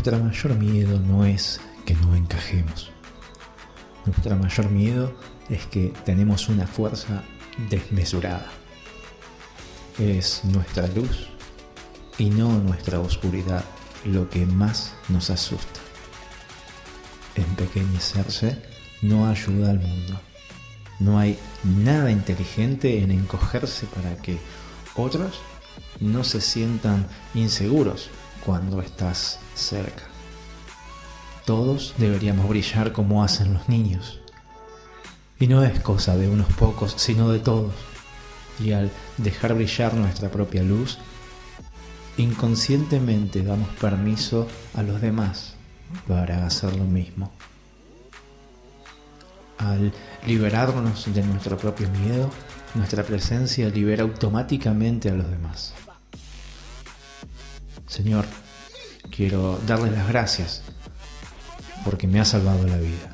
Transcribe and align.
nuestro 0.00 0.18
mayor 0.18 0.54
miedo 0.54 0.98
no 0.98 1.26
es 1.26 1.60
que 1.84 1.92
no 1.92 2.16
encajemos. 2.16 2.90
Nuestro 4.06 4.34
mayor 4.34 4.70
miedo 4.70 5.14
es 5.50 5.66
que 5.66 5.92
tenemos 6.06 6.48
una 6.48 6.66
fuerza 6.66 7.22
desmesurada. 7.68 8.46
Es 9.98 10.42
nuestra 10.44 10.86
luz 10.86 11.28
y 12.16 12.30
no 12.30 12.48
nuestra 12.60 12.98
oscuridad 12.98 13.62
lo 14.06 14.30
que 14.30 14.46
más 14.46 14.94
nos 15.10 15.28
asusta. 15.28 15.80
Empequeñecerse 17.34 18.56
no 19.02 19.28
ayuda 19.28 19.68
al 19.68 19.80
mundo. 19.80 20.18
No 20.98 21.18
hay 21.18 21.38
nada 21.62 22.10
inteligente 22.10 23.02
en 23.02 23.10
encogerse 23.10 23.84
para 23.84 24.16
que 24.16 24.38
otros 24.94 25.42
no 26.00 26.24
se 26.24 26.40
sientan 26.40 27.06
inseguros 27.34 28.08
cuando 28.44 28.80
estás 28.80 29.38
cerca. 29.54 30.04
Todos 31.44 31.94
deberíamos 31.98 32.48
brillar 32.48 32.92
como 32.92 33.24
hacen 33.24 33.54
los 33.54 33.68
niños. 33.68 34.20
Y 35.38 35.46
no 35.46 35.64
es 35.64 35.80
cosa 35.80 36.16
de 36.16 36.28
unos 36.28 36.52
pocos, 36.52 36.94
sino 36.96 37.30
de 37.30 37.38
todos. 37.38 37.72
Y 38.62 38.72
al 38.72 38.90
dejar 39.16 39.54
brillar 39.54 39.94
nuestra 39.94 40.30
propia 40.30 40.62
luz, 40.62 40.98
inconscientemente 42.18 43.42
damos 43.42 43.68
permiso 43.80 44.46
a 44.74 44.82
los 44.82 45.00
demás 45.00 45.54
para 46.06 46.46
hacer 46.46 46.76
lo 46.76 46.84
mismo. 46.84 47.32
Al 49.58 49.92
liberarnos 50.26 51.12
de 51.12 51.22
nuestro 51.22 51.56
propio 51.56 51.88
miedo, 51.90 52.30
nuestra 52.74 53.02
presencia 53.02 53.68
libera 53.68 54.02
automáticamente 54.02 55.10
a 55.10 55.14
los 55.14 55.28
demás. 55.30 55.74
Señor, 57.90 58.24
quiero 59.10 59.58
darle 59.66 59.90
las 59.90 60.06
gracias 60.06 60.62
porque 61.84 62.06
me 62.06 62.20
ha 62.20 62.24
salvado 62.24 62.64
la 62.64 62.76
vida. 62.76 63.10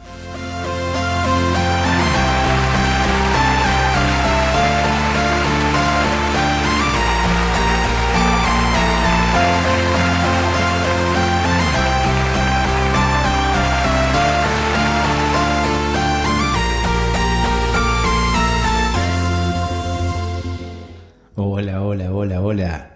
Hola, 21.35 21.83
hola, 21.83 22.13
hola, 22.13 22.41
hola. 22.43 22.96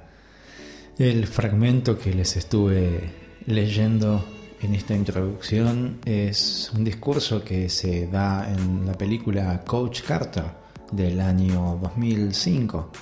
El 1.01 1.27
fragmento 1.27 1.98
que 1.98 2.12
les 2.12 2.37
estuve 2.37 3.11
leyendo 3.47 4.23
en 4.61 4.75
esta 4.75 4.95
introducción 4.95 5.98
es 6.05 6.70
un 6.75 6.84
discurso 6.84 7.43
que 7.43 7.70
se 7.70 8.06
da 8.06 8.53
en 8.53 8.84
la 8.84 8.93
película 8.93 9.65
Coach 9.65 10.03
Carter 10.03 10.45
del 10.93 11.23
año 11.23 11.78
2005, 11.81 12.93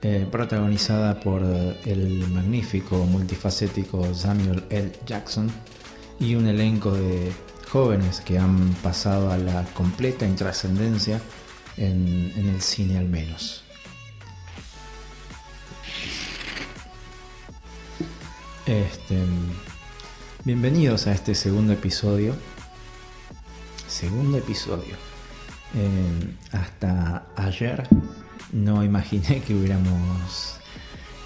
eh, 0.00 0.26
protagonizada 0.32 1.20
por 1.20 1.42
el 1.42 2.26
magnífico 2.30 3.04
multifacético 3.04 4.14
Samuel 4.14 4.64
L. 4.70 4.92
Jackson 5.04 5.50
y 6.18 6.36
un 6.36 6.46
elenco 6.46 6.92
de 6.92 7.30
jóvenes 7.70 8.22
que 8.22 8.38
han 8.38 8.72
pasado 8.82 9.30
a 9.30 9.36
la 9.36 9.62
completa 9.74 10.24
intrascendencia 10.24 11.20
en 11.76 12.32
el 12.34 12.62
cine 12.62 12.96
al 12.96 13.10
menos. 13.10 13.65
Este, 18.66 19.16
bienvenidos 20.42 21.06
a 21.06 21.12
este 21.12 21.36
segundo 21.36 21.72
episodio. 21.72 22.34
Segundo 23.86 24.38
episodio. 24.38 24.96
Eh, 25.76 26.34
hasta 26.50 27.28
ayer 27.36 27.86
no 28.52 28.82
imaginé 28.82 29.40
que 29.46 29.54
hubiéramos 29.54 30.58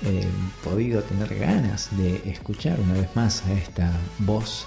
eh, 0.05 0.29
podido 0.63 1.03
tener 1.03 1.35
ganas 1.39 1.97
de 1.97 2.21
escuchar 2.31 2.79
una 2.79 2.93
vez 2.93 3.09
más 3.17 3.47
a 3.47 3.55
esta 3.55 3.91
voz, 4.19 4.67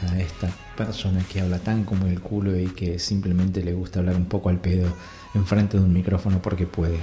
a 0.00 0.18
esta 0.18 0.50
persona 0.76 1.22
que 1.32 1.40
habla 1.40 1.60
tan 1.60 1.84
como 1.84 2.06
el 2.08 2.20
culo 2.20 2.58
y 2.58 2.66
que 2.70 2.98
simplemente 2.98 3.62
le 3.62 3.74
gusta 3.74 4.00
hablar 4.00 4.16
un 4.16 4.26
poco 4.26 4.48
al 4.48 4.58
pedo 4.58 4.92
enfrente 5.34 5.78
de 5.78 5.84
un 5.84 5.92
micrófono 5.92 6.42
porque 6.42 6.66
puede. 6.66 6.98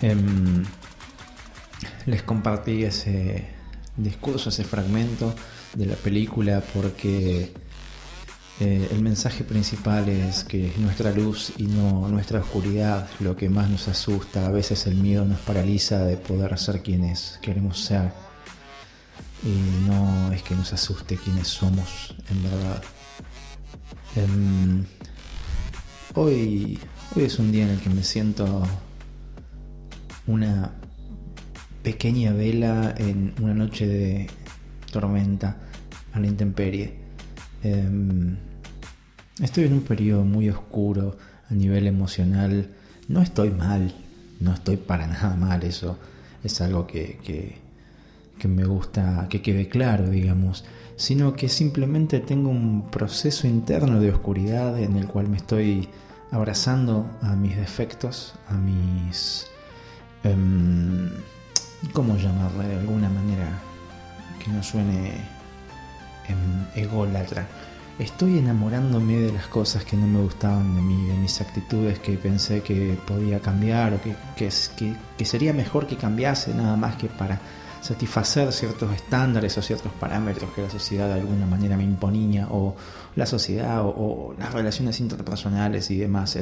Em, 0.00 0.62
les 2.06 2.22
compartí 2.22 2.84
ese 2.84 3.51
discurso, 3.96 4.48
ese 4.48 4.64
fragmento 4.64 5.34
de 5.74 5.86
la 5.86 5.94
película 5.96 6.62
porque 6.74 7.52
eh, 8.60 8.88
el 8.90 9.02
mensaje 9.02 9.44
principal 9.44 10.08
es 10.08 10.44
que 10.44 10.72
nuestra 10.78 11.10
luz 11.10 11.52
y 11.56 11.64
no 11.64 12.08
nuestra 12.08 12.40
oscuridad 12.40 13.08
lo 13.20 13.36
que 13.36 13.48
más 13.48 13.68
nos 13.70 13.88
asusta. 13.88 14.46
A 14.46 14.50
veces 14.50 14.86
el 14.86 14.94
miedo 14.96 15.24
nos 15.24 15.40
paraliza 15.40 16.04
de 16.04 16.16
poder 16.16 16.56
ser 16.58 16.82
quienes 16.82 17.38
queremos 17.42 17.78
ser. 17.78 18.12
Y 19.42 19.88
no 19.88 20.32
es 20.32 20.42
que 20.42 20.54
nos 20.54 20.72
asuste 20.72 21.16
quienes 21.16 21.48
somos 21.48 22.14
en 22.30 22.42
verdad. 22.44 22.82
Em, 24.14 24.84
hoy, 26.14 26.78
hoy 27.16 27.24
es 27.24 27.38
un 27.38 27.50
día 27.50 27.64
en 27.64 27.70
el 27.70 27.80
que 27.80 27.90
me 27.90 28.04
siento 28.04 28.62
una 30.26 30.70
pequeña 31.82 32.32
vela 32.32 32.94
en 32.96 33.34
una 33.40 33.54
noche 33.54 33.86
de 33.86 34.26
tormenta 34.90 35.56
a 36.12 36.20
la 36.20 36.26
intemperie. 36.26 36.94
Em, 37.62 38.36
estoy 39.40 39.64
en 39.64 39.74
un 39.74 39.82
periodo 39.82 40.24
muy 40.24 40.48
oscuro 40.48 41.16
a 41.50 41.54
nivel 41.54 41.86
emocional. 41.86 42.68
No 43.08 43.20
estoy 43.20 43.50
mal, 43.50 43.94
no 44.40 44.52
estoy 44.52 44.76
para 44.76 45.06
nada 45.06 45.36
mal, 45.36 45.62
eso 45.64 45.98
es 46.44 46.60
algo 46.60 46.86
que, 46.86 47.18
que, 47.22 47.60
me 48.48 48.64
gusta 48.64 49.28
que 49.30 49.40
quede 49.40 49.68
claro, 49.68 50.10
digamos, 50.10 50.64
sino 50.96 51.34
que 51.34 51.48
simplemente 51.48 52.18
tengo 52.18 52.50
un 52.50 52.90
proceso 52.90 53.46
interno 53.46 54.00
de 54.00 54.10
oscuridad 54.10 54.80
en 54.80 54.96
el 54.96 55.06
cual 55.06 55.28
me 55.28 55.36
estoy 55.36 55.88
abrazando 56.32 57.08
a 57.22 57.36
mis 57.36 57.56
defectos, 57.56 58.34
a 58.48 58.54
mis... 58.54 59.46
Em, 60.24 61.08
¿cómo 61.92 62.16
llamarla 62.16 62.64
de 62.64 62.78
alguna 62.78 63.08
manera 63.08 63.58
que 64.42 64.50
no 64.50 64.62
suene 64.62 65.12
ególatra? 66.74 67.46
Estoy 67.98 68.38
enamorándome 68.38 69.16
de 69.16 69.32
las 69.32 69.46
cosas 69.48 69.84
que 69.84 69.96
no 69.96 70.06
me 70.06 70.20
gustaban 70.20 70.74
de 70.74 70.80
mí, 70.80 71.06
de 71.06 71.14
mis 71.14 71.40
actitudes 71.40 71.98
que 71.98 72.16
pensé 72.16 72.62
que 72.62 72.98
podía 73.06 73.38
cambiar 73.40 73.94
o 73.94 74.00
que, 74.00 74.16
que, 74.36 75.24
sería 75.24 75.52
mejor 75.52 75.86
que 75.86 75.96
cambiase 75.96 76.54
nada 76.54 76.74
más 76.76 76.96
que 76.96 77.08
para 77.08 77.38
satisfacer 77.82 78.50
ciertos 78.52 78.92
estándares 78.94 79.58
o 79.58 79.62
ciertos 79.62 79.92
parámetros 79.92 80.50
que 80.54 80.62
la 80.62 80.70
sociedad 80.70 81.08
de 81.08 81.20
alguna 81.20 81.46
manera 81.46 81.76
me 81.76 81.84
imponía 81.84 82.48
o 82.50 82.74
la 83.14 83.26
sociedad 83.26 83.82
o, 83.84 84.34
las 84.38 84.52
relaciones 84.52 84.98
interpersonales 85.00 85.90
y 85.90 85.98
demás. 85.98 86.36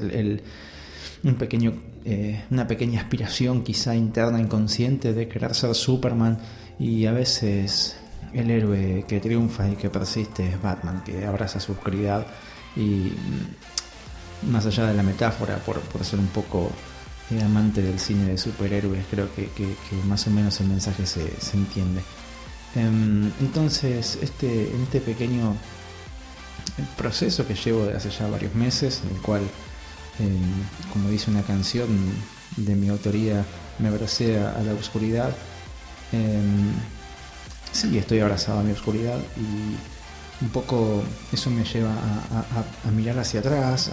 Un 1.22 1.34
pequeño, 1.34 1.74
eh, 2.04 2.44
una 2.50 2.66
pequeña 2.66 3.00
aspiración 3.00 3.62
quizá 3.62 3.94
interna, 3.94 4.40
inconsciente 4.40 5.12
de 5.12 5.28
querer 5.28 5.54
ser 5.54 5.74
Superman 5.74 6.38
y 6.78 7.06
a 7.06 7.12
veces 7.12 7.96
el 8.32 8.50
héroe 8.50 9.04
que 9.06 9.20
triunfa 9.20 9.68
y 9.68 9.76
que 9.76 9.90
persiste 9.90 10.48
es 10.48 10.60
Batman, 10.62 11.02
que 11.04 11.26
abraza 11.26 11.60
su 11.60 11.72
oscuridad 11.72 12.26
y 12.76 13.12
mm, 13.12 14.50
más 14.50 14.64
allá 14.66 14.86
de 14.86 14.94
la 14.94 15.02
metáfora, 15.02 15.56
por, 15.58 15.80
ser 16.04 16.18
un 16.18 16.28
poco 16.28 16.70
amante 17.44 17.82
del 17.82 17.98
cine 18.00 18.26
de 18.26 18.38
superhéroes, 18.38 19.04
creo 19.10 19.28
que, 19.34 19.48
más 20.06 20.26
o 20.26 20.30
menos 20.30 20.60
el 20.60 20.68
mensaje 20.68 21.06
se, 21.06 21.30
entiende. 21.54 22.00
Em, 22.74 23.30
entonces, 23.40 24.18
este, 24.22 24.74
en 24.74 24.82
este 24.82 25.00
pequeño 25.00 25.54
proceso 26.96 27.46
que 27.46 27.54
llevo 27.54 27.84
de 27.84 27.96
hace 27.96 28.10
ya 28.10 28.28
varios 28.28 28.54
meses, 28.54 29.02
en 29.04 29.16
el 29.16 29.22
cual 29.22 29.42
como 30.92 31.08
dice 31.08 31.30
una 31.30 31.42
canción 31.42 31.88
de 32.56 32.74
mi 32.74 32.88
autoría, 32.88 33.44
me 33.78 33.88
abracé 33.88 34.38
a, 34.38 34.60
la 34.62 34.74
oscuridad. 34.74 35.34
Em, 36.12 36.72
sí, 37.72 37.96
estoy 37.96 38.20
abrazado 38.20 38.60
a 38.60 38.62
mi 38.62 38.72
oscuridad 38.72 39.18
y 39.36 39.76
un 40.44 40.50
poco 40.50 41.02
eso 41.32 41.50
me 41.50 41.64
lleva 41.64 41.92
a, 41.92 42.90
mirar 42.90 43.18
hacia 43.18 43.40
atrás, 43.40 43.90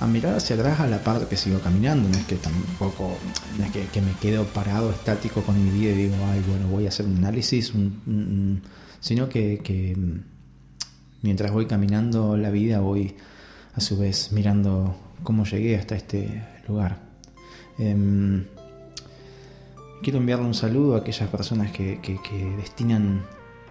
a, 0.00 0.06
mirar 0.06 0.34
hacia 0.34 0.56
atrás 0.56 0.80
a 0.80 0.86
la 0.86 1.02
parte 1.02 1.26
que 1.26 1.36
sigo 1.36 1.60
caminando, 1.60 2.08
no 2.08 2.16
es 2.16 2.24
que 2.24 2.36
tampoco, 2.36 3.16
no 3.58 3.64
es 3.64 3.70
que, 3.70 4.00
me 4.00 4.12
quedo 4.14 4.44
parado, 4.46 4.90
estático 4.90 5.42
con 5.42 5.62
mi 5.62 5.70
vida 5.70 5.92
y 5.92 6.08
digo, 6.08 6.16
ay, 6.30 6.42
bueno, 6.48 6.68
voy 6.68 6.86
a 6.86 6.88
hacer 6.88 7.06
un 7.06 7.18
análisis, 7.18 7.72
sino 9.00 9.28
que 9.28 9.96
mientras 11.22 11.52
voy 11.52 11.66
caminando 11.66 12.36
la 12.36 12.50
vida 12.50 12.80
voy 12.80 13.14
a 13.74 13.80
su 13.80 13.98
vez 13.98 14.32
mirando 14.32 14.96
cómo 15.22 15.44
llegué 15.44 15.76
hasta 15.76 15.94
este 15.94 16.42
lugar. 16.66 16.98
Em, 17.78 18.44
quiero 20.02 20.18
enviarle 20.18 20.46
un 20.46 20.54
saludo 20.54 20.94
a 20.94 20.98
aquellas 20.98 21.28
personas 21.28 21.70
que, 21.72 21.98
destinan 22.56 23.22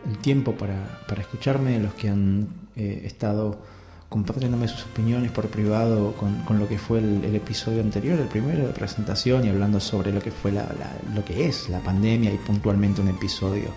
el 0.07 0.17
tiempo 0.19 0.53
para, 0.53 1.01
escucharme, 1.19 1.79
los 1.79 1.93
que 1.93 2.09
han 2.09 2.47
eh, 2.75 3.03
estado 3.05 3.61
compartiéndome 4.07 4.67
sus 4.67 4.85
opiniones 4.85 5.31
por 5.31 5.47
privado 5.49 6.13
con, 6.13 6.59
lo 6.59 6.67
que 6.67 6.79
fue 6.79 6.97
el, 6.97 7.35
episodio 7.35 7.81
anterior, 7.81 8.19
el 8.19 8.27
primero 8.27 8.65
de 8.65 8.73
presentación, 8.73 9.45
y 9.45 9.49
hablando 9.49 9.79
sobre 9.79 10.11
lo 10.11 10.19
que 10.19 10.31
fue 10.31 10.51
lo 10.51 11.25
que 11.25 11.47
es 11.47 11.69
la 11.69 11.79
pandemia 11.79 12.33
y 12.33 12.37
puntualmente 12.37 13.01
un 13.01 13.09
episodio 13.09 13.69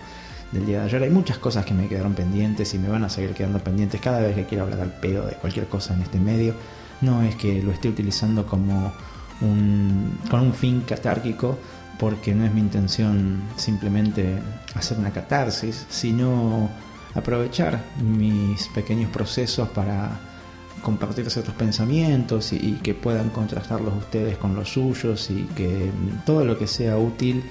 del 0.53 0.65
día 0.65 0.79
de 0.79 0.85
ayer. 0.85 1.03
Hay 1.03 1.09
muchas 1.09 1.37
cosas 1.37 1.65
que 1.65 1.73
me 1.73 1.87
quedaron 1.87 2.13
pendientes 2.13 2.73
y 2.73 2.79
me 2.79 2.87
van 2.87 3.03
a 3.03 3.09
seguir 3.09 3.33
quedando 3.33 3.59
pendientes 3.59 3.99
cada 3.99 4.19
vez 4.19 4.35
que 4.35 4.45
quiero 4.45 4.63
hablar 4.63 4.81
al 4.81 4.93
pedo 4.93 5.25
de 5.25 5.33
cualquier 5.33 5.67
cosa 5.67 5.93
en 5.93 6.03
este 6.03 6.19
medio. 6.19 6.53
No 7.01 7.23
es 7.23 7.35
que 7.35 7.61
lo 7.61 7.71
esté 7.71 7.89
utilizando 7.89 8.45
como 8.45 8.93
un, 9.41 10.17
con 10.29 10.39
un 10.41 10.53
fin 10.53 10.81
catárquico, 10.81 11.57
porque 11.99 12.33
no 12.33 12.45
es 12.45 12.53
mi 12.53 12.61
intención 12.61 13.41
simplemente 13.55 14.39
hacer 14.75 14.97
una 14.97 15.11
catarsis, 15.11 15.85
sino 15.89 16.69
aprovechar 17.15 17.83
mis 18.01 18.67
pequeños 18.69 19.09
procesos 19.11 19.69
para 19.69 20.19
compartir 20.81 21.29
ciertos 21.29 21.55
pensamientos 21.55 22.51
y, 22.53 22.73
que 22.83 22.93
puedan 22.93 23.29
contrastarlos 23.29 23.93
ustedes 23.95 24.37
con 24.37 24.55
los 24.55 24.69
suyos 24.69 25.29
y 25.31 25.43
que 25.55 25.91
todo 26.25 26.43
lo 26.45 26.57
que 26.57 26.67
sea 26.67 26.97
útil 26.97 27.43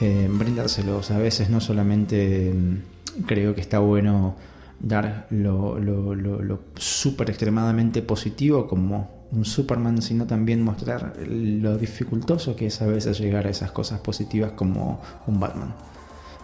eh, 0.00 0.28
brindárselos. 0.30 1.10
A 1.10 1.18
veces 1.18 1.50
no 1.50 1.60
solamente 1.60 2.52
mm, 2.54 3.22
creo 3.26 3.54
que 3.54 3.60
está 3.60 3.78
bueno 3.78 4.36
dar 4.80 5.26
lo, 5.30 5.78
lo, 5.78 6.60
súper 6.76 7.30
extremadamente 7.30 8.00
positivo 8.02 8.68
como 8.68 9.26
un 9.32 9.44
Superman, 9.44 10.00
sino 10.00 10.26
también 10.26 10.62
mostrar 10.62 11.14
lo 11.26 11.76
dificultoso 11.76 12.54
que 12.54 12.66
es 12.66 12.80
a 12.80 12.86
veces 12.86 13.18
llegar 13.18 13.46
a 13.46 13.50
esas 13.50 13.72
cosas 13.72 14.00
positivas 14.00 14.52
como 14.52 15.02
un 15.26 15.40
Batman. 15.40 15.74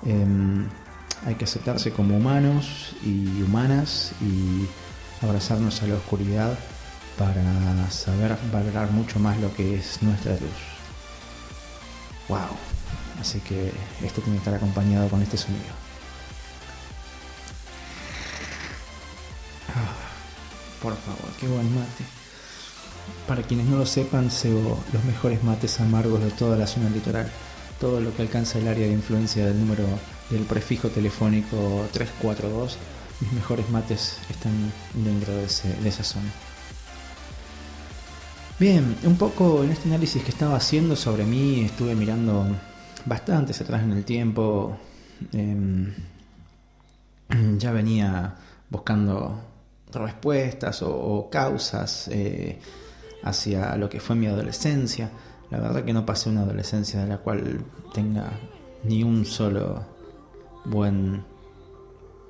Em, 0.05 0.67
hay 1.25 1.37
que 1.37 1.45
aceptarse 1.45 1.93
como 1.93 2.17
humanos 2.17 2.95
y 3.05 3.41
humanas 3.43 4.13
y 4.21 4.67
abrazarnos 5.25 5.83
a 5.83 5.87
la 5.87 5.95
oscuridad 5.95 6.59
para 7.17 7.91
saber 7.91 8.37
valorar 8.53 8.91
mucho 8.91 9.19
más 9.21 9.39
lo 9.41 9.55
que 9.55 9.77
es 9.77 10.03
nuestra 10.03 10.33
luz. 10.33 10.75
¡Wow! 12.29 12.74
Así 13.21 13.41
que 13.41 13.73
esto 14.03 14.21
tiene 14.21 14.37
que 14.37 14.45
estar 14.45 14.55
acompañado 14.55 15.09
con 15.09 15.23
este 15.23 15.37
sonido. 15.37 15.65
Ah, 19.69 19.93
por 20.83 20.97
favor, 20.97 21.31
qué 21.41 21.47
buen 21.49 21.75
mate. 21.75 22.05
Para 23.27 23.43
quienes 23.43 23.67
no 23.67 23.79
lo 23.79 23.87
sepan, 23.87 24.31
cebo 24.31 24.83
los 24.93 25.05
mejores 25.05 25.43
mates 25.43 25.81
amargos 25.81 26.23
de 26.23 26.31
toda 26.31 26.57
la 26.57 26.67
zona 26.67 26.91
litoral. 26.91 27.31
Todo 27.81 28.01
lo 28.01 28.15
que 28.15 28.23
alcanza 28.23 28.59
el 28.59 28.69
área 28.69 28.87
de 28.87 28.93
influencia 28.93 29.47
del 29.47 29.59
número 29.59 29.85
del 30.31 30.43
prefijo 30.43 30.89
telefónico 30.89 31.87
342, 31.93 32.79
mis 33.21 33.33
mejores 33.33 33.69
mates 33.71 34.19
están 34.31 34.53
dentro 34.95 35.35
de, 35.35 35.45
esa 35.45 36.05
zona. 36.05 36.31
Bien, 38.59 38.97
un 39.05 39.17
poco 39.17 39.65
en 39.65 39.73
este 39.73 39.89
análisis 39.89 40.23
que 40.23 40.31
estaba 40.31 40.57
haciendo 40.57 40.97
sobre 40.97 41.25
mí, 41.25 41.63
estuve 41.65 41.95
mirando 41.95 42.47
bastante 43.05 43.53
atrás 43.53 43.83
en 43.83 43.93
el 43.93 44.05
tiempo. 44.05 44.77
Em, 45.33 45.93
ya 47.59 47.73
venía 47.73 48.35
buscando 48.71 49.41
respuestas 49.93 50.83
o, 50.83 51.29
causas 51.31 52.09
eh, 52.09 52.59
hacia 53.23 53.77
lo 53.77 53.89
que 53.89 54.01
fue 54.01 54.17
mi 54.17 54.27
adolescencia. 54.27 55.11
La 55.51 55.61
verdad 55.61 55.85
que 55.85 55.93
no 55.93 56.05
pasé 56.05 56.31
una 56.31 56.43
adolescencia 56.43 57.01
de 57.01 57.07
la 57.07 57.19
cual 57.19 57.65
tenga 57.93 58.31
ni 58.83 59.03
un 59.03 59.25
solo 59.25 59.85
buen 60.65 61.23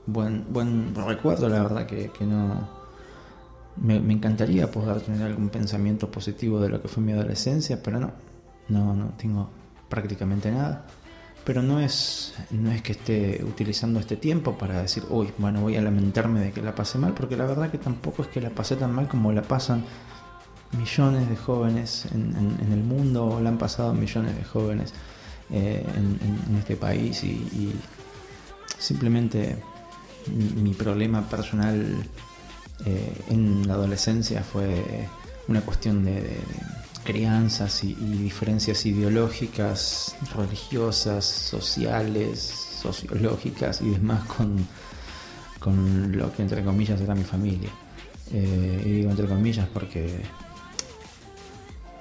buen 0.06 0.44
buen 0.52 0.94
recuerdo 0.94 1.48
la 1.48 1.62
verdad 1.62 1.86
que, 1.86 2.10
no 2.20 2.68
me, 3.76 3.96
encantaría 3.96 4.70
poder 4.70 5.00
tener 5.00 5.22
algún 5.22 5.48
pensamiento 5.48 6.10
positivo 6.10 6.60
de 6.60 6.68
lo 6.68 6.82
que 6.82 6.88
fue 6.88 7.02
mi 7.02 7.12
adolescencia 7.12 7.82
pero 7.82 8.00
no 8.00 8.12
no 8.68 8.94
no 8.94 9.14
tengo 9.16 9.48
prácticamente 9.94 10.50
nada. 10.50 10.85
Pero 11.44 11.62
no 11.62 11.79
es 11.79 12.35
no 12.50 12.73
es 12.73 12.82
que 12.82 12.93
esté 12.93 13.44
utilizando 13.44 14.00
este 14.00 14.17
tiempo 14.17 14.56
para 14.56 14.81
decir 14.81 15.05
uy 15.11 15.29
bueno 15.37 15.61
voy 15.61 15.76
a 15.76 15.82
lamentarme 15.82 16.41
de 16.41 16.52
que 16.52 16.62
la 16.62 16.75
pasé 16.75 16.96
mal 16.96 17.12
porque 17.12 17.37
la 17.37 17.44
verdad 17.44 17.70
que 17.70 17.76
tampoco 17.76 18.23
es 18.23 18.29
que 18.29 18.41
la 18.41 18.49
pasé 18.49 18.76
tan 18.76 18.93
mal 18.94 19.08
como 19.08 19.31
la 19.31 19.43
pasan 19.43 19.85
millones 20.73 21.29
de 21.29 21.37
jóvenes 21.37 22.06
en, 22.12 22.73
el 22.73 22.82
mundo 22.82 23.26
o 23.26 23.41
la 23.41 23.50
han 23.50 23.58
pasado 23.58 23.93
millones 23.93 24.35
de 24.37 24.44
jóvenes 24.44 24.94
eh, 25.50 25.85
en, 25.96 26.56
este 26.56 26.76
país 26.76 27.23
y 27.25 27.75
Simplemente 28.85 29.56
mi, 30.56 30.75
problema 30.75 31.26
personal 31.29 32.06
eh, 32.85 33.23
en 33.31 33.67
la 33.67 33.75
adolescencia 33.75 34.43
fue 34.43 35.08
una 35.49 35.62
cuestión 35.62 36.05
de, 36.05 36.38
crianzas 37.04 37.84
y, 37.84 37.94
diferencias 37.94 38.84
ideológicas, 38.86 40.16
religiosas, 40.34 41.24
sociales, 41.24 42.40
sociológicas 42.82 43.80
y 43.82 43.90
demás 43.90 44.24
con, 44.24 44.66
con 45.60 46.16
lo 46.16 46.32
que 46.32 46.42
entre 46.42 46.64
comillas 46.64 47.00
era 47.00 47.14
mi 47.14 47.24
familia. 47.24 47.70
Eh, 48.32 48.82
y 48.84 48.90
digo 48.92 49.10
entre 49.10 49.26
comillas 49.26 49.68
porque 49.72 50.22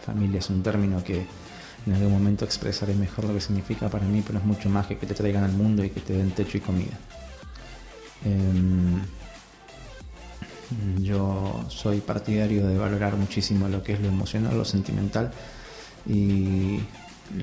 familia 0.04 0.40
es 0.40 0.50
un 0.50 0.64
término 0.64 1.04
que 1.04 1.26
en 1.86 1.94
algún 1.94 2.14
momento 2.14 2.46
expresaré 2.46 2.94
mejor 2.96 3.26
lo 3.26 3.34
que 3.34 3.42
significa 3.42 3.90
para 3.90 4.06
mí, 4.06 4.24
pero 4.26 4.40
es 4.40 4.46
mucho 4.46 4.70
más 4.70 4.88
que 4.88 4.98
que 4.98 5.06
te 5.06 5.14
traigan 5.14 5.44
al 5.44 5.52
mundo 5.52 5.84
y 5.84 5.90
que 5.90 6.00
te 6.00 6.14
den 6.14 6.32
techo 6.32 6.58
y 6.58 6.62
comida. 6.62 6.98
Em, 8.24 9.02
yo 11.02 11.66
soy 11.70 12.00
partidario 12.02 12.68
de 12.68 12.78
valorar 12.78 13.16
muchísimo 13.16 13.68
lo 13.68 13.84
que 13.84 13.94
es 13.94 14.02
lo 14.02 14.08
emocional, 14.08 14.58
lo 14.58 14.66
sentimental 14.66 15.32
y 16.06 16.80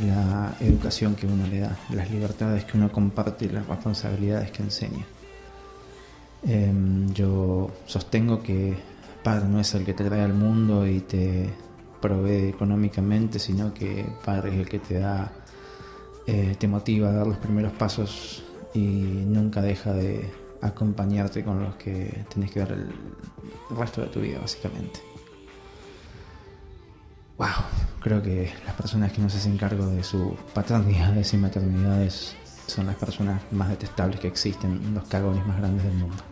la 0.04 0.54
educación 0.60 1.14
que 1.14 1.26
uno 1.26 1.46
le 1.46 1.60
da, 1.60 1.76
las 1.90 2.10
libertades 2.10 2.64
que 2.64 2.76
uno 2.76 2.92
comparte 2.92 3.46
y 3.46 3.48
las 3.48 3.66
responsabilidades 3.66 4.50
que 4.50 4.62
enseña. 4.62 5.04
Em, 6.46 7.12
yo 7.12 7.70
sostengo 7.86 8.42
que 8.42 8.76
padre 9.22 9.46
no 9.48 9.60
es 9.60 9.74
el 9.74 9.84
que 9.84 9.94
te 9.94 10.04
trae 10.04 10.22
al 10.22 10.34
mundo 10.34 10.86
y 10.86 11.00
te 11.00 11.50
provee 12.00 12.48
económicamente, 12.48 13.38
sino 13.38 13.72
que 13.74 14.06
Padre 14.24 14.50
es 14.50 14.56
el 14.56 14.68
que 14.68 14.78
te 14.78 14.98
da, 14.98 15.32
eh, 16.26 16.56
te 16.58 16.66
motiva 16.66 17.10
a 17.10 17.12
dar 17.12 17.26
los 17.26 17.36
primeros 17.36 17.72
pasos 17.72 18.42
y 18.74 18.80
nunca 18.80 19.60
deja 19.62 19.92
de 19.92 20.30
acompañarte 20.62 21.44
con 21.44 21.62
los 21.62 21.76
que 21.76 22.24
tenés 22.32 22.50
que 22.50 22.60
dar 22.60 22.72
el, 22.72 22.92
resto 23.70 24.00
de 24.00 24.08
tu 24.08 24.20
vida, 24.20 24.38
básicamente. 24.40 25.00
Wow, 27.38 27.48
creo 28.00 28.22
que 28.22 28.52
las 28.66 28.74
personas 28.74 29.12
que 29.12 29.20
no 29.22 29.30
se 29.30 29.38
hacen 29.38 29.56
cargo 29.56 29.86
de 29.86 30.02
sus 30.04 30.34
paternidades 30.52 31.32
y 31.32 31.38
maternidades 31.38 32.36
son 32.66 32.86
las 32.86 32.96
personas 32.96 33.42
más 33.50 33.70
detestables 33.70 34.20
que 34.20 34.28
existen, 34.28 34.94
los 34.94 35.04
cagones 35.04 35.46
más 35.46 35.58
grandes 35.58 35.84
del 35.84 35.94
mundo. 35.94 36.22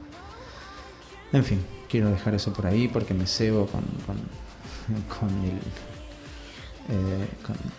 En 1.33 1.45
fin, 1.45 1.65
quiero 1.89 2.11
dejar 2.11 2.35
eso 2.35 2.53
por 2.53 2.67
ahí 2.67 2.89
porque 2.89 3.15
me 3.15 3.27
cebo 3.27 3.67
con 3.67 3.83
con, 5.19 5.29
el, 5.45 5.59
eh, 6.89 7.29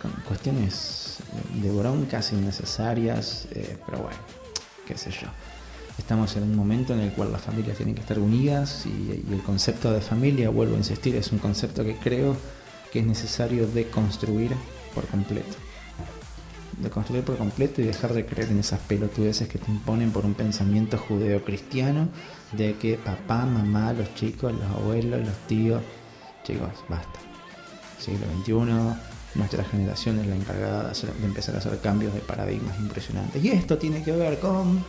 con, 0.00 0.10
cuestiones 0.26 1.18
de 1.54 1.70
broncas 1.70 2.32
innecesarias, 2.32 3.48
eh, 3.52 3.78
pero 3.86 4.02
bueno, 4.02 4.18
qué 4.86 4.96
sé 4.96 5.10
yo. 5.10 5.28
Estamos 6.00 6.34
en 6.36 6.44
un 6.44 6.56
momento 6.56 6.94
en 6.94 7.00
el 7.00 7.12
cual 7.12 7.30
las 7.30 7.42
familias 7.42 7.76
tienen 7.76 7.94
que 7.94 8.00
estar 8.00 8.18
unidas 8.18 8.86
y, 8.86 9.22
el 9.32 9.42
concepto 9.42 9.92
de 9.92 10.00
familia, 10.00 10.48
vuelvo 10.48 10.74
a 10.74 10.78
insistir, 10.78 11.14
es 11.14 11.30
un 11.30 11.38
concepto 11.38 11.84
que 11.84 11.94
creo 11.96 12.34
que 12.90 13.00
es 13.00 13.06
necesario 13.06 13.66
deconstruir 13.66 14.52
por 14.94 15.06
completo. 15.06 15.56
Deconstruir 16.78 17.22
por 17.22 17.36
completo 17.36 17.82
y 17.82 17.84
dejar 17.84 18.14
de 18.14 18.24
creer 18.24 18.48
en 18.48 18.60
esas 18.60 18.80
pelotudeces 18.80 19.46
que 19.46 19.58
te 19.58 19.70
imponen 19.70 20.10
por 20.10 20.24
un 20.24 20.32
pensamiento 20.32 20.96
judeo-cristiano 20.96 22.08
de 22.52 22.76
que 22.76 22.96
papá, 22.96 23.44
mamá, 23.44 23.92
los 23.92 24.14
chicos, 24.14 24.54
los 24.54 24.70
abuelos, 24.70 25.20
los 25.20 25.36
tíos, 25.46 25.82
Chicos, 26.44 26.70
basta. 26.88 27.20
Siglo 27.98 28.26
XXI, 28.42 29.38
nuestra 29.38 29.64
generación 29.64 30.18
es 30.18 30.26
la 30.26 30.36
encargada 30.36 30.90
de, 30.90 31.26
empezar 31.26 31.54
a 31.56 31.58
hacer 31.58 31.78
cambios 31.80 32.14
de 32.14 32.20
paradigmas 32.20 32.78
impresionantes. 32.80 33.44
Y 33.44 33.50
esto 33.50 33.76
tiene 33.76 34.02
que 34.02 34.12
ver 34.12 34.38
con... 34.38 34.82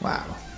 ¡Wow! 0.00 0.54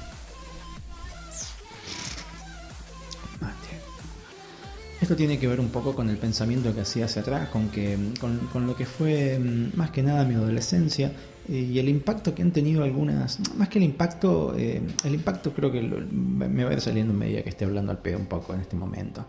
Esto 5.00 5.14
tiene 5.14 5.38
que 5.38 5.46
ver 5.46 5.60
un 5.60 5.68
poco 5.68 5.94
con 5.94 6.08
el 6.08 6.16
pensamiento 6.16 6.74
que 6.74 6.80
hacía 6.80 7.04
hacia 7.04 7.20
atrás, 7.22 7.48
con, 7.50 7.68
que, 7.68 7.96
con, 8.18 8.66
lo 8.66 8.74
que 8.74 8.86
fue 8.86 9.38
mm, 9.38 9.76
más 9.76 9.90
que 9.90 10.02
nada 10.02 10.24
mi 10.24 10.34
adolescencia 10.34 11.12
y 11.48 11.78
el 11.78 11.88
impacto 11.88 12.34
que 12.34 12.42
han 12.42 12.50
tenido 12.50 12.82
algunas, 12.82 13.38
más 13.56 13.68
que 13.68 13.78
el 13.78 13.84
impacto, 13.84 14.54
eh, 14.56 14.82
el 15.04 15.14
impacto 15.14 15.52
creo 15.52 15.70
que 15.70 15.80
me 15.80 16.64
va 16.64 16.70
a 16.70 16.72
ir 16.72 16.80
saliendo 16.80 17.12
en 17.12 17.18
medida 17.18 17.42
que 17.42 17.50
esté 17.50 17.64
hablando 17.64 17.92
al 17.92 17.98
pedo 17.98 18.18
un 18.18 18.26
poco 18.26 18.52
en 18.54 18.60
este 18.60 18.74
momento. 18.74 19.24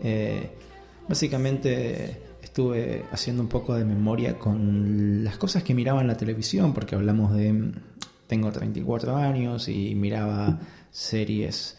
Eh, 0.00 0.50
básicamente 1.08 2.20
estuve 2.42 3.04
haciendo 3.10 3.42
un 3.42 3.48
poco 3.48 3.74
de 3.74 3.84
memoria 3.84 4.38
con 4.38 5.24
las 5.24 5.38
cosas 5.38 5.64
que 5.64 5.74
miraba 5.74 6.00
en 6.02 6.06
la 6.06 6.16
televisión, 6.16 6.72
porque 6.72 6.94
hablamos 6.94 7.34
de... 7.34 7.72
Tengo 8.26 8.50
34 8.50 9.16
años 9.16 9.68
y 9.68 9.94
miraba 9.94 10.58
series 10.90 11.78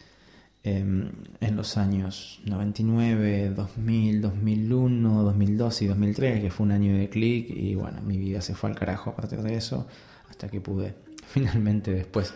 em, 0.64 1.12
en 1.42 1.56
los 1.56 1.78
años 1.78 2.42
99, 2.46 3.50
2000, 3.50 4.22
2001, 4.22 5.24
2002 5.24 5.82
y 5.82 5.88
2003, 5.88 6.42
que 6.42 6.52
fue 6.52 6.66
un 6.66 6.72
año 6.72 6.98
de 6.98 7.10
clic 7.10 7.50
y 7.50 7.76
bueno, 7.76 8.02
mi 8.02 8.18
vida 8.18 8.42
se 8.42 8.56
fue 8.56 8.70
al 8.70 8.76
carajo 8.76 9.10
a 9.10 9.16
partir 9.16 9.42
de 9.42 9.56
eso, 9.56 9.88
hasta 10.30 10.50
que 10.50 10.62
pude 10.62 10.96
finalmente 11.28 11.92
después 11.92 12.34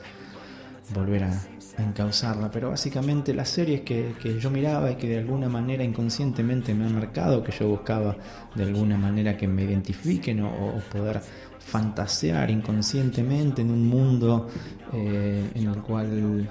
volver 0.93 1.23
a, 1.23 1.41
encauzarla, 1.77 2.51
pero 2.51 2.69
básicamente 2.69 3.33
las 3.33 3.49
series 3.49 3.81
que, 3.81 4.13
yo 4.39 4.49
miraba 4.51 4.91
y 4.91 4.95
que 4.95 5.07
de 5.07 5.19
alguna 5.19 5.47
manera 5.49 5.83
inconscientemente 5.83 6.73
me 6.73 6.85
han 6.85 6.93
marcado, 6.93 7.43
que 7.43 7.51
yo 7.51 7.67
buscaba 7.67 8.17
de 8.55 8.63
alguna 8.63 8.97
manera 8.97 9.37
que 9.37 9.47
me 9.47 9.63
identifiquen 9.63 10.41
o, 10.41 10.81
poder 10.91 11.21
fantasear 11.65 12.49
inconscientemente 12.49 13.61
en 13.61 13.71
un 13.71 13.87
mundo 13.87 14.49
eh, 14.93 15.51
en 15.53 15.67
el 15.67 15.81
cual 15.81 16.49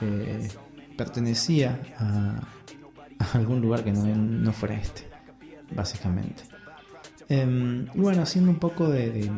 eh, 0.00 0.48
pertenecía 0.96 1.80
a, 1.98 2.40
algún 3.34 3.60
lugar 3.60 3.84
que 3.84 3.92
no, 3.92 4.52
fuera 4.52 4.74
este, 4.74 5.06
básicamente. 5.74 6.42
Em, 7.28 7.86
bueno, 7.94 8.22
haciendo 8.22 8.50
un 8.50 8.58
poco 8.58 8.88
de, 8.88 9.30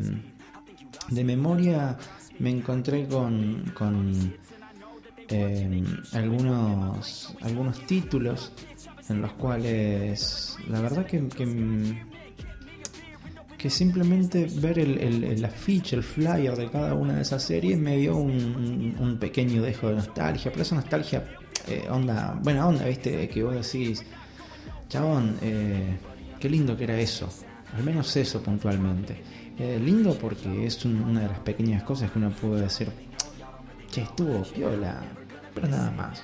de, 1.11 1.25
memoria, 1.25 1.99
me 2.39 2.51
encontré 2.51 3.07
con, 3.07 3.73
con 3.75 4.35
eh, 5.29 5.85
algunos, 6.13 7.37
algunos 7.43 7.87
títulos 7.87 8.53
en 9.09 9.21
los 9.21 9.33
cuales 9.35 10.57
la 10.69 10.81
verdad 10.81 11.07
que, 11.07 11.29
que, 11.29 11.45
simplemente 13.71 14.47
ver 14.57 14.79
el, 14.79 14.99
el, 14.99 15.25
el, 15.25 15.45
afiche, 15.45 15.97
el 15.97 16.03
flyer 16.03 16.57
de 16.57 16.71
cada 16.71 16.95
una 16.95 17.15
de 17.15 17.23
esas 17.23 17.43
series 17.43 17.79
me 17.79 17.97
dio 17.97 18.17
un, 18.17 19.17
pequeño 19.21 19.63
dejo 19.63 19.89
de 19.89 19.97
nostalgia, 19.97 20.51
pero 20.51 20.63
esa 20.63 20.75
nostalgia, 20.75 21.25
eh, 21.69 21.87
onda, 21.91 22.39
buena 22.43 22.67
onda, 22.67 22.85
viste, 22.85 23.29
que 23.29 23.43
vos 23.43 23.55
decís, 23.55 24.05
chabón, 24.89 25.37
eh, 25.43 25.97
qué 26.39 26.49
lindo 26.49 26.77
que 26.77 26.85
era 26.85 26.99
eso, 26.99 27.29
al 27.77 27.83
menos 27.83 28.15
eso 28.17 28.43
puntualmente. 28.43 29.23
lindo 29.59 30.19
porque 30.19 30.67
es 30.67 30.85
una 30.85 31.21
de 31.21 31.29
las 31.29 31.39
pequeñas 31.41 31.83
cosas 31.85 32.11
que 32.11 32.19
uno 32.19 32.31
puede 32.31 32.63
decir, 32.63 32.89
que 33.93 34.03
estuvo 34.03 34.43
piola, 34.43 35.03
pero 35.55 35.69
nada 35.69 35.91
más. 35.91 36.23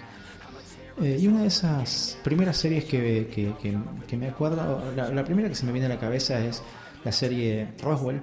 Eh, 1.00 1.18
y 1.18 1.28
una 1.28 1.42
de 1.42 1.46
esas 1.46 2.18
primeras 2.22 2.58
series 2.58 2.84
que, 2.84 3.54
que, 4.06 4.16
me 4.16 4.28
acuerdo, 4.28 4.82
la, 4.94 5.24
primera 5.24 5.48
que 5.48 5.54
se 5.54 5.64
me 5.64 5.72
viene 5.72 5.86
a 5.86 5.88
la 5.88 5.98
cabeza 5.98 6.44
es 6.44 6.62
la 7.04 7.12
serie 7.12 7.74
Roswell, 7.82 8.22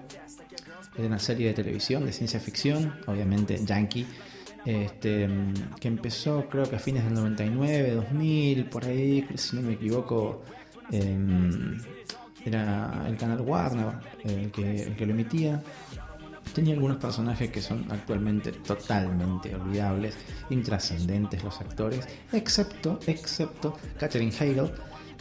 es 0.97 1.05
una 1.05 1.19
serie 1.19 1.47
de 1.47 1.53
televisión 1.53 2.05
de 2.05 2.11
ciencia 2.11 2.39
ficción, 2.39 2.93
obviamente 3.05 3.63
yankee, 3.63 4.05
este, 4.65 5.29
que 5.79 5.87
empezó 5.87 6.47
creo 6.49 6.69
que 6.69 6.75
a 6.75 6.79
fines 6.79 7.03
del 7.03 7.13
99, 7.13 7.91
2000, 7.91 8.65
por 8.65 8.85
ahí, 8.85 9.25
si 9.35 9.55
no 9.55 9.61
me 9.61 9.73
equivoco, 9.73 10.43
em, 10.91 11.77
era 12.43 13.05
el 13.07 13.17
canal 13.17 13.41
Warner 13.41 13.93
el 14.23 14.51
que, 14.51 14.83
el 14.83 14.95
que 14.95 15.05
lo 15.05 15.13
emitía. 15.13 15.61
Tenía 16.53 16.73
algunos 16.73 16.97
personajes 16.97 17.51
que 17.51 17.61
son 17.61 17.85
actualmente 17.91 18.51
totalmente 18.51 19.53
olvidables, 19.53 20.15
intrascendentes 20.49 21.43
los 21.43 21.59
actores, 21.61 22.07
excepto, 22.31 22.99
excepto 23.05 23.77
Catherine 23.99 24.33
Hale, 24.39 24.71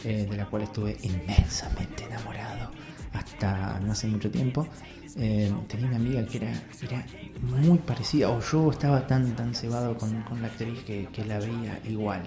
eh, 0.03 0.27
de 0.29 0.37
la 0.37 0.45
cual 0.45 0.63
estuve 0.63 0.97
inmensamente 1.03 2.05
enamorado 2.05 2.71
hasta 3.17 3.79
no 3.79 3.91
hace 3.91 4.07
mucho 4.07 4.29
tiempo. 4.29 4.67
Eh, 5.15 5.51
tenía 5.67 5.87
una 5.87 5.95
amiga 5.95 6.25
que 6.25 6.37
era, 6.37 6.53
era 6.81 7.05
muy 7.41 7.79
parecida, 7.79 8.29
o 8.29 8.39
yo 8.39 8.71
estaba 8.71 9.05
tan, 9.07 9.35
tan 9.35 9.55
cebado 9.55 9.97
con, 9.97 10.23
la 10.41 10.47
actriz 10.47 10.83
que, 10.83 11.25
la 11.25 11.39
veía 11.39 11.79
igual. 11.85 12.23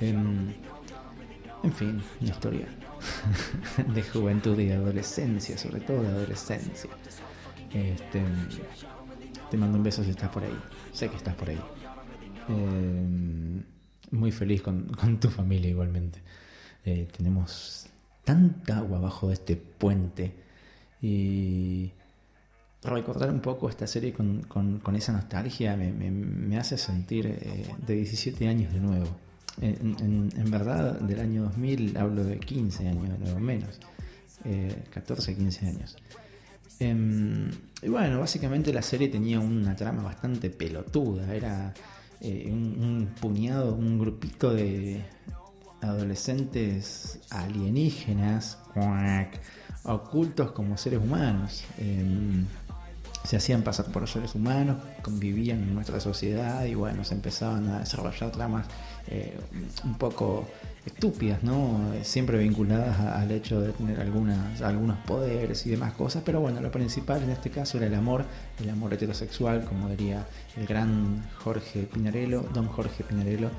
Em, 0.00 0.52
en 1.62 1.72
fin, 1.72 2.02
una 2.20 2.30
historia 2.30 2.66
de 3.94 4.02
juventud 4.02 4.58
y 4.58 4.66
de 4.66 4.74
adolescencia, 4.74 5.58
sobre 5.58 5.80
todo 5.80 6.02
de 6.02 6.08
adolescencia. 6.08 6.90
Este, 7.72 8.22
te 9.50 9.56
mando 9.56 9.76
un 9.76 9.84
beso 9.84 10.02
si 10.02 10.10
estás 10.10 10.30
por 10.30 10.44
ahí. 10.44 10.58
Sé 10.92 11.08
que 11.08 11.16
estás 11.16 11.34
por 11.34 11.50
ahí. 11.50 11.60
Eh, 12.48 13.62
muy 14.10 14.32
feliz 14.32 14.62
con, 14.62 14.86
tu 15.20 15.28
familia 15.28 15.70
igualmente. 15.70 16.20
Eh, 16.84 17.08
tenemos 17.16 17.85
tanta 18.26 18.78
agua 18.78 18.98
abajo 18.98 19.28
de 19.28 19.34
este 19.34 19.56
puente. 19.56 20.34
Y 21.00 21.92
recordar 22.82 23.30
un 23.30 23.40
poco 23.40 23.70
esta 23.70 23.86
serie 23.86 24.12
con, 24.12 24.82
esa 24.94 25.12
nostalgia 25.12 25.76
me, 25.76 26.58
hace 26.58 26.76
sentir 26.76 27.26
eh, 27.26 27.74
de 27.86 27.94
17 27.94 28.48
años 28.48 28.72
de 28.74 28.80
nuevo. 28.80 29.08
En, 29.62 30.50
verdad, 30.50 31.00
del 31.00 31.20
año 31.20 31.44
2000 31.44 31.96
hablo 31.96 32.24
de 32.24 32.38
15 32.38 32.88
años 32.88 33.08
de 33.08 33.18
nuevo, 33.18 33.40
menos. 33.40 33.80
14, 34.90 35.34
15 35.34 35.66
años. 35.66 35.96
Em, 36.78 37.50
y 37.82 37.88
bueno, 37.88 38.20
básicamente 38.20 38.72
la 38.72 38.82
serie 38.82 39.08
tenía 39.08 39.40
una 39.40 39.74
trama 39.76 40.02
bastante 40.02 40.50
pelotuda. 40.50 41.34
Era 41.34 41.72
eh, 42.20 42.48
un, 42.50 43.08
puñado, 43.20 43.74
un 43.74 43.98
grupito 43.98 44.52
de 44.52 45.02
adolescentes 45.80 47.20
alienígenas, 47.30 48.58
ocultos 49.84 50.52
como 50.52 50.76
seres 50.76 51.00
humanos. 51.00 51.64
Em, 51.78 52.46
se 53.24 53.36
hacían 53.36 53.62
pasar 53.62 53.86
por 53.86 54.06
seres 54.08 54.34
humanos, 54.36 54.76
convivían 55.02 55.58
en 55.58 55.74
nuestra 55.74 55.98
sociedad 55.98 56.64
y 56.64 56.74
bueno, 56.74 57.02
se 57.02 57.14
empezaban 57.14 57.68
a 57.68 57.80
desarrollar 57.80 58.30
tramas 58.30 58.66
eh, 59.08 59.36
un 59.84 59.98
poco 59.98 60.46
estúpidas, 60.84 61.42
¿no? 61.42 61.92
Siempre 62.02 62.38
vinculadas 62.38 63.00
al 63.00 63.32
hecho 63.32 63.60
de 63.60 63.72
tener 63.72 64.00
algunas, 64.00 64.62
algunos 64.62 64.96
poderes 64.98 65.66
y 65.66 65.70
demás 65.70 65.92
cosas, 65.94 66.22
pero 66.24 66.40
bueno, 66.40 66.60
lo 66.60 66.70
principal 66.70 67.24
en 67.24 67.30
este 67.30 67.50
caso 67.50 67.78
era 67.78 67.88
el 67.88 67.94
amor, 67.94 68.24
el 68.62 68.70
amor 68.70 68.94
heterosexual, 68.94 69.64
como 69.64 69.88
diría 69.88 70.24
el 70.56 70.66
gran 70.66 71.24
Jorge 71.38 71.82
Pinarello, 71.92 72.42
don 72.54 72.68
Jorge 72.68 73.02
Pinarello, 73.02 73.50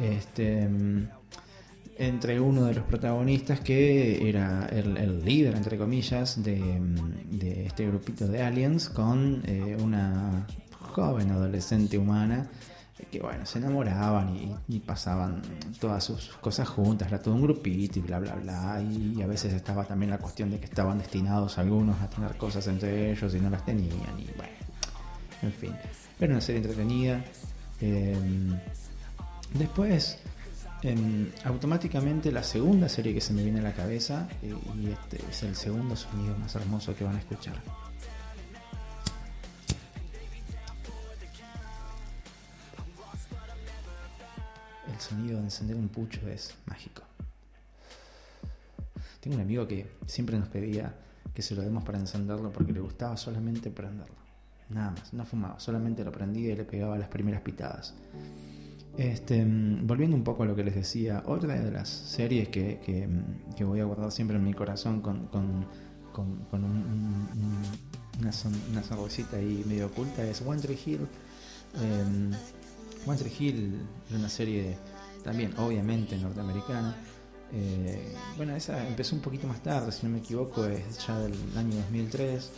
este, 0.00 0.68
entre 1.96 2.40
uno 2.40 2.64
de 2.64 2.74
los 2.74 2.84
protagonistas 2.84 3.60
que 3.60 4.28
era 4.28 4.66
el, 4.66 5.24
líder, 5.24 5.54
entre 5.54 5.78
comillas, 5.78 6.42
de, 6.42 6.80
este 7.66 7.86
grupito 7.86 8.26
de 8.26 8.42
aliens 8.42 8.88
con 8.88 9.42
eh, 9.46 9.76
una 9.80 10.46
joven 10.92 11.30
adolescente 11.30 11.98
humana 11.98 12.48
que 13.10 13.20
bueno, 13.20 13.44
se 13.44 13.58
enamoraban 13.58 14.36
y, 14.68 14.78
pasaban 14.80 15.42
todas 15.80 16.04
sus 16.04 16.28
cosas 16.40 16.68
juntas, 16.68 17.08
era 17.08 17.20
todo 17.20 17.34
un 17.34 17.42
grupito 17.42 17.98
y 17.98 18.02
bla, 18.02 18.18
bla, 18.18 18.34
bla. 18.34 18.82
Y, 18.82 19.20
a 19.22 19.26
veces 19.26 19.52
estaba 19.52 19.84
también 19.84 20.10
la 20.10 20.18
cuestión 20.18 20.50
de 20.50 20.58
que 20.58 20.66
estaban 20.66 20.98
destinados 20.98 21.58
algunos 21.58 22.00
a 22.00 22.08
tener 22.08 22.36
cosas 22.36 22.66
entre 22.66 23.10
ellos 23.12 23.34
y 23.34 23.40
no 23.40 23.50
las 23.50 23.64
tenían. 23.64 24.18
Y 24.18 24.26
bueno, 24.36 24.52
en 25.42 25.52
fin, 25.52 25.72
era 26.20 26.32
una 26.32 26.40
serie 26.40 26.62
entretenida. 26.62 27.24
Em, 27.80 28.58
después, 29.54 30.18
automáticamente 31.44 32.30
la 32.30 32.42
segunda 32.42 32.88
serie 32.88 33.14
que 33.14 33.20
se 33.20 33.32
me 33.32 33.42
viene 33.42 33.60
a 33.60 33.62
la 33.62 33.72
cabeza, 33.72 34.28
eh, 34.42 34.54
y 34.78 34.90
este 34.90 35.18
es 35.30 35.42
el 35.42 35.56
segundo 35.56 35.96
sonido 35.96 36.36
más 36.36 36.54
hermoso 36.56 36.94
que 36.94 37.04
van 37.04 37.16
a 37.16 37.18
escuchar. 37.18 37.54
el 44.92 45.00
sonido 45.00 45.38
de 45.38 45.44
encender 45.44 45.76
un 45.76 45.88
pucho 45.88 46.20
es 46.28 46.54
mágico. 46.66 47.02
Tengo 49.20 49.36
un 49.36 49.42
amigo 49.42 49.66
que 49.66 49.90
siempre 50.06 50.38
nos 50.38 50.48
pedía 50.48 50.94
que 51.34 51.42
se 51.42 51.54
lo 51.54 51.62
demos 51.62 51.82
para 51.82 51.98
encenderlo 51.98 52.52
porque 52.52 52.72
le 52.72 52.80
gustaba 52.80 53.16
solamente 53.16 53.70
prenderlo. 53.70 54.14
Nada 54.68 54.92
más, 54.92 55.12
no 55.12 55.24
fumaba, 55.24 55.58
solamente 55.58 56.04
lo 56.04 56.12
prendía 56.12 56.52
y 56.52 56.56
le 56.56 56.64
pegaba 56.64 56.96
las 56.96 57.08
primeras 57.08 57.42
pitadas. 57.42 57.94
Este, 58.96 59.44
volviendo 59.44 60.16
un 60.16 60.22
poco 60.22 60.44
a 60.44 60.46
lo 60.46 60.54
que 60.54 60.62
les 60.62 60.74
decía, 60.74 61.24
otra 61.26 61.60
de 61.60 61.70
las 61.72 61.88
series 61.88 62.48
que, 62.48 62.78
que, 63.56 63.64
voy 63.64 63.80
a 63.80 63.84
guardar 63.84 64.12
siempre 64.12 64.36
en 64.36 64.44
mi 64.44 64.54
corazón 64.54 65.00
con, 65.00 65.26
con, 65.26 65.66
con, 66.12 66.64
una, 68.20 68.30
son, 68.30 68.54
ahí 69.32 69.64
medio 69.66 69.86
oculta 69.86 70.24
es 70.24 70.42
One 70.42 70.60
Tree 70.60 70.78
Hill. 70.86 71.00
Eh, 71.00 72.30
One 73.04 73.18
Tree 73.18 73.32
Hill 73.36 73.80
es 74.08 74.16
una 74.16 74.28
serie 74.28 74.76
también 75.24 75.52
obviamente 75.58 76.16
norteamericana. 76.16 76.94
Eh, 77.52 78.14
bueno, 78.36 78.54
esa 78.54 78.86
empezó 78.86 79.16
un 79.16 79.22
poquito 79.22 79.48
más 79.48 79.60
tarde, 79.60 79.90
si 79.90 80.06
no 80.06 80.12
me 80.12 80.18
equivoco, 80.18 80.64
es 80.66 81.04
ya 81.04 81.18
del 81.18 81.34
año 81.56 81.74
2003. 81.76 82.52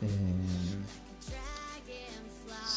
Eh, 0.00 0.06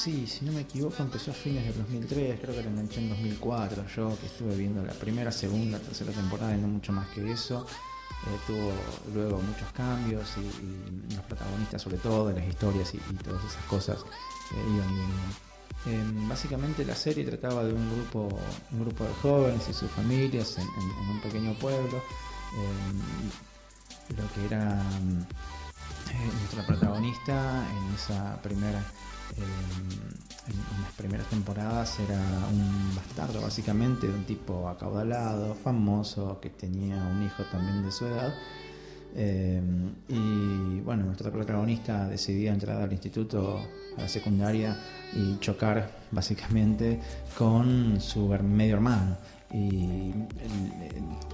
sí, 0.01 0.25
si 0.25 0.45
no 0.45 0.51
me 0.51 0.61
equivoco, 0.61 1.03
empezó 1.03 1.29
a 1.29 1.33
fines 1.33 1.63
del 1.63 1.77
2003, 1.77 2.39
creo 2.41 2.55
que 2.55 2.63
la 2.63 2.69
enganché 2.69 3.01
en 3.01 3.09
2004. 3.09 3.85
Yo 3.95 4.17
que 4.19 4.25
estuve 4.25 4.55
viendo 4.55 4.83
la 4.83 4.93
primera, 4.93 5.31
segunda, 5.31 5.77
tercera 5.77 6.11
temporada 6.11 6.55
y 6.57 6.59
no 6.59 6.67
mucho 6.67 6.91
más 6.91 7.07
que 7.09 7.31
eso. 7.31 7.67
tuvo 8.47 8.73
luego 9.13 9.39
muchos 9.41 9.71
cambios 9.73 10.27
y, 10.37 11.13
los 11.13 11.23
protagonistas 11.25 11.81
sobre 11.83 11.97
todo 11.97 12.29
de 12.29 12.33
las 12.33 12.47
historias 12.47 12.93
y, 12.95 12.97
todas 13.23 13.43
esas 13.45 13.63
cosas 13.65 13.99
iban 14.51 14.89
y 14.89 14.97
venían. 14.97 15.33
Em, 15.85 16.29
básicamente 16.29 16.83
la 16.83 16.95
serie 16.95 17.23
trataba 17.23 17.63
de 17.63 17.73
un 17.73 17.87
grupo, 17.91 18.29
de 18.71 19.13
jóvenes 19.21 19.69
y 19.69 19.73
sus 19.73 19.89
familias 19.91 20.57
en, 20.57 20.67
un 20.67 21.21
pequeño 21.21 21.53
pueblo. 21.59 22.01
Em, 22.57 24.17
lo 24.17 24.33
que 24.33 24.45
era 24.45 24.81
eh, 26.09 26.31
nuestra 26.39 26.65
protagonista 26.65 27.65
en 27.69 27.95
esa 27.95 28.41
primera 28.41 28.83
em, 29.37 30.53
en, 30.53 30.81
las 30.83 30.91
primeras 30.97 31.27
temporadas 31.27 31.99
era 31.99 32.19
un 32.51 32.95
bastardo 32.95 33.41
básicamente 33.41 34.07
de 34.07 34.13
un 34.13 34.25
tipo 34.25 34.67
acaudalado, 34.67 35.55
famoso, 35.55 36.39
que 36.41 36.49
tenía 36.49 37.03
un 37.03 37.23
hijo 37.23 37.43
también 37.51 37.83
de 37.83 37.91
su 37.91 38.05
edad. 38.07 38.33
y 40.07 40.79
bueno, 40.81 41.03
nuestra 41.05 41.31
protagonista 41.31 42.07
decidía 42.07 42.53
entrar 42.53 42.81
al 42.81 42.91
instituto, 42.91 43.59
a 43.97 44.01
la 44.01 44.07
secundaria, 44.07 44.77
y 45.13 45.37
chocar 45.39 45.91
básicamente 46.11 46.99
con 47.37 47.99
su 47.99 48.27
medio 48.43 48.75
hermano. 48.75 49.17
Y 49.53 50.13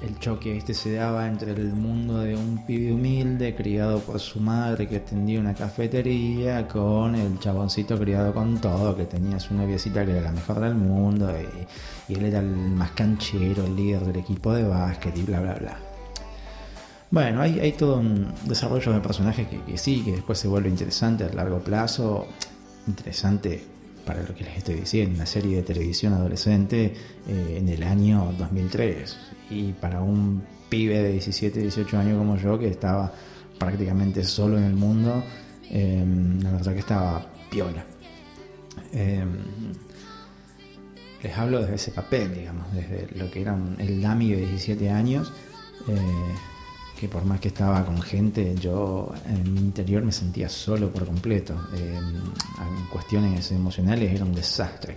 el, 0.02 0.20
choque 0.20 0.58
este 0.58 0.74
se 0.74 0.94
daba 0.94 1.28
entre 1.28 1.52
el 1.52 1.74
mundo 1.74 2.20
de 2.20 2.36
un 2.36 2.66
pibe 2.66 2.92
humilde 2.92 3.56
criado 3.56 4.00
por 4.00 4.20
su 4.20 4.40
madre 4.40 4.88
que 4.88 4.98
atendía 4.98 5.40
una 5.40 5.54
cafetería 5.54 6.68
con 6.68 7.14
el 7.14 7.40
chaboncito 7.40 7.98
criado 8.00 8.34
con 8.34 8.60
todo, 8.60 8.96
que 8.96 9.06
tenía 9.06 9.40
su 9.40 9.54
noviecita 9.54 10.04
que 10.04 10.12
era 10.12 10.22
la 10.22 10.32
mejor 10.32 10.60
del 10.60 10.74
mundo 10.74 11.32
y, 12.10 12.14
él 12.14 12.26
era 12.26 12.40
el 12.40 12.48
más 12.48 12.92
canchero, 12.92 13.66
el 13.66 13.76
líder 13.76 14.06
del 14.06 14.16
equipo 14.18 14.54
de 14.54 14.64
básquet 14.64 15.16
y 15.16 15.24
bla 15.24 15.40
bla 15.42 15.54
bla. 15.54 15.78
Bueno, 17.12 17.42
hay, 17.42 17.60
hay 17.60 17.74
todo 17.74 18.00
un 18.00 18.34
desarrollo 18.46 18.92
de 18.94 19.00
personajes 19.00 19.48
que, 19.48 19.62
que 19.62 19.78
sí, 19.78 20.04
que 20.04 20.14
después 20.14 20.40
se 20.40 20.48
vuelve 20.48 20.70
interesante 20.70 21.24
a 21.24 21.30
largo 21.30 21.60
plazo 21.60 22.28
interesante 22.88 23.77
para 24.08 24.24
lo 24.24 24.34
que 24.34 24.46
les 24.46 24.58
estoy 24.58 24.76
diciendo, 24.76 25.16
una 25.16 25.26
serie 25.26 25.58
de 25.58 25.64
televisión 25.64 26.14
adolescente 26.14 26.94
eh, 27.28 27.58
en 27.58 27.68
el 27.68 27.84
año 27.84 28.34
2003. 28.40 29.18
Y 29.52 29.74
para 29.74 30.02
un 30.02 30.42
pibe 30.70 31.04
de 31.04 31.12
17, 31.12 31.60
18 31.60 32.00
años 32.00 32.18
como 32.18 32.38
yo, 32.38 32.58
que 32.58 32.70
estaba 32.70 33.12
prácticamente 33.60 34.24
solo 34.24 34.58
en 34.58 34.64
el 34.64 34.74
mundo, 34.74 35.24
em, 35.70 36.40
la 36.40 36.52
verdad 36.54 36.74
que 36.74 36.80
estaba 36.80 37.26
piola. 37.52 37.86
Em, 38.94 39.30
les 41.22 41.38
hablo 41.38 41.60
desde 41.62 41.76
ese 41.76 41.92
papel, 41.92 42.34
digamos, 42.34 42.74
desde 42.74 43.08
lo 43.18 43.30
que 43.30 43.42
era 43.42 43.58
el 43.78 44.02
Dami 44.02 44.32
de 44.32 44.38
17 44.38 44.90
años. 44.90 45.34
Eh, 45.90 45.98
que 47.00 47.08
por 47.08 47.24
más 47.25 47.39
que 47.39 47.50
estaba 47.50 47.86
con 47.86 48.01
gente, 48.01 48.56
yo 48.56 49.13
en 49.25 49.54
mi 49.54 49.60
interior 49.60 50.04
me 50.04 50.12
sentía 50.12 50.50
solo 50.50 50.89
por 50.89 51.06
completo. 51.06 51.54
en 51.74 52.88
cuestiones 52.92 53.51
emocionales 53.51 54.13
era 54.13 54.25
un 54.25 54.34
desastre. 54.34 54.96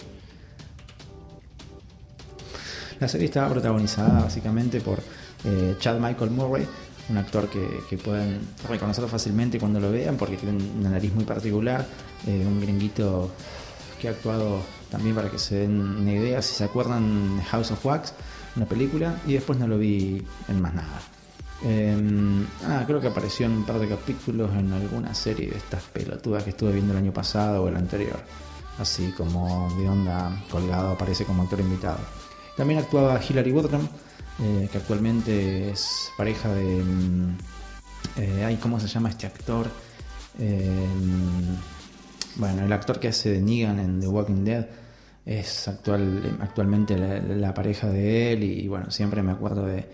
La 3.01 3.09
serie 3.09 3.27
estaba 3.27 3.49
protagonizada 3.49 4.21
básicamente 4.21 4.81
por 4.83 5.01
eh, 5.45 5.75
Chad 5.79 5.99
Michael 5.99 6.31
Murray, 6.33 6.67
un 7.09 7.17
actor 7.17 7.49
que, 7.49 7.97
pueden 7.97 8.41
reconocerlo 8.69 9.09
fácilmente 9.09 9.59
cuando 9.59 9.81
lo 9.81 9.91
vean 9.91 10.19
porque 10.19 10.37
tiene 10.37 10.63
una 10.79 10.91
nariz 10.91 11.15
muy 11.15 11.25
particular, 11.25 11.87
eh, 12.27 12.45
un 12.47 12.61
gringuito 12.61 13.31
que 13.99 14.09
ha 14.09 14.11
actuado 14.11 14.61
también 14.91 15.15
para 15.15 15.31
que 15.31 15.39
se 15.39 15.61
den 15.61 15.81
una 15.81 16.13
idea, 16.13 16.43
si 16.43 16.55
se 16.55 16.65
acuerdan 16.65 17.41
House 17.45 17.71
of 17.71 17.85
Wax, 17.87 18.13
una 18.57 18.67
película, 18.67 19.19
y 19.27 19.33
después 19.33 19.59
no 19.59 19.67
lo 19.67 19.79
vi 19.79 20.23
en 20.49 20.61
más 20.61 20.75
nada. 20.75 21.01
Em, 21.63 22.47
ah, 22.65 22.85
creo 22.87 23.01
que 23.01 23.09
apareció 23.09 23.47
en 23.47 23.53
un 23.53 23.65
par 23.65 23.79
de 23.79 23.89
capítulos 23.89 24.51
en 24.57 24.73
alguna 24.73 25.15
serie 25.15 25.51
de 25.51 25.59
estas 25.59 25.83
pelotudas 25.85 26.43
que 26.45 26.51
estuve 26.51 26.73
viendo 26.73 26.93
el 26.93 26.99
año 26.99 27.13
pasado 27.13 27.65
o 27.65 27.69
el 27.69 27.77
anterior. 27.77 28.19
Así 28.79 29.13
como 29.13 29.69
de 29.79 29.89
onda 29.89 30.43
colgado 30.51 30.93
aparece 30.93 31.25
como 31.25 31.43
actor 31.43 31.61
invitado. 31.61 31.99
También 32.57 32.81
actuaba 32.81 33.21
Hilary 33.23 33.53
Woodham, 33.53 33.87
eh, 34.43 34.69
que 34.71 34.79
actualmente 34.79 35.71
es 35.71 36.11
pareja 36.17 36.53
de... 36.55 36.83
Mm, 36.83 37.39
eh, 38.17 38.59
¿Cómo 38.63 38.81
se 38.81 38.89
llama 38.89 39.11
este 39.11 39.27
actor? 39.27 39.67
Em, 40.39 41.57
bueno, 42.37 42.65
el 42.65 42.73
actor 42.73 42.99
que 42.99 43.09
hace 43.09 43.31
de 43.31 43.43
Negan 43.43 43.79
en 43.79 44.01
The 44.01 44.09
Walking 44.09 44.45
Dead 44.45 44.67
es 45.27 45.69
actual, 45.69 46.39
actualmente 46.41 46.97
la 46.97 47.53
pareja 47.53 47.89
de 47.89 48.33
él 48.33 48.43
y 48.43 48.67
bueno, 48.69 48.91
siempre 48.91 49.23
me 49.23 49.33
acuerdo 49.33 49.67
de 49.67 49.87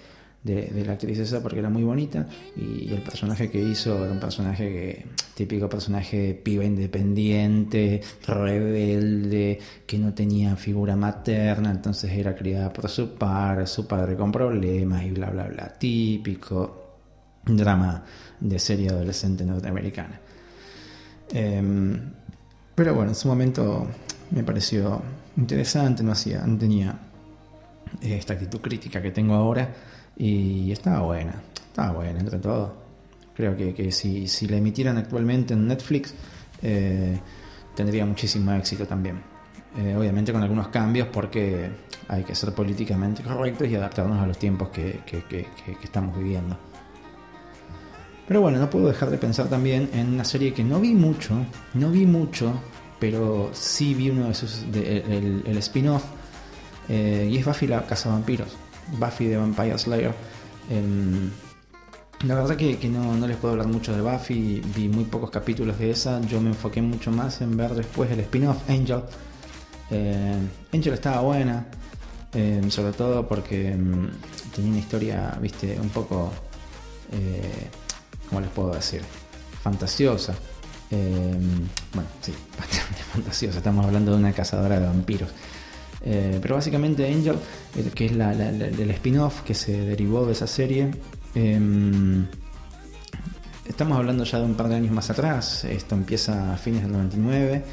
de, 0.46 0.84
la 0.84 0.92
actriz 0.92 1.18
esa 1.18 1.42
porque 1.42 1.58
era 1.58 1.68
muy 1.68 1.82
bonita 1.82 2.26
y 2.56 2.92
el 2.92 3.02
personaje 3.02 3.50
que 3.50 3.58
hizo 3.60 4.02
era 4.02 4.12
un 4.12 4.20
personaje 4.20 4.64
que, 4.68 5.06
típico 5.34 5.68
personaje 5.68 6.34
piba 6.34 6.64
independiente, 6.64 8.00
rebelde, 8.26 9.58
que 9.86 9.98
no 9.98 10.14
tenía 10.14 10.56
figura 10.56 10.96
materna, 10.96 11.70
entonces 11.70 12.12
era 12.12 12.34
criada 12.34 12.72
por 12.72 12.88
su 12.88 13.14
padre, 13.14 13.66
su 13.66 13.86
padre 13.86 14.16
con 14.16 14.30
problemas 14.30 15.04
y 15.04 15.10
bla 15.10 15.30
bla 15.30 15.44
bla, 15.44 15.68
típico 15.78 16.84
drama 17.44 18.04
de 18.40 18.58
serie 18.58 18.90
adolescente 18.90 19.44
norteamericana. 19.44 20.20
Em, 21.32 22.12
pero 22.74 22.94
bueno, 22.94 23.10
en 23.10 23.14
su 23.14 23.28
momento 23.28 23.88
me 24.30 24.42
pareció 24.44 25.02
interesante, 25.36 26.02
no 26.02 26.12
hacía, 26.12 26.46
no 26.46 26.56
tenía 26.56 26.98
esta 28.00 28.34
actitud 28.34 28.60
crítica 28.60 29.00
que 29.00 29.10
tengo 29.10 29.34
ahora 29.34 29.68
y 30.16 30.72
estaba 30.72 31.00
buena, 31.00 31.34
estaba 31.54 31.92
buena 31.92 32.20
entre 32.20 32.38
todo. 32.38 32.74
Creo 33.34 33.54
que, 33.56 33.92
si, 33.92 34.26
si, 34.28 34.48
la 34.48 34.56
emitieran 34.56 34.96
actualmente 34.96 35.52
en 35.52 35.66
Netflix, 35.66 36.14
eh, 36.62 37.20
tendría 37.74 38.06
muchísimo 38.06 38.52
éxito 38.52 38.86
también. 38.86 39.20
Eh, 39.76 39.94
obviamente 39.94 40.32
con 40.32 40.42
algunos 40.42 40.68
cambios 40.68 41.08
porque 41.08 41.70
hay 42.08 42.24
que 42.24 42.34
ser 42.34 42.54
políticamente 42.54 43.22
correctos 43.22 43.68
y 43.68 43.74
adaptarnos 43.74 44.22
a 44.22 44.26
los 44.26 44.38
tiempos 44.38 44.70
que, 44.70 45.02
estamos 45.82 46.16
viviendo. 46.16 46.56
Pero 48.26 48.40
bueno, 48.40 48.58
no 48.58 48.70
puedo 48.70 48.88
dejar 48.88 49.10
de 49.10 49.18
pensar 49.18 49.48
también 49.48 49.90
en 49.92 50.14
una 50.14 50.24
serie 50.24 50.54
que 50.54 50.64
no 50.64 50.80
vi 50.80 50.94
mucho, 50.94 51.34
no 51.74 51.90
vi 51.90 52.06
mucho, 52.06 52.54
pero 52.98 53.50
sí 53.52 53.94
vi 53.94 54.08
uno 54.08 54.28
de 54.28 54.34
sus, 54.34 54.64
el, 54.72 55.42
el 55.46 55.58
spin-off, 55.58 56.04
eh, 56.88 57.28
y 57.30 57.36
es 57.36 57.44
Buffy 57.44 57.66
la 57.66 57.84
Casa 57.86 58.08
Vampiros. 58.08 58.56
Buffy 58.98 59.26
de 59.26 59.36
Vampire 59.36 59.78
Slayer. 59.78 60.14
Em, 60.70 61.30
la 62.24 62.34
verdad 62.34 62.56
que, 62.56 62.88
no, 62.88 63.26
les 63.26 63.36
puedo 63.36 63.52
hablar 63.52 63.68
mucho 63.68 63.94
de 63.94 64.00
Buffy, 64.00 64.62
vi 64.74 64.88
muy 64.88 65.04
pocos 65.04 65.30
capítulos 65.30 65.78
de 65.78 65.90
esa, 65.90 66.20
yo 66.22 66.40
me 66.40 66.48
enfoqué 66.48 66.80
mucho 66.80 67.10
más 67.10 67.40
en 67.40 67.56
ver 67.56 67.74
después 67.74 68.10
el 68.10 68.20
spin-off 68.20 68.68
Angel. 68.68 69.02
Em, 69.90 70.48
Angel 70.72 70.94
estaba 70.94 71.20
buena, 71.20 71.66
em, 72.32 72.70
sobre 72.70 72.92
todo 72.92 73.28
porque 73.28 73.76
tenía 74.54 74.70
una 74.70 74.78
historia, 74.78 75.38
viste, 75.40 75.78
un 75.80 75.90
poco, 75.90 76.32
eh, 77.12 77.68
¿cómo 78.28 78.40
les 78.40 78.50
puedo 78.50 78.72
decir? 78.72 79.02
Fantasiosa. 79.62 80.34
bueno, 80.90 82.08
sí, 82.22 82.32
bastante 82.58 83.02
fantasiosa, 83.12 83.58
estamos 83.58 83.84
hablando 83.84 84.12
de 84.12 84.18
una 84.18 84.32
cazadora 84.32 84.80
de 84.80 84.86
vampiros. 84.86 85.30
Eh, 86.08 86.38
pero 86.40 86.54
básicamente 86.54 87.04
Angel, 87.12 87.34
eh, 87.74 87.90
que 87.92 88.06
es 88.06 88.12
la, 88.12 88.30
el 88.32 88.90
spin-off 88.92 89.42
que 89.42 89.54
se 89.54 89.76
derivó 89.80 90.24
de 90.24 90.32
esa 90.32 90.46
serie, 90.46 90.92
em, 91.34 92.26
estamos 93.66 93.98
hablando 93.98 94.22
ya 94.22 94.38
de 94.38 94.44
un 94.44 94.54
par 94.54 94.68
de 94.68 94.76
años 94.76 94.92
más 94.92 95.10
atrás, 95.10 95.64
esto 95.64 95.96
empieza 95.96 96.54
a 96.54 96.58
fines 96.58 96.82
del 96.82 96.92
99, 96.92 97.64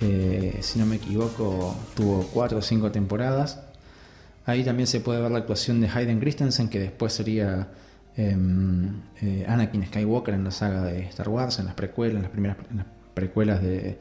eh, 0.00 0.58
si 0.60 0.78
no 0.78 0.86
me 0.86 0.96
equivoco 0.96 1.76
tuvo 1.96 2.28
4 2.32 2.58
o 2.58 2.62
5 2.62 2.92
temporadas. 2.92 3.60
Ahí 4.46 4.62
también 4.62 4.86
se 4.86 5.00
puede 5.00 5.20
ver 5.20 5.32
la 5.32 5.38
actuación 5.38 5.80
de 5.80 5.88
Hayden 5.88 6.20
Christensen, 6.20 6.68
que 6.68 6.78
después 6.78 7.12
sería 7.12 7.68
em, 8.16 9.00
Anakin 9.48 9.86
Skywalker 9.86 10.34
en 10.34 10.44
la 10.44 10.52
saga 10.52 10.84
de 10.84 11.00
Star 11.08 11.28
Wars, 11.28 11.58
en 11.58 11.64
las 11.66 11.74
precuelas, 11.74 12.16
en 12.16 12.22
las 12.22 12.30
primeras 12.30 12.56
en 12.70 12.76
las 12.76 12.86
precuelas 13.14 13.60
de 13.62 13.98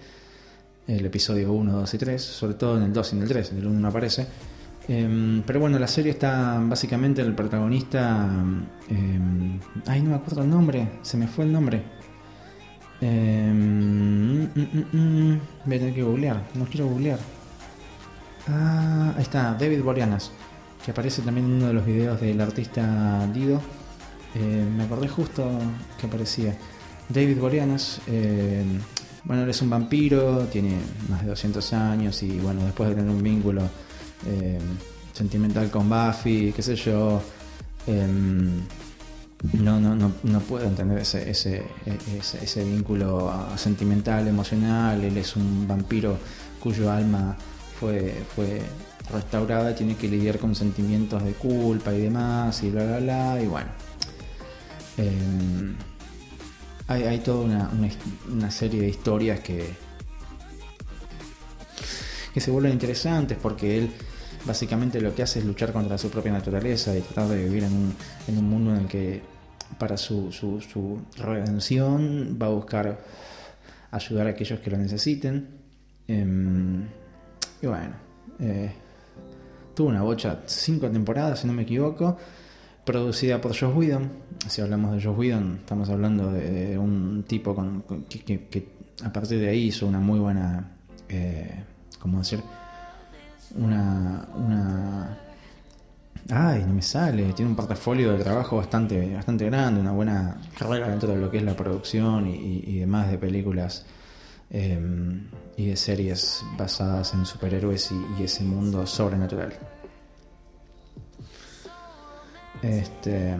el 0.87 1.05
episodio 1.05 1.53
1, 1.53 1.71
2 1.71 1.93
y 1.93 1.97
3, 1.97 2.21
sobre 2.21 2.53
todo 2.55 2.77
en 2.77 2.83
el 2.83 2.93
2 2.93 3.13
y 3.13 3.15
en 3.15 3.21
el 3.21 3.27
3, 3.29 3.51
en 3.51 3.57
el 3.57 3.67
1 3.67 3.79
no 3.79 3.87
aparece. 3.87 4.27
Em, 4.87 5.41
pero 5.43 5.59
bueno, 5.61 5.79
la 5.79 5.87
serie 5.87 6.11
está 6.11 6.59
básicamente 6.61 7.21
el 7.21 7.33
protagonista. 7.33 8.29
Eh, 8.89 9.19
ay, 9.87 10.01
no 10.01 10.09
me 10.09 10.15
acuerdo 10.15 10.41
el 10.41 10.49
nombre, 10.49 10.89
se 11.01 11.17
me 11.17 11.27
fue 11.27 11.45
el 11.45 11.53
nombre. 11.53 11.83
Mm, 13.01 14.45
voy 15.65 15.75
a 15.75 15.79
tener 15.79 15.93
que 15.93 16.03
googlear, 16.03 16.41
no 16.55 16.65
quiero 16.65 16.87
googlear. 16.87 17.19
Ah, 18.47 19.13
ahí 19.15 19.21
está, 19.23 19.53
David 19.53 19.81
Boreanas, 19.83 20.31
que 20.83 20.91
aparece 20.91 21.21
también 21.21 21.47
en 21.47 21.53
uno 21.53 21.67
de 21.67 21.73
los 21.73 21.85
videos 21.85 22.19
del 22.19 22.39
artista 22.41 23.25
Dido. 23.33 23.61
me 24.35 24.83
acordé 24.83 25.07
justo 25.07 25.49
que 25.99 26.07
aparecía. 26.07 26.57
David 27.09 27.39
Boreanas, 27.39 28.01
bueno, 29.25 29.43
él 29.43 29.49
es 29.49 29.61
un 29.61 29.69
vampiro, 29.69 30.39
tiene 30.51 30.77
más 31.09 31.21
de 31.21 31.29
200 31.29 31.73
años 31.73 32.21
y 32.23 32.39
bueno, 32.39 32.65
después 32.65 32.89
de 32.89 32.95
tener 32.95 33.09
un 33.09 33.23
vínculo 33.23 33.61
eh, 34.25 34.59
sentimental 35.13 35.69
con 35.69 35.89
Buffy, 35.89 36.51
qué 36.53 36.61
sé 36.61 36.75
yo, 36.75 37.21
em, 37.87 38.61
no, 39.53 39.79
no, 39.79 39.95
no, 39.95 40.11
no 40.23 40.39
puedo 40.39 40.65
entender 40.65 40.99
ese, 40.99 41.29
ese, 41.29 41.63
ese, 42.41 42.63
vínculo 42.63 43.31
sentimental, 43.57 44.27
emocional. 44.27 45.03
Él 45.03 45.17
es 45.17 45.35
un 45.35 45.67
vampiro 45.67 46.17
cuyo 46.61 46.89
alma 46.89 47.35
fue, 47.77 48.23
fue 48.35 48.61
restaurada, 49.11 49.75
tiene 49.75 49.95
que 49.95 50.07
lidiar 50.07 50.39
con 50.39 50.55
sentimientos 50.55 51.23
de 51.23 51.33
culpa 51.33 51.93
y 51.93 52.01
demás, 52.01 52.63
y 52.63 52.69
bla, 52.69 52.85
bla, 52.85 52.99
bla, 52.99 53.41
y 53.41 53.47
bueno. 53.47 53.69
Em, 54.97 55.75
hay, 56.87 57.19
toda 57.19 57.45
una, 57.45 57.71
una, 58.31 58.51
serie 58.51 58.81
de 58.81 58.89
historias 58.89 59.39
que, 59.39 59.65
que 62.33 62.39
se 62.39 62.51
vuelven 62.51 62.73
interesantes 62.73 63.37
porque 63.41 63.77
él 63.77 63.91
básicamente 64.45 64.99
lo 64.99 65.15
que 65.15 65.23
hace 65.23 65.39
es 65.39 65.45
luchar 65.45 65.71
contra 65.71 65.97
su 65.97 66.09
propia 66.09 66.31
naturaleza 66.31 66.95
y 66.95 67.01
tratar 67.01 67.29
de 67.29 67.43
vivir 67.45 67.63
en 67.63 67.73
un, 67.73 67.95
en 68.27 68.37
un 68.37 68.49
mundo 68.49 68.71
en 68.71 68.81
el 68.81 68.87
que 68.87 69.21
para 69.77 69.97
su, 69.97 70.31
su, 70.31 70.61
su, 70.61 70.99
redención 71.17 72.37
va 72.41 72.47
a 72.47 72.49
buscar 72.49 72.99
ayudar 73.91 74.27
a 74.27 74.29
aquellos 74.31 74.59
que 74.59 74.69
lo 74.69 74.77
necesiten. 74.77 75.47
Em, 76.07 76.85
y 77.61 77.67
bueno, 77.67 77.95
eh, 78.39 78.71
tuvo 79.73 79.89
una 79.89 80.01
bocha, 80.01 80.41
cinco 80.45 80.89
temporadas, 80.89 81.39
si 81.39 81.47
no 81.47 81.53
me 81.53 81.63
equivoco, 81.63 82.17
producida 82.83 83.39
por 83.39 83.57
Josh 83.57 83.75
Whedon. 83.75 84.11
Si 84.47 84.61
hablamos 84.61 84.95
de 84.95 85.01
Josh 85.01 85.17
Whedon, 85.17 85.59
estamos 85.61 85.89
hablando 85.89 86.31
de, 86.31 86.77
un 86.77 87.23
tipo 87.27 87.55
con, 87.55 87.83
que, 88.07 88.67
a 89.03 89.11
partir 89.11 89.39
de 89.39 89.49
ahí 89.49 89.67
hizo 89.67 89.87
una 89.87 89.99
muy 89.99 90.19
buena, 90.19 90.71
eh, 91.09 91.63
¿cómo 91.99 92.19
decir? 92.19 92.41
Una, 93.55 94.27
una... 94.35 95.17
Ay, 96.29 96.63
no 96.65 96.73
me 96.73 96.81
sale. 96.81 97.33
Tiene 97.33 97.49
un 97.49 97.55
portafolio 97.55 98.13
de 98.13 98.23
trabajo 98.23 98.57
bastante, 98.57 99.13
bastante 99.13 99.45
grande, 99.45 99.81
una 99.81 99.91
buena 99.91 100.41
carrera 100.57 100.89
dentro 100.89 101.09
de 101.09 101.17
lo 101.19 101.29
que 101.29 101.37
es 101.37 101.43
la 101.43 101.55
producción 101.55 102.27
y, 102.27 102.79
demás 102.79 103.11
de 103.11 103.17
películas 103.17 103.85
eh, 104.49 104.79
y 105.57 105.67
de 105.67 105.75
series 105.75 106.43
basadas 106.57 107.13
en 107.13 107.25
superhéroes 107.25 107.91
y, 108.19 108.23
ese 108.23 108.43
mundo 108.43 108.87
sobrenatural. 108.87 109.53
Este, 112.63 113.31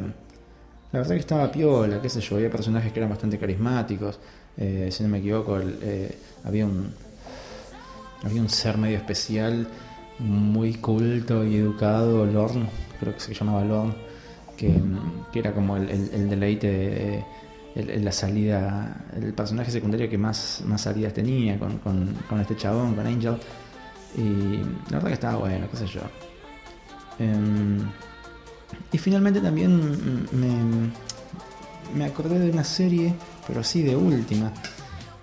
la 0.92 1.00
verdad 1.00 1.16
que 1.16 1.22
estaba 1.22 1.52
piola, 1.52 2.02
qué 2.02 2.10
sé 2.10 2.22
yo, 2.22 2.36
había 2.36 2.52
personajes 2.52 2.92
que 2.92 3.00
eran 3.00 3.10
bastante 3.10 3.40
carismáticos. 3.40 4.20
Eh, 4.58 4.90
si 4.92 5.02
no 5.02 5.10
me 5.10 5.20
equivoco, 5.20 5.60
eh, 5.60 6.16
había 6.44 6.66
un 6.66 6.94
había 8.24 8.42
un 8.42 8.50
ser 8.50 8.78
medio 8.78 8.98
especial, 8.98 9.68
muy 10.20 10.76
culto 10.76 11.44
y 11.44 11.58
educado, 11.58 12.26
Lorn, 12.26 12.68
creo 13.00 13.14
que 13.14 13.20
se 13.20 13.34
llamaba 13.34 13.66
Lorn, 13.66 13.94
que, 14.56 14.82
era 15.34 15.54
como 15.54 15.76
el, 15.76 16.30
deleite 16.30 17.26
de 17.76 18.00
la 18.00 18.12
salida, 18.12 19.06
el 19.16 19.34
personaje 19.34 19.72
secundario 19.72 20.10
que 20.10 20.18
más, 20.18 20.64
más 20.66 20.82
salidas 20.82 21.14
tenía 21.14 21.60
con, 21.60 21.80
con, 21.80 22.40
este 22.40 22.56
chabón, 22.56 22.96
con 22.96 23.06
Angel. 23.06 23.36
Y 24.16 24.58
la 24.90 24.98
verdad 24.98 25.08
que 25.08 25.14
estaba 25.14 25.38
bueno, 25.38 25.68
qué 25.70 25.78
sé 25.78 25.88
yo. 25.88 26.02
Em, 27.20 27.80
y 28.92 28.98
finalmente 28.98 29.40
también 29.42 30.28
me, 30.32 30.92
me, 31.96 32.06
acordé 32.06 32.40
de 32.40 32.52
una 32.52 32.64
serie, 32.64 33.14
pero 33.48 33.62
así 33.62 33.84
de 33.84 33.96
última. 33.96 34.52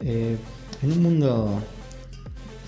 Eh, 0.00 0.36
en 0.82 0.92
un 0.92 1.02
mundo 1.02 1.62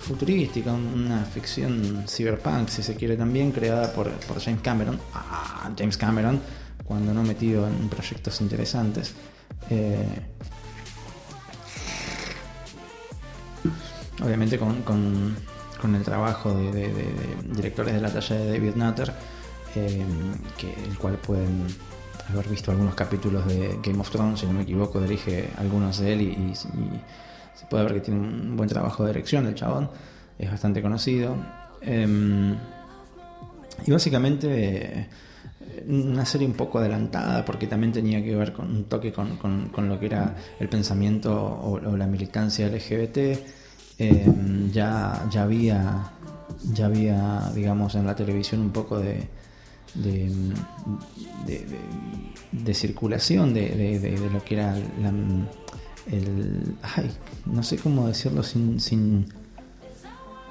futurística, 0.01 0.73
una 0.73 1.25
ficción 1.25 2.05
cyberpunk, 2.09 2.69
si 2.69 2.83
se 2.83 2.95
quiere 2.97 3.17
también, 3.17 3.53
creada 3.53 3.93
por, 3.93 4.11
por 4.11 4.41
James 4.41 4.61
Cameron. 4.63 4.99
Ah, 5.15 5.71
James 5.79 5.97
Cameron, 5.97 6.41
cuando 6.85 7.15
no 7.15 7.23
metido 7.23 7.67
en 7.67 7.89
proyectos 7.89 8.41
interesantes. 8.41 9.15
Eh, 9.71 10.05
obviamente 14.23 14.59
con, 14.59 15.37
el 15.95 16.03
trabajo 16.03 16.55
de, 16.55 16.93
directores 17.45 17.95
de 17.95 18.01
la 18.01 18.11
talla 18.13 18.37
de 18.37 18.53
David 18.53 18.75
Nutter, 18.77 19.13
eh, 19.77 20.05
que, 20.57 20.73
el 20.85 20.99
cual 20.99 21.17
pueden 21.17 21.67
haber 22.31 22.49
visto 22.49 22.71
algunos 22.71 22.95
capítulos 22.95 23.47
de 23.47 23.79
Game 23.83 24.01
of 24.01 24.11
Thrones, 24.11 24.41
si 24.41 24.47
no 24.47 24.53
me 24.53 24.63
equivoco, 24.63 25.01
dirige 25.01 25.49
algunos 25.59 25.99
de 25.99 26.13
él 26.13 26.21
y, 26.23 26.55
se 26.55 27.67
puede 27.69 27.85
ver 27.85 27.95
que 27.95 28.01
tiene 28.01 28.21
un 28.21 28.57
buen 28.57 28.69
trabajo 28.69 29.05
de 29.05 29.11
dirección 29.11 29.47
el 29.47 29.55
chabón, 29.55 29.91
es 30.39 30.51
bastante 30.51 30.83
conocido. 30.83 31.37
Em, 31.81 32.57
y 33.87 33.91
básicamente 33.91 35.09
una 35.89 36.25
serie 36.25 36.47
un 36.47 36.55
poco 36.55 36.79
adelantada 36.79 37.45
porque 37.45 37.67
también 37.67 37.93
tenía 37.93 38.23
que 38.23 38.35
ver 38.35 38.53
con 38.53 38.71
un 38.71 38.85
toque 38.85 39.13
con, 39.13 39.37
con, 39.37 39.89
lo 39.89 39.99
que 39.99 40.07
era 40.07 40.37
el 40.61 40.69
pensamiento 40.69 41.33
o, 41.35 41.97
la 41.97 42.07
militancia 42.07 42.69
LGBT. 42.69 43.19
Eh, 43.99 44.27
ya, 44.73 45.27
ya 45.31 45.43
había 45.43 46.13
ya 46.73 46.87
había 46.87 47.51
digamos 47.55 47.95
en 47.95 48.07
la 48.07 48.17
televisión 48.17 48.61
un 48.61 48.71
poco 48.71 48.99
de 48.99 49.29
de, 49.95 50.31
de, 52.53 52.75
circulación 52.75 53.55
de, 53.55 54.31
lo 54.33 54.45
que 54.45 54.55
era 54.55 54.77
el 54.77 55.47
ay, 56.83 57.11
no 57.47 57.63
sé 57.63 57.77
cómo 57.77 58.09
decirlo 58.09 58.43
sin 58.43 58.81
sin, 58.81 59.27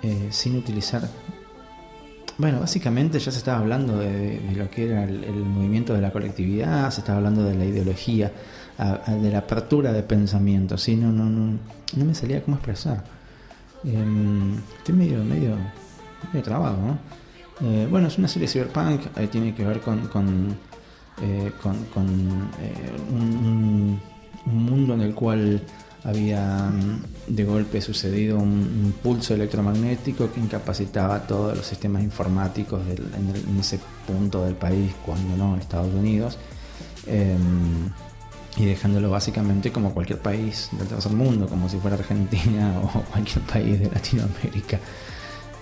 eh, 0.03 0.27
sin 0.29 0.57
utilizar 0.57 1.09
bueno, 2.41 2.59
básicamente 2.59 3.19
ya 3.19 3.31
se 3.31 3.37
estaba 3.37 3.59
hablando 3.59 3.99
de, 3.99 4.41
lo 4.55 4.69
que 4.69 4.89
era 4.89 5.03
el, 5.03 5.45
movimiento 5.45 5.93
de 5.93 6.01
la 6.01 6.11
colectividad, 6.11 6.89
se 6.89 7.01
estaba 7.01 7.19
hablando 7.19 7.43
de 7.43 7.53
la 7.53 7.65
ideología, 7.65 8.31
de 9.07 9.29
la 9.29 9.37
apertura 9.37 9.93
de 9.93 10.01
pensamiento, 10.01 10.75
¿sí? 10.75 10.95
No, 10.95 11.11
no, 11.11 11.25
no, 11.25 11.59
no 11.95 12.05
me 12.05 12.15
salía 12.15 12.41
cómo 12.41 12.57
expresar. 12.57 13.03
Em, 13.83 14.57
estoy 14.77 14.95
medio, 14.95 15.23
medio, 15.23 15.55
medio 16.33 16.43
trabado, 16.43 16.77
¿no? 16.77 16.97
Eh, 17.63 17.87
bueno, 17.89 18.07
es 18.07 18.17
una 18.17 18.27
serie 18.27 18.47
cyberpunk, 18.47 19.01
eh, 19.17 19.27
tiene 19.27 19.53
que 19.53 19.63
ver 19.63 19.81
con, 19.81 20.07
con, 20.07 20.57
eh, 21.21 21.51
con, 21.61 21.77
un, 23.11 24.01
mundo 24.45 24.95
en 24.95 25.01
el 25.01 25.13
cual 25.13 25.61
había 26.03 26.71
mm, 26.71 27.03
de 27.27 27.43
golpe 27.43 27.79
sucedido 27.79 28.39
un, 28.39 28.95
pulso 29.03 29.35
electromagnético 29.35 30.31
que 30.31 30.39
incapacitaba 30.39 31.27
todos 31.27 31.55
los 31.55 31.65
sistemas 31.65 32.01
informáticos 32.01 32.81
en, 32.87 33.59
ese 33.59 33.79
punto 34.07 34.43
del 34.43 34.55
país, 34.55 34.93
cuando 35.05 35.37
no 35.37 35.53
en 35.53 35.61
Estados 35.61 35.93
Unidos, 35.93 36.39
em, 37.05 37.91
y 38.57 38.65
dejándolo 38.65 39.11
básicamente 39.11 39.71
como 39.71 39.93
cualquier 39.93 40.19
país 40.19 40.69
del 40.71 40.87
tercer 40.87 41.11
mundo, 41.11 41.47
como 41.47 41.69
si 41.69 41.77
fuera 41.77 41.95
Argentina 41.95 42.73
o 42.83 43.01
cualquier 43.03 43.41
país 43.45 43.79
de 43.79 43.85
Latinoamérica. 43.91 44.79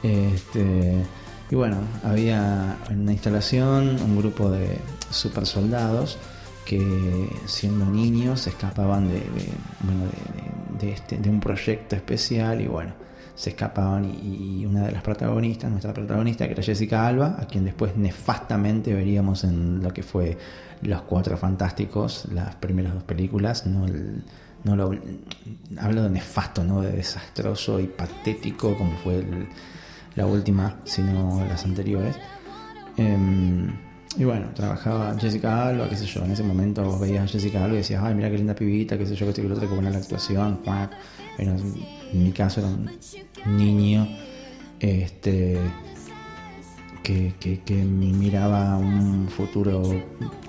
Este, 0.02 1.04
y 1.50 1.56
bueno, 1.56 1.78
había 2.04 2.78
en 2.90 3.02
una 3.02 3.12
instalación 3.12 4.02
un 4.02 4.18
grupo 4.18 4.50
de 4.52 4.78
super 5.10 5.46
soldados 5.46 6.18
que 6.66 7.28
siendo 7.46 7.86
niños 7.86 8.46
escapaban 8.46 9.08
de, 9.10 9.24
bueno, 9.82 10.04
de, 10.80 10.92
este, 10.92 11.18
de 11.18 11.30
un 11.30 11.40
proyecto 11.40 11.96
especial 11.96 12.62
y 12.62 12.68
bueno, 12.68 12.94
se 13.34 13.50
escapaban 13.52 14.06
y, 14.06 14.64
una 14.66 14.86
de 14.86 14.92
las 14.92 15.02
protagonistas, 15.02 15.72
nuestra 15.72 15.94
protagonista, 15.94 16.46
que 16.46 16.54
era 16.54 16.62
Jessica 16.62 17.08
Alba, 17.08 17.38
a 17.40 17.48
quien 17.48 17.66
después 17.66 17.98
nefastamente 17.98 18.94
veríamos 18.94 19.44
en 19.46 19.82
lo 19.82 19.92
que 19.92 20.04
fue 20.04 20.38
Los 20.84 21.02
Cuatro 21.04 21.38
Fantásticos, 21.38 22.28
las 22.32 22.56
primeras 22.56 22.94
dos 22.94 23.04
películas, 23.04 23.66
no, 23.66 23.88
no 24.64 24.76
lo, 24.76 24.92
hablo 25.80 26.04
de 26.04 26.10
nefasto, 26.10 26.64
no 26.64 26.82
de 26.82 26.92
desastroso 26.92 27.80
y 27.80 27.88
patético 27.88 28.78
como 28.78 28.96
fue 28.98 29.24
la 30.20 30.26
última, 30.26 30.80
sino 30.84 31.44
las 31.48 31.64
anteriores. 31.64 32.16
Em, 32.98 33.72
y 34.18 34.24
bueno, 34.26 34.48
trabajaba 34.54 35.16
Jessica 35.18 35.68
Alba, 35.70 35.88
qué 35.88 35.96
sé 35.96 36.06
yo, 36.06 36.26
en 36.26 36.32
ese 36.32 36.44
momento 36.44 36.84
vos 36.84 37.00
veías 37.00 37.24
a 37.24 37.28
Jessica 37.28 37.64
Alba 37.64 37.76
y 37.76 37.78
decías, 37.78 38.04
ay, 38.04 38.16
mira 38.16 38.30
qué 38.30 38.38
linda 38.38 38.54
pibita, 38.54 38.98
qué 38.98 39.06
sé 39.06 39.16
yo, 39.16 39.26
qué 39.28 39.34
sé 39.34 39.42
que 39.42 39.48
lo 39.48 39.56
otro, 39.56 39.68
qué 39.68 39.74
buena 39.74 39.90
la 39.90 40.00
actuación, 40.00 40.60
Pero 41.38 41.52
en 41.52 42.24
mi 42.24 42.32
caso 42.32 42.60
era 42.60 42.70
un 42.70 43.58
niño 43.58 44.08
este 44.80 45.58
que, 47.02 47.34
que, 47.66 47.74
miraba 47.76 48.78
un 48.78 49.28
futuro 49.30 49.82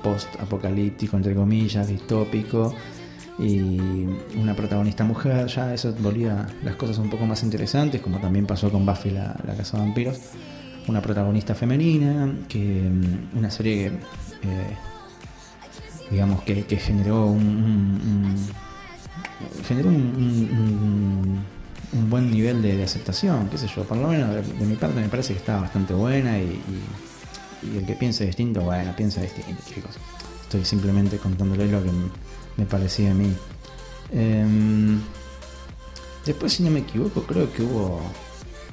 post-apocalíptico, 0.02 1.16
entre 1.16 1.34
comillas, 1.34 1.88
distópico, 1.88 2.74
y 3.40 4.06
una 4.36 4.54
protagonista 4.54 5.04
mujer, 5.04 5.46
ya 5.46 5.72
eso 5.72 5.94
volvía 5.98 6.46
las 6.62 6.76
cosas 6.76 6.98
un 6.98 7.08
poco 7.08 7.26
más 7.26 7.42
interesantes, 7.42 8.00
como 8.00 8.18
también 8.18 8.46
pasó 8.46 8.70
con 8.70 8.84
Buffy 8.84 9.10
la, 9.10 9.36
la 9.46 9.54
Casa 9.54 9.78
de 9.78 9.84
Vampiros 9.84 10.20
una 10.90 11.00
protagonista 11.00 11.54
femenina, 11.54 12.32
que 12.48 12.58
mm, 12.58 13.38
una 13.38 13.50
serie 13.50 13.76
que, 13.76 13.86
eh, 14.48 14.76
digamos, 16.10 16.42
que, 16.42 16.62
generó 16.76 17.26
un, 17.26 18.36
generó 19.66 19.88
un, 19.88 21.44
buen 22.08 22.30
nivel 22.30 22.62
de, 22.62 22.82
aceptación, 22.82 23.48
qué 23.48 23.58
sé 23.58 23.68
yo, 23.68 23.84
por 23.84 23.96
lo 23.96 24.08
menos 24.08 24.34
de, 24.34 24.66
mi 24.66 24.74
parte 24.74 25.00
me 25.00 25.08
parece 25.08 25.32
que 25.32 25.38
está 25.38 25.60
bastante 25.60 25.94
buena 25.94 26.38
y, 26.38 26.60
el 27.76 27.84
que 27.84 27.94
piense 27.94 28.24
distinto, 28.24 28.62
bueno, 28.62 28.94
piensa 28.96 29.20
distinto, 29.20 29.62
chicos. 29.68 29.98
estoy 30.42 30.64
simplemente 30.64 31.18
contándole 31.18 31.70
lo 31.70 31.82
que 31.82 31.90
parecía 32.66 33.12
a 33.12 33.14
mí. 33.14 33.34
Em, 34.12 35.00
después, 36.24 36.52
si 36.52 36.62
no 36.62 36.70
me 36.70 36.80
equivoco, 36.80 37.22
creo 37.22 37.52
que 37.52 37.62
hubo. 37.62 38.00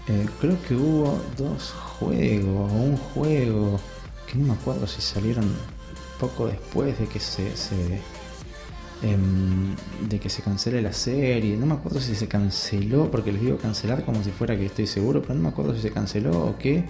Eh, 0.08 0.26
creo 0.40 0.58
que 0.68 0.76
hubo 0.76 1.22
dos 1.38 1.72
juegos, 2.00 2.72
o 2.72 2.76
un 2.76 2.98
juego, 2.98 3.80
que 4.26 4.38
no 4.38 4.48
me 4.48 4.54
acuerdo 4.54 4.88
si 4.88 5.02
salieron 5.02 5.54
poco 6.20 6.48
después 6.48 6.98
de 6.98 7.08
que 7.08 7.20
se, 7.20 7.52
em, 9.02 9.76
de 10.08 10.20
que 10.20 10.30
se 10.30 10.42
cancele 10.42 10.82
la 10.82 10.94
serie. 10.94 11.58
No 11.58 11.66
me 11.66 11.74
acuerdo 11.74 12.00
si 12.00 12.16
se 12.16 12.28
canceló, 12.28 13.12
porque 13.12 13.32
les 13.32 13.42
digo 13.42 13.58
cancelar 13.58 14.06
como 14.06 14.24
si 14.24 14.32
fuera 14.32 14.58
que 14.58 14.66
estoy 14.66 14.88
seguro, 14.88 15.22
pero 15.22 15.36
no 15.36 15.42
me 15.42 15.50
acuerdo 15.50 15.76
si 15.76 15.82
se 15.82 15.92
canceló 15.92 16.46
o 16.46 16.58
qué. 16.58 16.86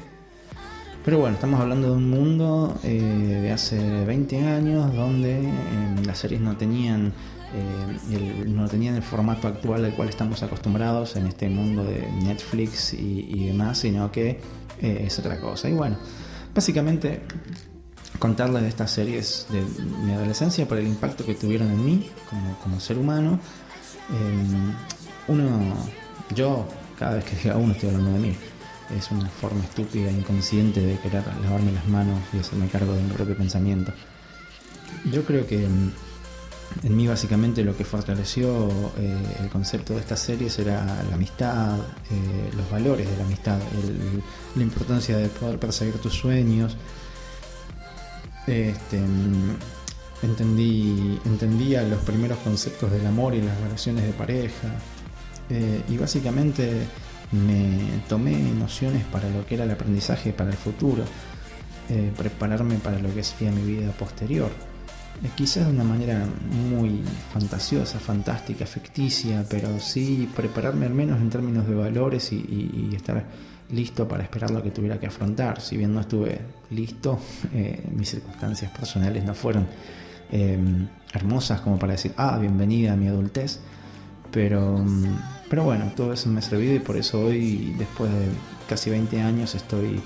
Pero 1.08 1.20
bueno, 1.20 1.36
estamos 1.36 1.62
hablando 1.62 1.88
de 1.88 1.96
un 1.96 2.10
mundo 2.10 2.78
eh, 2.84 3.00
de 3.42 3.50
hace 3.54 3.80
20 4.04 4.44
años 4.44 4.94
donde 4.94 5.38
em, 5.38 6.04
las 6.06 6.18
series 6.18 6.42
no 6.42 6.58
tenían 6.58 7.14
eh, 7.56 8.14
el, 8.44 8.54
no 8.54 8.68
tenían 8.68 8.96
el 8.96 9.04
formato 9.04 9.48
actual 9.48 9.86
al 9.86 9.96
cual 9.96 10.10
estamos 10.10 10.44
acostumbrados 10.44 11.16
en 11.16 11.28
este 11.28 11.48
mundo 11.48 11.86
de 11.86 12.06
Netflix 12.24 12.92
y, 12.92 13.46
demás, 13.46 13.78
sino 13.78 14.12
que 14.12 14.42
eh, 14.82 15.04
es 15.08 15.18
otra 15.18 15.40
cosa. 15.40 15.70
Y 15.70 15.74
bueno, 15.76 15.96
básicamente 16.54 17.22
contarles 18.20 18.64
de 18.64 18.68
estas 18.68 18.92
series 18.92 19.48
de 19.50 19.64
mi 20.04 20.12
adolescencia 20.12 20.68
por 20.68 20.78
el 20.78 20.88
impacto 20.88 21.26
que 21.26 21.36
tuvieron 21.36 21.72
en 21.72 21.86
mí 21.86 22.10
como, 22.62 22.82
ser 22.82 22.98
humano. 22.98 23.40
Eh, 24.12 25.30
uno, 25.30 25.74
yo, 26.36 26.68
cada 27.00 27.16
vez 27.16 27.24
que 27.24 27.38
diga 27.38 27.56
uno 27.56 27.72
estoy 27.72 27.92
hablando 27.92 28.12
de 28.12 28.20
mí. 28.20 28.36
Es 28.96 29.12
una 29.12 29.28
forma 29.28 29.64
estúpida, 29.64 30.12
inconsciente 30.12 30.80
de 30.80 30.98
querer 31.00 31.24
lavarme 31.44 31.72
las 31.74 31.88
manos 31.88 32.20
y 32.34 32.40
hacerme 32.40 32.68
cargo 32.68 32.94
de 32.94 33.02
mi 33.02 33.10
propio 33.12 33.36
pensamiento. 33.36 33.92
Yo 35.12 35.24
creo 35.26 35.46
que 35.46 35.68
en 36.84 36.96
mí 36.96 37.08
básicamente 37.08 37.64
lo 37.64 37.76
que 37.76 37.84
fortaleció 37.84 38.70
eh, 38.98 39.16
el 39.42 39.50
concepto 39.50 39.94
de 39.94 40.02
estas 40.02 40.20
series 40.20 40.58
era 40.60 40.86
la 41.10 41.16
amistad, 41.16 41.78
eh, 41.80 42.52
los 42.56 42.70
valores 42.70 43.10
de 43.10 43.18
la 43.18 43.24
amistad, 43.24 43.60
la 44.56 44.64
importancia 44.64 45.18
de 45.18 45.28
poder 45.30 45.60
perseguir 45.60 45.96
tus 45.96 46.14
sueños. 46.14 46.78
Este, 48.46 49.02
entendí, 50.22 51.20
entendía 51.26 51.84
los 51.84 52.00
primeros 52.00 52.38
conceptos 52.40 52.92
del 52.92 53.06
amor 53.06 53.34
y 53.36 53.42
las 53.42 53.60
relaciones 53.62 54.06
de 54.06 54.14
pareja. 54.14 54.70
Eh, 55.50 55.82
y 55.90 55.98
básicamente 55.98 56.86
me 57.32 58.02
tomé 58.08 58.38
nociones 58.38 59.04
para 59.06 59.30
lo 59.30 59.46
que 59.46 59.56
era 59.56 59.64
el 59.66 59.72
aprendizaje 59.72 60.34
para 60.34 60.50
el 60.50 60.58
futuro, 60.58 61.04
prepararme 62.18 62.76
para 62.78 63.00
lo 63.00 63.14
que 63.14 63.24
sería 63.24 63.52
mi 63.52 63.64
vida 63.64 63.92
posterior. 63.92 64.52
Eh, 65.24 65.30
quizás 65.34 65.66
de 65.66 65.74
una 65.74 65.84
manera 65.84 66.28
muy 66.70 67.02
fantasiosa, 67.34 68.00
fantástica, 68.00 68.66
ficticia, 68.66 69.44
pero 69.50 69.80
sí 69.80 70.30
prepararme 70.36 70.86
al 70.86 70.94
menos 70.94 71.20
en 71.20 71.30
términos 71.30 71.68
de 71.68 71.74
valores 71.74 72.32
y, 72.32 72.92
estar 72.96 73.26
listo 73.72 74.08
para 74.08 74.24
esperar 74.24 74.52
lo 74.52 74.62
que 74.62 74.70
tuviera 74.70 75.00
que 75.00 75.08
afrontar. 75.08 75.60
Si 75.60 75.76
bien 75.76 75.94
no 75.94 76.02
estuve 76.02 76.40
listo, 76.70 77.20
eh, 77.54 77.84
mis 77.92 78.10
circunstancias 78.10 78.72
personales 78.72 79.24
no 79.24 79.34
fueron 79.34 79.66
eh, 80.32 80.60
hermosas 81.14 81.62
como 81.62 81.80
para 81.80 81.94
decir, 81.94 82.14
ah, 82.18 82.38
bienvenida 82.38 82.94
a 82.94 82.96
mi 82.96 83.08
adultez, 83.08 83.60
pero, 84.38 84.86
pero 85.50 85.64
bueno, 85.64 85.92
todo 85.96 86.14
eso 86.14 86.30
me 86.30 86.38
ha 86.38 86.42
servido 86.44 86.76
y 86.76 86.80
por 86.80 86.96
eso 86.96 87.22
hoy, 87.22 87.74
después 87.76 88.12
de 88.12 88.28
casi 88.70 88.92
20 88.92 89.20
años, 89.20 89.56
estoy 89.56 90.00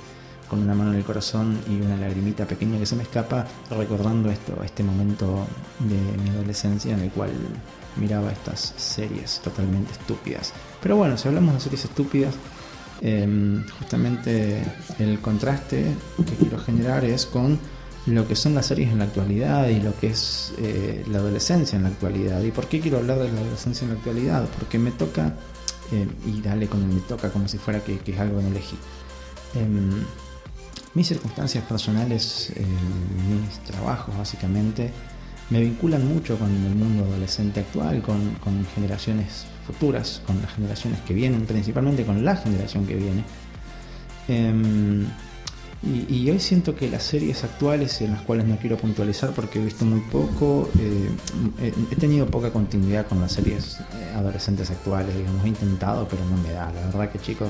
con 0.47 0.59
una 0.59 0.73
mano 0.73 0.91
en 0.91 0.99
el 0.99 1.03
corazón 1.03 1.59
y 1.69 1.81
una 1.81 1.97
lagrimita 1.97 2.45
pequeña 2.45 2.79
que 2.79 2.85
se 2.85 2.95
me 2.95 3.03
escapa, 3.03 3.45
recordando 3.69 4.31
esto, 4.31 4.63
este 4.63 4.83
momento 4.83 5.45
de 5.79 6.23
mi 6.23 6.29
adolescencia 6.29 6.93
en 6.93 7.01
el 7.01 7.09
cual 7.11 7.31
miraba 7.97 8.31
estas 8.31 8.73
series 8.77 9.41
totalmente 9.43 9.91
estúpidas. 9.91 10.53
Pero 10.81 10.95
bueno, 10.95 11.17
si 11.17 11.27
hablamos 11.27 11.55
de 11.55 11.59
series 11.59 11.83
estúpidas, 11.83 12.33
em, 13.01 13.67
justamente 13.79 14.63
el 14.97 15.19
contraste 15.19 15.93
que 16.25 16.35
quiero 16.35 16.57
generar 16.57 17.03
es 17.03 17.25
con 17.25 17.59
lo 18.07 18.27
que 18.27 18.35
son 18.35 18.55
las 18.55 18.65
series 18.65 18.91
en 18.91 18.99
la 18.99 19.05
actualidad 19.05 19.67
y 19.67 19.79
lo 19.79 19.97
que 19.97 20.07
es 20.07 20.53
eh, 20.57 21.05
la 21.09 21.19
adolescencia 21.19 21.75
en 21.75 21.83
la 21.83 21.89
actualidad. 21.89 22.41
¿Y 22.41 22.51
por 22.51 22.67
qué 22.67 22.79
quiero 22.79 22.97
hablar 22.97 23.19
de 23.19 23.31
la 23.31 23.39
adolescencia 23.39 23.85
en 23.85 23.91
la 23.91 23.97
actualidad? 23.97 24.47
Porque 24.57 24.79
me 24.79 24.91
toca, 24.91 25.35
eh, 25.91 26.07
y 26.25 26.41
dale 26.41 26.67
con 26.67 26.81
el 26.81 26.87
me 26.87 27.01
toca 27.01 27.29
como 27.29 27.47
si 27.47 27.57
fuera 27.57 27.83
que, 27.83 27.99
es 28.03 28.19
algo 28.19 28.37
que 28.37 28.43
no 28.43 28.49
elegí. 28.49 28.75
Em, 29.53 30.03
mis 30.93 31.07
circunstancias 31.07 31.63
personales, 31.65 32.51
eh, 32.55 32.65
mis 33.29 33.59
trabajos 33.59 34.17
básicamente, 34.17 34.91
me 35.51 35.61
vinculan 35.61 36.07
mucho 36.07 36.39
con 36.39 36.49
el 36.49 36.75
mundo 36.75 37.03
adolescente 37.03 37.59
actual, 37.59 38.01
con, 38.01 38.65
generaciones 38.73 39.45
futuras, 39.67 40.21
con 40.25 40.41
las 40.41 40.53
generaciones 40.53 40.99
que 41.01 41.13
vienen, 41.13 41.45
principalmente 41.45 42.03
con 42.03 42.25
la 42.25 42.35
generación 42.35 42.87
que 42.87 42.95
viene. 42.95 43.23
Em, 45.83 46.05
y, 46.09 46.29
hoy 46.29 46.39
siento 46.39 46.75
que 46.75 46.89
las 46.89 47.03
series 47.03 47.43
actuales, 47.43 48.01
en 48.01 48.11
las 48.11 48.21
cuales 48.21 48.45
no 48.45 48.57
quiero 48.57 48.77
puntualizar 48.77 49.31
porque 49.31 49.59
he 49.59 49.65
visto 49.65 49.85
muy 49.85 50.01
poco, 50.01 50.69
eh, 50.79 51.09
he 51.91 51.95
tenido 51.95 52.27
poca 52.27 52.51
continuidad 52.51 53.07
con 53.07 53.21
las 53.21 53.33
series 53.33 53.79
eh, 53.79 54.13
adolescentes 54.15 54.69
actuales, 54.71 55.15
digamos, 55.15 55.43
he 55.45 55.49
intentado, 55.49 56.07
pero 56.07 56.23
no 56.25 56.37
me 56.37 56.51
da. 56.51 56.71
La 56.71 56.85
verdad 56.87 57.11
que 57.11 57.19
chicos, 57.19 57.49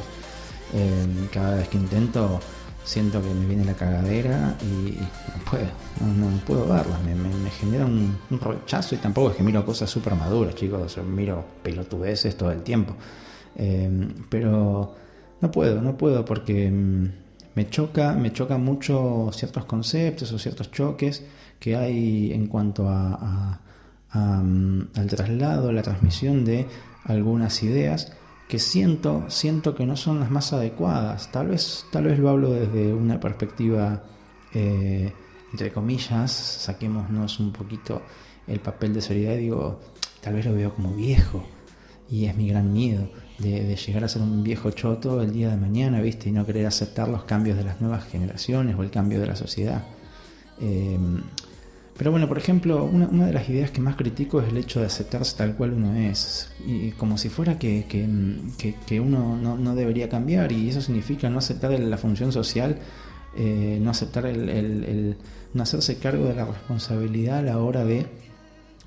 cada 1.33 1.55
vez 1.55 1.67
que 1.67 1.77
intento 1.77 2.39
siento 2.83 3.21
que 3.21 3.33
me 3.33 3.45
viene 3.45 3.65
la 3.65 3.73
cagadera 3.73 4.55
y 4.61 4.97
no 4.97 5.43
puedo, 5.49 5.65
no, 6.01 6.45
puedo 6.45 6.67
verlas, 6.67 6.99
me, 7.03 7.49
genera 7.51 7.85
un, 7.85 8.17
rechazo 8.29 8.95
y 8.95 8.97
tampoco 8.97 9.31
es 9.31 9.37
que 9.37 9.43
miro 9.43 9.65
cosas 9.65 9.89
súper 9.89 10.15
maduras, 10.15 10.55
chicos, 10.55 10.97
miro 10.97 11.45
pelotudeces 11.63 12.35
todo 12.37 12.51
el 12.51 12.63
tiempo. 12.63 12.95
Em, 13.55 14.13
pero 14.29 14.95
no 15.41 15.51
puedo, 15.51 15.81
no 15.81 15.97
puedo 15.97 16.23
porque 16.25 16.67
em, 16.67 17.11
me 17.55 17.69
choca, 17.69 18.13
me 18.13 18.31
choca 18.31 18.57
mucho 18.57 19.29
ciertos 19.33 19.65
conceptos 19.65 20.31
o 20.31 20.39
ciertos 20.39 20.71
choques 20.71 21.23
que 21.59 21.75
hay 21.75 22.33
en 22.33 22.47
cuanto 22.47 22.87
a, 22.89 23.59
mm, 24.13 24.81
al 24.95 25.07
traslado, 25.07 25.71
la 25.71 25.81
transmisión 25.81 26.45
de 26.45 26.67
algunas 27.05 27.61
ideas 27.63 28.13
que 28.47 28.59
siento, 28.59 29.25
siento 29.29 29.75
que 29.75 29.85
no 29.85 29.95
son 29.95 30.19
las 30.19 30.31
más 30.31 30.53
adecuadas. 30.53 31.31
Tal 31.31 31.47
vez, 31.47 31.85
tal 31.91 32.05
vez 32.05 32.19
lo 32.19 32.29
hablo 32.29 32.51
desde 32.51 32.93
una 32.93 33.19
perspectiva, 33.19 34.03
eh, 34.53 35.13
entre 35.51 35.71
comillas, 35.71 36.31
saquémonos 36.31 37.39
un 37.39 37.51
poquito 37.53 38.01
el 38.47 38.59
papel 38.59 38.93
de 38.93 39.01
seriedad 39.01 39.33
y 39.35 39.43
digo, 39.43 39.79
tal 40.21 40.33
vez 40.33 40.45
lo 40.45 40.53
veo 40.53 40.73
como 40.73 40.93
viejo. 40.93 41.43
Y 42.09 42.25
es 42.25 42.35
mi 42.35 42.49
gran 42.49 42.73
miedo 42.73 43.09
de, 43.41 43.75
llegar 43.75 44.04
a 44.04 44.08
ser 44.08 44.21
un 44.21 44.43
viejo 44.43 44.71
choto 44.71 45.21
el 45.21 45.34
día 45.34 45.49
de 45.49 45.58
mañana, 45.58 46.01
¿viste? 46.01 46.30
Y 46.30 46.32
no 46.32 46.45
querer 46.45 46.65
aceptar 46.65 47.10
los 47.10 47.23
cambios 47.23 47.58
de 47.58 47.63
las 47.63 47.82
nuevas 47.82 48.06
generaciones 48.06 48.75
o 48.77 48.84
el 48.84 48.91
cambio 48.91 49.19
de 49.19 49.27
la 49.27 49.36
sociedad. 49.36 49.84
Eh, 50.62 50.97
pero 52.01 52.10
bueno, 52.10 52.27
por 52.27 52.39
ejemplo, 52.39 52.84
una, 52.86 53.27
de 53.27 53.32
las 53.32 53.47
ideas 53.47 53.69
que 53.69 53.80
más 53.80 53.95
critico 53.95 54.41
es 54.41 54.49
el 54.49 54.58
hecho 54.58 54.80
de 54.80 54.88
aceptarse 54.88 55.38
tal 55.38 55.56
cual 55.56 55.73
uno 55.73 55.93
es, 55.95 56.49
y 56.65 56.89
como 56.93 57.15
si 57.15 57.30
fuera 57.30 57.60
que, 57.60 57.86
que, 57.88 58.99
uno 58.99 59.38
no, 59.38 59.75
debería 59.75 60.10
cambiar, 60.10 60.51
y 60.51 60.69
eso 60.69 60.82
significa 60.82 61.30
no 61.30 61.38
aceptar 61.38 61.80
la 61.80 61.97
función 61.97 62.32
social, 62.32 62.80
eh, 63.38 63.77
no 63.80 63.91
aceptar 63.91 64.25
el, 64.25 65.15
no 65.54 65.62
hacerse 65.62 65.97
cargo 65.97 66.25
de 66.25 66.34
la 66.34 66.45
responsabilidad 66.45 67.38
a 67.38 67.43
la 67.43 67.60
hora 67.60 67.86
de 67.86 68.08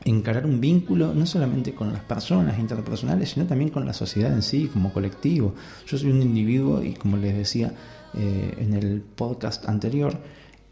encarar 0.05 0.47
un 0.47 0.61
vínculo 0.61 1.14
no 1.14 1.27
solamente 1.27 1.75
con 1.75 1.93
las 1.93 2.03
personas 2.03 2.59
interpersonales, 2.59 3.31
sino 3.31 3.47
también 3.47 3.71
con 3.71 3.87
la 3.87 3.93
sociedad 3.93 4.33
en 4.33 4.43
sí, 4.43 4.69
como 4.73 4.93
colectivo. 4.93 5.55
Yo 5.87 5.99
soy 5.99 6.11
un 6.11 6.23
individuo 6.23 6.83
y 6.83 6.95
como 6.95 7.17
les 7.17 7.37
decía 7.37 7.73
eh, 8.14 8.55
en 8.59 8.75
el 8.75 9.01
podcast 9.01 9.69
anterior, 9.69 10.19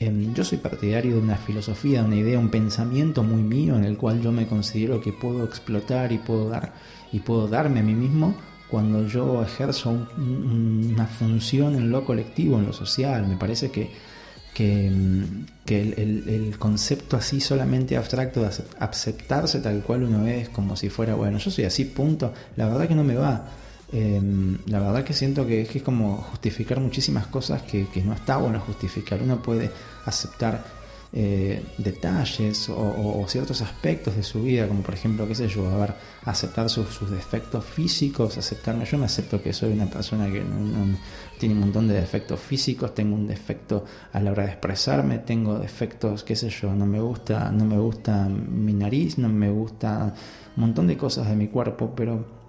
Em, 0.03 0.35
yo 0.35 0.43
soy 0.43 0.59
partidario 0.59 1.15
de 1.15 1.21
una 1.21 1.37
filosofía, 1.37 2.01
de 2.01 2.07
una 2.07 2.17
idea, 2.17 2.37
un 2.37 2.49
pensamiento 2.49 3.23
muy 3.23 3.41
mío 3.41 3.77
en 3.77 3.85
el 3.85 3.97
cual 3.97 4.21
yo 4.21 4.33
me 4.33 4.49
considero 4.49 5.01
que 5.01 5.13
puedo 5.13 5.45
explotar 5.45 6.11
y 6.11 6.19
puedo 6.19 6.49
dar 6.49 6.73
y 7.13 7.21
puedo 7.21 7.47
darme 7.47 7.81
a 7.81 7.83
mí 7.85 7.95
mismo 7.95 8.35
cuando 8.69 9.07
yo 9.07 9.45
ejerzo 9.45 10.09
una 10.17 11.07
función 11.07 11.77
en 11.77 11.91
lo 11.91 12.05
colectivo, 12.05 12.59
en 12.59 12.67
lo 12.67 12.73
social. 12.73 13.29
Me 13.29 13.37
parece 13.37 13.71
que, 13.71 13.91
que, 14.55 14.87
em, 14.87 15.47
el, 15.67 16.57
concepto 16.59 17.17
así 17.17 17.41
solamente 17.41 17.97
abstracto 17.97 18.43
de 18.43 18.51
aceptarse 18.79 19.61
tal 19.61 19.83
cual 19.83 20.05
uno 20.05 20.27
es, 20.27 20.49
como 20.49 20.77
si 20.77 20.91
fuera, 20.91 21.15
bueno, 21.15 21.39
yo 21.39 21.51
soy 21.51 21.65
así, 21.65 21.85
punto, 21.85 22.33
la 22.57 22.69
verdad 22.69 22.89
que 22.89 22.95
no 22.95 23.05
me 23.05 23.15
va. 23.15 23.47
Em, 23.93 24.59
la 24.67 24.81
verdad 24.81 25.05
que 25.05 25.13
siento 25.13 25.47
que, 25.47 25.63
es 25.63 25.83
como 25.83 26.17
justificar 26.17 26.81
muchísimas 26.81 27.27
cosas 27.27 27.63
que, 27.63 27.87
no 28.05 28.15
está 28.15 28.39
bueno 28.39 28.61
justificar. 28.61 29.21
Uno 29.23 29.43
puede 29.43 29.71
aceptar 30.05 30.65
eh, 31.15 31.63
detalles 31.77 32.71
o, 32.71 33.25
ciertos 33.29 33.61
aspectos 33.61 34.17
de 34.17 34.23
su 34.23 34.43
vida, 34.43 34.67
como 34.67 34.83
por 34.83 34.95
ejemplo, 34.95 35.29
qué 35.29 35.35
sé 35.35 35.47
yo, 35.47 35.69
a 35.69 35.77
ver, 35.77 35.95
aceptar 36.25 36.71
sus, 36.71 37.11
defectos 37.11 37.65
físicos, 37.65 38.39
aceptarme, 38.39 38.87
yo 38.87 38.97
me 38.97 39.05
acepto 39.05 39.43
que 39.43 39.53
soy 39.53 39.73
una 39.73 39.87
persona 39.87 40.27
que 40.33 40.43
tiene 41.39 41.55
un 41.55 41.61
montón 41.61 41.89
de 41.89 41.95
defectos 41.95 42.41
físicos, 42.41 42.95
tengo 42.95 43.15
un 43.15 43.27
defecto 43.27 43.85
a 44.13 44.21
la 44.21 44.33
hora 44.33 44.45
de 44.45 44.51
expresarme, 44.51 45.19
tengo 45.19 45.59
defectos, 45.59 46.25
qué 46.25 46.35
sé 46.35 46.49
yo, 46.49 46.75
no 46.75 46.87
me 46.87 47.01
gusta, 47.01 47.51
no 47.51 47.67
me 47.67 47.77
gusta 47.79 48.29
mi 48.29 48.73
nariz, 48.73 49.19
no 49.19 49.29
me 49.29 49.51
gusta 49.51 50.15
un 50.57 50.61
montón 50.61 50.87
de 50.87 50.97
cosas 50.97 51.29
de 51.29 51.37
mi 51.37 51.49
cuerpo, 51.49 51.93
pero 51.95 52.43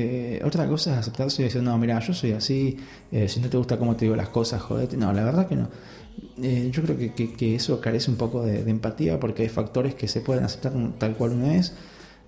eh, 0.00 0.40
otra 0.44 0.68
cosa 0.68 0.92
es 0.92 0.98
aceptarse 0.98 1.42
y 1.42 1.46
decir, 1.46 1.60
no, 1.60 1.76
mira, 1.76 1.98
yo 1.98 2.14
soy 2.14 2.30
así, 2.30 2.76
eh, 3.10 3.28
si 3.28 3.40
no 3.40 3.48
te 3.48 3.56
gusta 3.56 3.76
cómo 3.78 3.96
te 3.96 4.04
digo 4.04 4.14
las 4.14 4.28
cosas, 4.28 4.62
jodete. 4.62 4.96
No, 4.96 5.12
la 5.12 5.24
verdad 5.24 5.48
que 5.48 5.56
no. 5.56 5.68
Eh, 6.42 6.70
yo 6.72 6.82
creo 6.82 6.96
que, 6.96 7.54
eso 7.54 7.80
carece 7.80 8.10
un 8.10 8.16
poco 8.16 8.42
de, 8.42 8.60
empatía 8.68 9.18
porque 9.18 9.42
hay 9.42 9.48
factores 9.48 9.94
que 9.94 10.08
se 10.08 10.20
pueden 10.20 10.44
aceptar 10.44 10.72
tal 10.98 11.14
cual 11.16 11.32
uno 11.32 11.50
es 11.50 11.72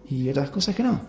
y 0.08 0.28
otras 0.28 0.50
cosas 0.50 0.74
que 0.74 0.82
no. 0.82 1.00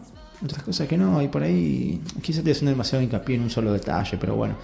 Otras 0.43 0.63
cosas 0.63 0.87
que 0.87 0.97
no, 0.97 1.21
y 1.21 1.27
por 1.27 1.43
ahí 1.43 2.01
quizás 2.21 2.39
estoy 2.39 2.53
haciendo 2.53 2.71
demasiado 2.71 3.03
hincapié 3.03 3.35
en 3.35 3.43
un 3.43 3.49
solo 3.49 3.71
detalle, 3.73 4.17
pero 4.19 4.35
bueno, 4.35 4.55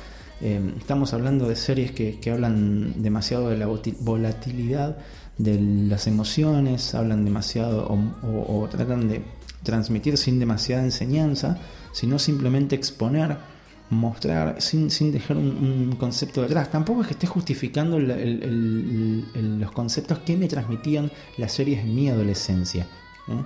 eh, 0.42 0.60
estamos 0.78 1.14
hablando 1.14 1.48
de 1.48 1.56
series 1.56 1.92
que, 1.92 2.20
hablan 2.32 3.02
demasiado 3.02 3.50
de 3.50 3.58
la 3.58 3.68
volatilidad 3.68 4.98
de 5.38 5.60
las 5.60 6.08
emociones, 6.08 6.96
hablan 6.96 7.26
demasiado 7.26 7.88
o 7.88 8.68
tratan 8.72 9.08
de 9.08 9.22
transmitir 9.62 10.18
sin 10.18 10.40
demasiada 10.40 10.84
enseñanza, 10.84 11.60
sino 11.92 12.18
simplemente 12.18 12.76
exponer 12.76 13.38
mostrar 13.90 14.62
sin, 14.62 14.92
sin 14.92 15.12
dejar 15.12 15.38
un, 15.38 15.96
concepto 15.98 16.42
detrás. 16.42 16.70
Tampoco 16.70 17.02
es 17.02 17.08
que 17.08 17.14
esté 17.14 17.28
justificando 17.28 18.00
los 18.00 19.72
conceptos 19.72 20.20
que 20.20 20.36
me 20.36 20.48
transmitían 20.48 21.12
las 21.38 21.54
series 21.54 21.80
en 21.80 21.96
mi 21.96 22.10
adolescencia. 22.10 22.88
¿eh? 23.28 23.44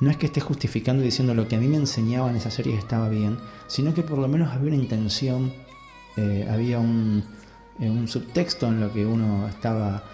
No 0.00 0.10
es 0.10 0.16
que 0.16 0.26
esté 0.26 0.40
justificando 0.40 1.02
diciendo 1.02 1.34
lo 1.34 1.48
que 1.48 1.56
a 1.56 1.58
mí 1.58 1.66
me 1.66 1.76
enseñaban 1.76 2.36
esas 2.36 2.54
series 2.54 2.78
estaba 2.78 3.08
bien, 3.08 3.38
sino 3.66 3.94
que 3.94 4.02
por 4.02 4.18
lo 4.18 4.28
menos 4.28 4.52
había 4.52 4.68
una 4.68 4.82
intención, 4.82 5.52
eh, 6.16 6.46
había 6.48 6.78
un, 6.78 7.24
eh, 7.80 7.90
un, 7.90 8.06
subtexto 8.06 8.68
en 8.68 8.80
lo 8.80 8.92
que 8.92 9.04
uno 9.04 9.48
estaba 9.48 10.04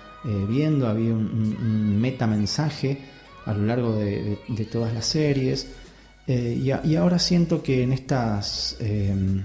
viendo, 0.49 0.89
había 0.89 1.13
un, 1.13 2.01
metamensaje 2.01 2.99
a 3.45 3.53
lo 3.53 3.67
largo 3.67 3.95
de 3.99 4.69
todas 4.73 4.95
las 4.95 5.05
series. 5.05 5.69
Eh, 6.27 6.59
y, 6.85 6.95
ahora 6.97 7.19
siento 7.19 7.63
que 7.63 7.83
en 7.83 7.93
estas 7.93 8.77
em, 8.81 9.43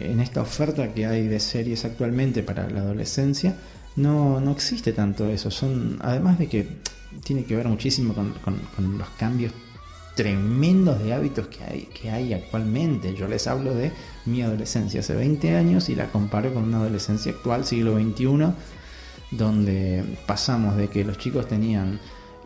en 0.00 0.20
esta 0.20 0.40
oferta 0.40 0.92
que 0.94 1.06
hay 1.06 1.28
de 1.28 1.38
series 1.40 1.84
actualmente 1.84 2.42
para 2.42 2.68
la 2.70 2.80
adolescencia 2.80 3.54
no, 3.96 4.40
no 4.40 4.52
existe 4.52 4.92
tanto 4.92 5.28
eso. 5.28 5.50
Son, 5.50 5.98
además 6.00 6.38
de 6.38 6.48
que 6.48 6.66
tiene 7.24 7.44
que 7.44 7.56
ver 7.56 7.68
muchísimo 7.68 8.14
con, 8.14 8.98
los 8.98 9.08
cambios 9.10 9.52
tremendos 10.14 11.02
de 11.02 11.12
hábitos 11.12 11.48
que 11.48 11.64
hay, 11.64 11.82
que 11.86 12.10
hay 12.10 12.32
actualmente. 12.32 13.14
Yo 13.14 13.28
les 13.28 13.46
hablo 13.46 13.74
de 13.74 13.92
mi 14.26 14.42
adolescencia 14.42 15.00
hace 15.00 15.14
20 15.14 15.56
años 15.56 15.88
y 15.88 15.94
la 15.94 16.10
comparo 16.10 16.52
con 16.54 16.64
una 16.64 16.78
adolescencia 16.78 17.32
actual, 17.32 17.64
siglo 17.64 17.98
XXI, 17.98 18.52
donde 19.32 20.04
pasamos 20.26 20.76
de 20.76 20.88
que 20.88 21.04
los 21.04 21.18
chicos 21.18 21.48
tenían 21.48 22.00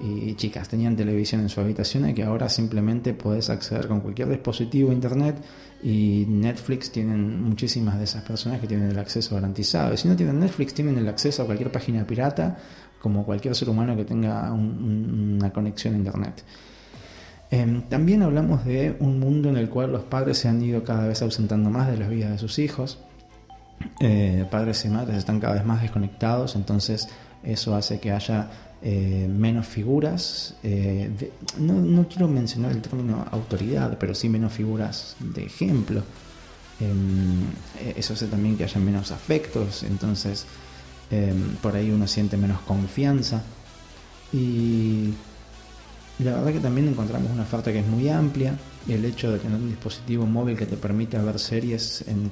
y 0.05 0.35
chicas 0.35 0.69
tenían 0.69 0.97
televisión 0.97 1.41
en 1.41 1.49
su 1.49 1.61
habitación 1.61 2.09
y 2.11 2.15
que 2.15 2.25
ahora 2.25 2.49
simplemente 2.49 3.15
puedes 3.15 3.49
acceder 3.49 3.89
con 3.89 4.01
cualquier 4.01 4.29
dispositivo 4.29 4.93
internet 4.93 5.37
y 5.83 6.27
Netflix 6.29 6.91
tienen 6.91 7.43
muchísimas 7.43 7.99
de 7.99 8.05
esas 8.05 8.23
personas 8.23 8.61
que 8.61 8.67
tienen 8.67 8.91
el 8.91 8.99
acceso 8.99 9.35
garantizado. 9.35 9.95
Y 9.95 9.97
si 9.97 10.09
no 10.09 10.17
tienen 10.17 10.41
Netflix, 10.41 10.75
tienen 10.75 10.99
el 10.99 11.09
acceso 11.09 11.43
a 11.43 11.47
cualquier 11.47 11.71
página 11.71 12.07
pirata, 12.07 12.59
como 13.01 13.25
cualquier 13.25 13.55
ser 13.55 13.69
humano 13.69 13.97
que 13.97 14.05
tenga 14.05 14.51
una 14.53 15.53
conexión 15.53 15.95
a 15.95 15.97
internet. 15.99 16.43
Em, 17.51 17.83
también 17.83 18.23
hablamos 18.23 18.65
de 18.65 18.97
un 18.99 19.21
mundo 19.21 19.49
en 19.49 19.57
el 19.57 19.69
cual 19.69 19.93
los 19.93 20.05
padres 20.05 20.39
se 20.39 20.49
han 20.49 20.63
ido 20.63 20.83
cada 20.83 21.07
vez 21.07 21.21
ausentando 21.23 21.71
más 21.71 21.89
de 21.89 21.99
las 21.99 22.09
vidas 22.09 22.31
de 22.31 22.39
sus 22.39 22.59
hijos. 22.59 22.99
Eh, 24.01 24.47
padres 24.51 24.85
y 24.87 24.89
madres 24.89 25.19
están 25.19 25.41
cada 25.41 25.55
vez 25.55 25.65
más 25.65 25.83
desconectados, 25.83 26.57
entonces 26.57 27.09
eso 27.43 27.77
hace 27.77 28.01
que 28.01 28.11
haya 28.11 28.49
eh, 28.87 29.27
menos 29.27 29.67
figuras, 29.67 30.57
eh, 30.63 31.11
no, 31.59 32.07
quiero 32.07 32.29
mencionar 32.29 32.71
el 32.73 32.83
término 32.83 33.27
autoridad, 33.31 33.97
pero 33.99 34.15
sí 34.15 34.29
menos 34.29 34.53
figuras 34.53 35.17
de 35.21 35.47
ejemplo. 35.47 36.03
Em, 36.81 37.45
eh, 37.81 37.95
eso 37.97 38.13
hace 38.13 38.27
también 38.27 38.59
que 38.59 38.65
haya 38.65 38.79
menos 38.79 39.11
afectos, 39.11 39.85
entonces 39.85 40.45
em, 41.11 41.57
por 41.63 41.75
ahí 41.75 41.91
uno 41.91 42.07
siente 42.07 42.37
menos 42.37 42.61
confianza. 42.61 43.43
Y 44.35 45.15
la 46.19 46.33
verdad 46.33 46.53
que 46.53 46.61
también 46.61 46.89
encontramos 46.89 47.31
una 47.33 47.45
oferta 47.45 47.73
que 47.73 47.79
es 47.79 47.87
muy 47.87 48.11
amplia. 48.11 48.59
El 48.87 49.07
hecho 49.07 49.33
de 49.33 49.39
tener 49.39 49.59
un 49.59 49.71
dispositivo 49.71 50.27
móvil 50.27 50.59
que 50.59 50.67
te 50.67 50.77
permite 50.77 51.17
ver 51.17 51.39
series 51.39 52.05
en 52.07 52.31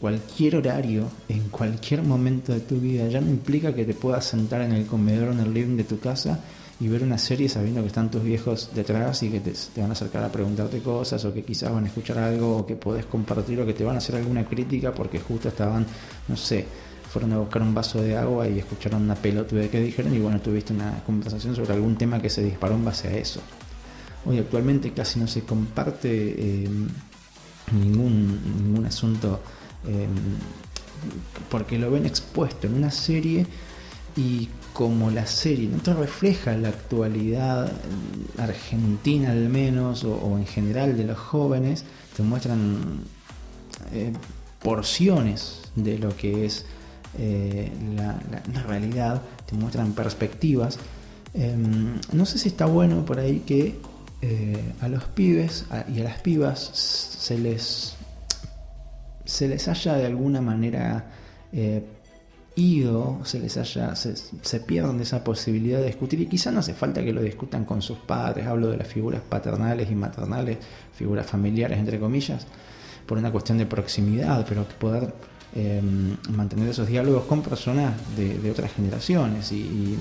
cualquier 0.00 0.56
horario, 0.56 1.10
en 1.28 1.48
cualquier 1.48 2.02
momento 2.02 2.52
de 2.52 2.60
tu 2.60 2.78
vida, 2.78 3.08
ya 3.08 3.20
no 3.20 3.30
implica 3.30 3.74
que 3.74 3.84
te 3.84 3.94
puedas 3.94 4.24
sentar 4.24 4.62
en 4.62 4.72
el 4.72 4.86
comedor 4.86 5.28
o 5.28 5.32
en 5.32 5.40
el 5.40 5.52
living 5.52 5.76
de 5.76 5.84
tu 5.84 5.98
casa 5.98 6.40
y 6.80 6.86
ver 6.86 7.02
una 7.02 7.18
serie 7.18 7.48
sabiendo 7.48 7.80
que 7.80 7.88
están 7.88 8.10
tus 8.10 8.22
viejos 8.22 8.70
detrás 8.74 9.22
y 9.24 9.30
que 9.30 9.40
te, 9.40 9.52
van 9.80 9.90
a 9.90 9.92
acercar 9.92 10.22
a 10.22 10.30
preguntarte 10.30 10.80
cosas 10.80 11.24
o 11.24 11.34
que 11.34 11.42
quizás 11.42 11.72
van 11.72 11.84
a 11.84 11.86
escuchar 11.88 12.18
algo 12.18 12.58
o 12.58 12.66
que 12.66 12.76
podés 12.76 13.06
compartir 13.06 13.60
o 13.60 13.66
que 13.66 13.74
te 13.74 13.82
van 13.82 13.96
a 13.96 13.98
hacer 13.98 14.14
alguna 14.14 14.44
crítica 14.44 14.94
porque 14.94 15.18
justo 15.18 15.48
estaban, 15.48 15.84
no 16.28 16.36
sé, 16.36 16.66
fueron 17.10 17.32
a 17.32 17.38
buscar 17.38 17.62
un 17.62 17.74
vaso 17.74 18.00
de 18.00 18.16
agua 18.16 18.48
y 18.48 18.60
escucharon 18.60 19.02
una 19.02 19.16
de 19.16 19.68
que 19.68 19.80
dijeron 19.80 20.14
y 20.14 20.20
bueno, 20.20 20.40
tuviste 20.40 20.72
una 20.72 21.02
conversación 21.04 21.56
sobre 21.56 21.74
algún 21.74 21.96
tema 21.96 22.22
que 22.22 22.30
se 22.30 22.44
disparó 22.44 22.74
en 22.74 22.84
base 22.84 23.08
a 23.08 23.16
eso. 23.16 23.40
Hoy 24.24 24.38
actualmente 24.38 24.92
casi 24.92 25.18
no 25.18 25.26
se 25.26 25.42
comparte 25.42 26.08
eh, 26.10 26.68
ningún, 27.72 28.40
ningún 28.62 28.86
asunto 28.86 29.40
Em, 29.86 30.10
porque 31.48 31.78
lo 31.78 31.90
ven 31.90 32.06
expuesto 32.06 32.66
en 32.66 32.74
una 32.74 32.90
serie 32.90 33.46
y 34.16 34.48
como 34.72 35.10
la 35.10 35.26
serie 35.26 35.68
no 35.68 35.78
te 35.78 35.94
refleja 35.94 36.56
la 36.56 36.68
actualidad 36.68 37.70
argentina 38.36 39.30
al 39.30 39.48
menos 39.48 40.04
o, 40.04 40.36
en 40.36 40.46
general 40.46 40.96
de 40.96 41.04
los 41.04 41.18
jóvenes, 41.18 41.84
te 42.16 42.22
muestran 42.22 43.00
eh, 43.92 44.12
porciones 44.60 45.62
de 45.76 45.98
lo 45.98 46.16
que 46.16 46.46
es 46.46 46.66
eh, 47.18 47.70
la, 47.96 48.20
realidad, 48.66 49.22
te 49.46 49.54
muestran 49.54 49.92
perspectivas. 49.92 50.78
Em, 51.34 52.00
no 52.12 52.26
sé 52.26 52.38
si 52.38 52.48
está 52.48 52.66
bueno 52.66 53.04
por 53.04 53.18
ahí 53.20 53.40
que 53.40 53.78
eh, 54.20 54.72
a 54.80 54.88
los 54.88 55.04
pibes 55.04 55.66
y 55.94 56.00
a 56.00 56.04
las 56.04 56.20
pibas 56.20 56.58
se 56.72 57.38
les 57.38 57.97
se 59.28 59.46
les 59.46 59.68
haya 59.68 59.94
de 59.94 60.06
alguna 60.06 60.40
manera 60.40 61.04
eh, 61.52 61.84
ido, 62.56 63.20
se 63.24 63.38
les 63.38 63.58
haya, 63.58 63.94
se, 63.94 64.60
pierdan 64.60 64.96
de 64.96 65.02
esa 65.02 65.22
posibilidad 65.22 65.80
de 65.80 65.86
discutir 65.86 66.22
y 66.22 66.26
quizá 66.26 66.50
no 66.50 66.60
hace 66.60 66.72
falta 66.72 67.04
que 67.04 67.12
lo 67.12 67.20
discutan 67.20 67.66
con 67.66 67.82
sus 67.82 67.98
padres, 67.98 68.46
hablo 68.46 68.68
de 68.70 68.78
las 68.78 68.88
figuras 68.88 69.20
paternales 69.20 69.90
y 69.90 69.94
maternales, 69.94 70.56
figuras 70.94 71.26
familiares 71.26 71.78
entre 71.78 72.00
comillas, 72.00 72.46
por 73.06 73.18
una 73.18 73.30
cuestión 73.30 73.58
de 73.58 73.66
proximidad, 73.66 74.46
pero 74.48 74.66
que 74.66 74.74
poder 74.74 75.12
eh, 75.54 75.82
mantener 76.30 76.70
esos 76.70 76.88
diálogos 76.88 77.24
con 77.24 77.42
personas 77.42 77.94
de, 78.16 78.50
otras 78.50 78.72
generaciones 78.72 79.52
y, 79.52 79.94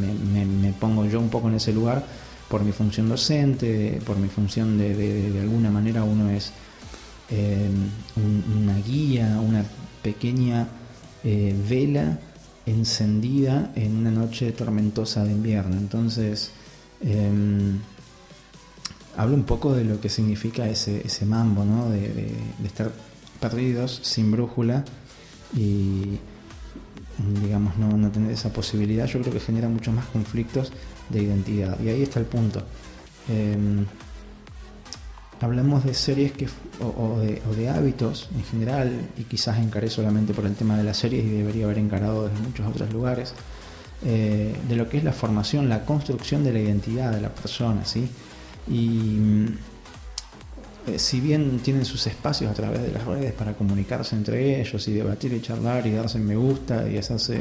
me, 0.00 0.72
pongo 0.72 1.06
yo 1.06 1.20
un 1.20 1.28
poco 1.28 1.48
en 1.48 1.54
ese 1.54 1.72
lugar 1.72 2.04
por 2.48 2.64
mi 2.64 2.72
función 2.72 3.08
docente, 3.08 4.00
por 4.04 4.16
mi 4.16 4.28
función 4.28 4.76
de, 4.76 4.94
de 5.30 5.40
alguna 5.40 5.70
manera 5.70 6.02
uno 6.02 6.28
es 6.28 6.52
Em, 7.30 7.88
una 8.16 8.76
guía, 8.78 9.40
una 9.40 9.64
pequeña 10.02 10.68
eh, 11.22 11.56
vela 11.68 12.18
encendida 12.66 13.72
en 13.76 13.96
una 13.96 14.10
noche 14.10 14.52
tormentosa 14.52 15.24
de 15.24 15.32
invierno. 15.32 15.76
Entonces, 15.76 16.50
em, 17.00 17.78
hablo 19.16 19.34
un 19.34 19.44
poco 19.44 19.72
de 19.72 19.84
lo 19.84 20.00
que 20.00 20.10
significa 20.10 20.68
ese, 20.68 21.02
ese 21.06 21.24
mambo, 21.24 21.64
¿no? 21.64 21.88
de, 21.88 22.34
estar 22.64 22.92
perdidos, 23.40 24.00
sin 24.02 24.30
brújula 24.30 24.84
y, 25.56 26.18
digamos, 27.42 27.78
no, 27.78 27.96
no, 27.96 28.10
tener 28.10 28.32
esa 28.32 28.52
posibilidad. 28.52 29.06
Yo 29.06 29.20
creo 29.20 29.32
que 29.32 29.40
genera 29.40 29.68
muchos 29.68 29.94
más 29.94 30.06
conflictos 30.06 30.72
de 31.08 31.22
identidad. 31.22 31.80
Y 31.80 31.88
ahí 31.88 32.02
está 32.02 32.20
el 32.20 32.26
punto. 32.26 32.62
Em, 33.28 33.86
hablamos 35.40 35.84
de 35.84 35.94
series 35.94 36.32
que, 36.32 36.48
o, 36.80 37.18
de, 37.18 37.68
hábitos 37.68 38.28
en 38.34 38.44
general, 38.44 38.92
y 39.16 39.24
quizás 39.24 39.58
encaré 39.58 39.90
solamente 39.90 40.34
por 40.34 40.46
el 40.46 40.54
tema 40.54 40.76
de 40.76 40.84
las 40.84 40.96
series 40.96 41.24
y 41.24 41.28
debería 41.28 41.64
haber 41.64 41.78
encarado 41.78 42.28
desde 42.28 42.42
muchos 42.42 42.66
otros 42.66 42.92
lugares, 42.92 43.34
eh, 44.04 44.54
de 44.68 44.76
lo 44.76 44.88
que 44.88 44.98
es 44.98 45.04
la 45.04 45.12
formación, 45.12 45.68
la 45.68 45.84
construcción 45.84 46.44
de 46.44 46.52
la 46.52 46.60
identidad 46.60 47.12
de 47.12 47.20
la 47.20 47.30
persona, 47.30 47.84
¿sí? 47.84 48.08
Y 48.68 48.88
mm, 48.88 49.46
eh, 50.86 50.98
si 50.98 51.20
bien 51.20 51.60
tienen 51.60 51.86
sus 51.86 52.06
espacios 52.06 52.50
a 52.50 52.54
través 52.54 52.82
de 52.82 52.92
las 52.92 53.04
redes 53.06 53.32
para 53.32 53.54
comunicarse 53.54 54.16
entre 54.16 54.60
ellos 54.60 54.86
y 54.86 54.92
debatir 54.92 55.32
y 55.32 55.40
charlar 55.40 55.86
y 55.86 55.92
darse 55.92 56.18
me 56.18 56.36
gusta 56.36 56.86
y 56.88 56.98
hacerse 56.98 57.40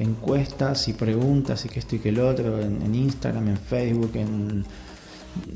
encuestas 0.00 0.88
y 0.88 0.94
preguntas 0.94 1.64
y 1.64 1.68
que 1.68 1.78
esto 1.78 1.94
y 1.94 1.98
que 2.00 2.08
el 2.08 2.18
otro 2.18 2.60
en, 2.60 2.92
Instagram, 2.92 3.48
en 3.48 3.58
Facebook, 3.58 4.10
en, 4.14 4.64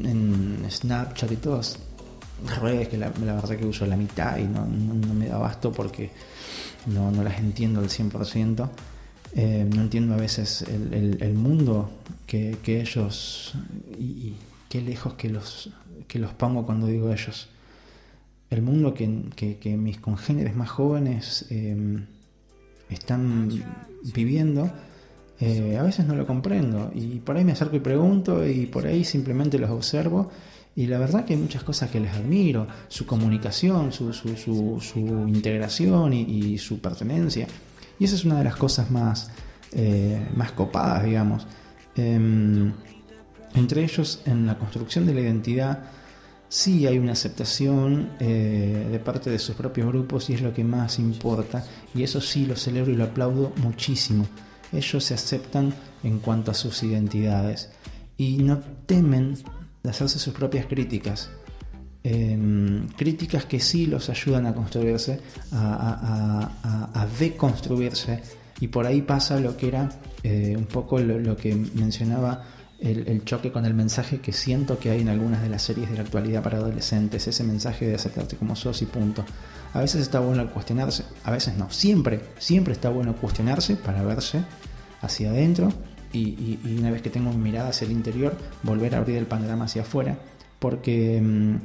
en, 0.03 0.66
Snapchat 0.68 1.33
y 1.33 1.37
todas 1.37 1.79
redes 2.61 2.89
que 2.89 2.97
la, 2.97 3.09
verdad 3.11 3.57
que 3.57 3.66
uso 3.66 3.85
la 3.87 3.97
mitad 3.97 4.39
y 4.39 4.45
no, 4.45 4.64
me 4.66 5.26
da 5.26 5.39
basto 5.39 5.72
porque 5.72 6.11
no, 6.87 7.11
las 7.22 7.39
entiendo 7.39 7.81
al 7.81 7.89
100%. 7.89 8.68
Eh, 9.35 9.68
no 9.74 9.83
entiendo 9.83 10.14
a 10.14 10.16
veces 10.16 10.62
el, 10.62 11.35
mundo 11.35 11.91
que, 12.26 12.59
ellos 12.64 13.55
y 13.99 14.35
qué 14.68 14.81
lejos 14.81 15.14
que 15.14 15.29
los 15.29 15.70
que 16.09 16.18
los 16.18 16.33
pongo 16.33 16.64
cuando 16.66 16.87
digo 16.87 17.12
ellos. 17.12 17.49
El 18.51 18.62
mundo 18.62 18.95
que, 18.95 19.76
mis 19.76 20.01
congéneres 20.01 20.57
más 20.57 20.70
jóvenes 20.70 21.47
em, 21.51 22.07
están 22.89 23.51
viviendo, 24.14 24.72
eh, 25.41 25.76
a 25.78 25.82
veces 25.82 26.07
no 26.07 26.14
lo 26.14 26.26
comprendo. 26.26 26.91
Y 26.95 27.20
por 27.20 27.36
ahí 27.36 27.45
me 27.45 27.53
acerco 27.53 27.76
y 27.76 27.80
pregunto 27.80 28.47
y 28.47 28.66
por 28.66 28.86
ahí 28.86 29.05
simplemente 29.05 29.59
los 29.59 29.70
observo. 29.70 30.30
Y 30.74 30.86
la 30.86 30.99
verdad 30.99 31.24
que 31.24 31.34
hay 31.34 31.41
muchas 31.41 31.64
cosas 31.64 31.91
que 31.91 31.99
les 31.99 32.12
admiro, 32.12 32.66
su 32.89 33.05
comunicación, 33.05 33.93
su, 33.93 35.26
integración 35.26 36.12
y, 36.12 36.57
su 36.59 36.80
pertenencia. 36.80 37.47
Y 37.99 38.05
esa 38.05 38.14
es 38.14 38.24
una 38.24 38.39
de 38.39 38.45
las 38.45 38.57
cosas 38.57 38.91
más, 38.91 39.30
eh, 39.72 40.24
más 40.36 40.53
copadas, 40.53 41.05
digamos. 41.05 41.47
Em, 41.97 42.72
entre 43.55 43.82
ellos, 43.82 44.22
en 44.24 44.47
la 44.47 44.57
construcción 44.57 45.05
de 45.05 45.14
la 45.14 45.20
identidad, 45.20 45.80
sí 46.49 46.86
hay 46.86 46.99
una 46.99 47.12
aceptación 47.12 48.11
eh, 48.20 48.89
de 48.91 48.99
parte 49.01 49.30
de 49.30 49.39
sus 49.39 49.57
propios 49.57 49.89
grupos 49.89 50.30
y 50.30 50.34
es 50.34 50.43
lo 50.43 50.53
que 50.53 50.62
más 50.62 51.01
importa. 51.01 51.64
Y 51.93 52.05
eso 52.05 52.20
sí 52.20 52.47
lo 52.47 52.55
celebro 52.55 52.93
y 52.93 52.97
lo 52.97 53.05
aplaudo 53.05 53.53
muchísimo. 53.57 54.26
Ellos 54.72 55.04
se 55.04 55.14
aceptan 55.14 55.74
en 56.02 56.18
cuanto 56.18 56.50
a 56.50 56.54
sus 56.54 56.82
identidades 56.82 57.70
y 58.16 58.38
no 58.38 58.58
temen 58.86 59.36
de 59.82 59.90
hacerse 59.90 60.18
sus 60.18 60.34
propias 60.34 60.66
críticas. 60.66 61.30
Em, 62.04 62.88
críticas 62.96 63.44
que 63.44 63.60
sí 63.60 63.86
los 63.86 64.08
ayudan 64.08 64.46
a 64.46 64.54
construirse, 64.54 65.20
a, 65.52 67.06
deconstruirse. 67.18 68.22
Y 68.60 68.68
por 68.68 68.86
ahí 68.86 69.02
pasa 69.02 69.38
lo 69.40 69.56
que 69.56 69.68
era 69.68 69.88
eh, 70.22 70.54
un 70.56 70.66
poco 70.66 70.98
lo 70.98 71.36
que 71.36 71.54
mencionaba 71.54 72.44
el, 72.80 73.24
choque 73.24 73.50
con 73.50 73.64
el 73.64 73.74
mensaje 73.74 74.20
que 74.20 74.32
siento 74.32 74.78
que 74.78 74.90
hay 74.90 75.00
en 75.00 75.08
algunas 75.08 75.42
de 75.42 75.48
las 75.48 75.62
series 75.62 75.90
de 75.90 75.96
la 75.96 76.02
actualidad 76.02 76.42
para 76.42 76.58
adolescentes, 76.58 77.26
ese 77.26 77.44
mensaje 77.44 77.86
de 77.86 77.94
aceptarte 77.96 78.36
como 78.36 78.54
sos 78.54 78.82
y 78.82 78.86
punto. 78.86 79.24
A 79.72 79.80
veces 79.80 80.02
está 80.02 80.20
bueno 80.20 80.50
cuestionarse, 80.50 81.04
a 81.24 81.30
veces 81.30 81.56
no, 81.56 81.70
siempre, 81.70 82.20
siempre 82.38 82.72
está 82.72 82.88
bueno 82.88 83.14
cuestionarse 83.16 83.76
para 83.76 84.02
verse 84.02 84.42
hacia 85.00 85.30
adentro 85.30 85.72
y, 86.12 86.58
una 86.78 86.90
vez 86.90 87.02
que 87.02 87.10
tengo 87.10 87.30
mi 87.32 87.36
mirada 87.36 87.68
hacia 87.68 87.84
el 87.84 87.92
interior, 87.92 88.36
volver 88.62 88.94
a 88.94 88.98
abrir 88.98 89.16
el 89.16 89.26
panorama 89.26 89.66
hacia 89.66 89.82
afuera, 89.82 90.18
porque 90.58 91.20
mm, 91.20 91.56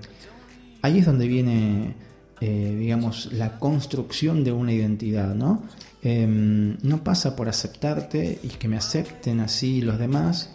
ahí 0.81 0.99
es 0.99 1.05
donde 1.05 1.27
viene, 1.27 1.95
eh, 2.41 2.75
digamos, 2.77 3.31
la 3.31 3.57
construcción 3.57 4.43
de 4.43 4.51
una 4.51 4.73
identidad, 4.73 5.33
¿no? 5.33 5.63
Em, 6.01 6.77
no 6.81 7.03
pasa 7.03 7.35
por 7.37 7.47
aceptarte 7.47 8.39
y 8.43 8.49
que 8.49 8.67
me 8.67 8.75
acepten 8.75 9.39
así 9.39 9.81
los 9.81 9.97
demás, 9.97 10.49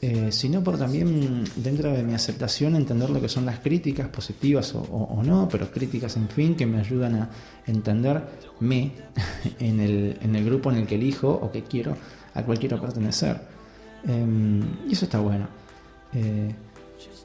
eh, 0.00 0.30
sino 0.30 0.62
por 0.62 0.78
también 0.78 1.42
dentro 1.56 1.90
de 1.92 2.04
mi 2.04 2.14
aceptación 2.14 2.76
entender 2.76 3.10
lo 3.10 3.20
que 3.20 3.28
son 3.28 3.44
las 3.44 3.58
críticas 3.58 4.08
positivas 4.08 4.72
o, 4.74 5.22
no, 5.24 5.48
pero 5.50 5.70
críticas 5.72 6.16
en 6.16 6.28
fin 6.28 6.54
que 6.54 6.66
me 6.66 6.78
ayudan 6.78 7.16
a 7.16 7.30
entenderme 7.66 8.92
en 9.58 9.80
el, 9.80 10.18
en 10.20 10.36
el 10.36 10.44
grupo 10.44 10.70
en 10.70 10.78
el 10.78 10.86
que 10.86 10.94
elijo 10.94 11.28
o 11.28 11.50
que 11.50 11.64
quiero, 11.64 11.96
al 12.34 12.44
cual 12.44 12.60
quiero 12.60 12.80
pertenecer. 12.80 13.40
Em, 14.06 14.62
y 14.88 14.92
eso 14.92 15.06
está 15.06 15.18
bueno. 15.18 15.48
Eh, 16.14 16.54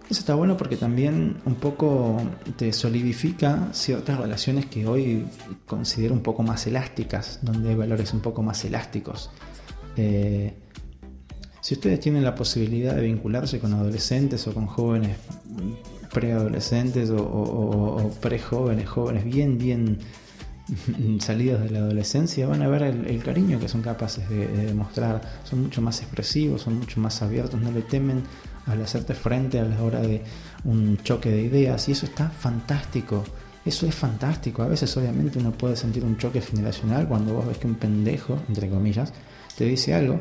eso 0.09 0.19
está 0.19 0.33
bueno 0.33 0.57
porque 0.57 0.75
también 0.75 1.37
un 1.45 1.55
poco 1.55 2.21
te 2.57 2.73
solidifica 2.73 3.69
ciertas 3.71 4.19
relaciones 4.19 4.65
que 4.65 4.85
hoy 4.85 5.25
considero 5.65 6.13
un 6.13 6.21
poco 6.21 6.43
más 6.43 6.65
elásticas, 6.67 7.39
donde 7.41 7.69
hay 7.69 7.75
valores 7.75 8.13
un 8.13 8.19
poco 8.19 8.41
más 8.41 8.65
elásticos. 8.65 9.29
Eh, 9.95 10.53
si 11.63 11.75
ustedes 11.75 12.01
tienen 12.01 12.25
la 12.25 12.35
posibilidad 12.35 12.93
de 12.93 13.03
vincularse 13.03 13.57
con 13.57 13.73
adolescentes 13.73 14.45
o 14.47 14.53
con 14.53 14.67
jóvenes 14.67 15.15
preadolescentes 16.11 17.09
o, 17.09 17.23
o, 17.23 18.11
prejóvenes, 18.19 18.89
jóvenes 18.89 19.23
bien, 19.23 19.57
bien 19.57 19.99
salidos 21.21 21.61
de 21.61 21.69
la 21.69 21.79
adolescencia, 21.79 22.47
van 22.47 22.63
a 22.63 22.67
ver 22.67 22.83
el, 22.83 23.23
cariño 23.23 23.61
que 23.61 23.69
son 23.69 23.81
capaces 23.81 24.27
de, 24.27 24.45
demostrar. 24.45 25.21
Son 25.45 25.61
mucho 25.61 25.81
más 25.81 26.01
expresivos, 26.01 26.63
son 26.63 26.79
mucho 26.79 26.99
más 26.99 27.21
abiertos, 27.21 27.61
no 27.61 27.71
le 27.71 27.81
temen 27.81 28.23
al 28.65 28.81
hacerte 28.81 29.13
frente 29.13 29.57
a 29.57 29.63
la 29.63 29.81
hora 29.81 30.01
de 30.01 30.21
un 30.65 30.97
choque 30.97 31.29
de 31.31 31.43
ideas 31.43 31.87
y 31.87 31.93
eso 31.93 32.05
está 32.05 32.27
fantástico. 32.29 33.23
Eso 33.63 33.87
es 33.87 33.95
fantástico. 33.95 34.63
A 34.63 34.67
veces 34.67 34.97
obviamente 34.97 35.39
uno 35.39 35.53
puede 35.53 35.77
sentir 35.77 36.03
un 36.03 36.17
choque 36.17 36.41
generacional 36.41 37.07
cuando 37.07 37.35
vos 37.35 37.47
ves 37.47 37.57
que 37.57 37.67
un 37.67 37.75
pendejo, 37.75 38.37
entre 38.49 38.69
comillas, 38.69 39.13
te 39.57 39.63
dice 39.63 39.93
algo 39.93 40.19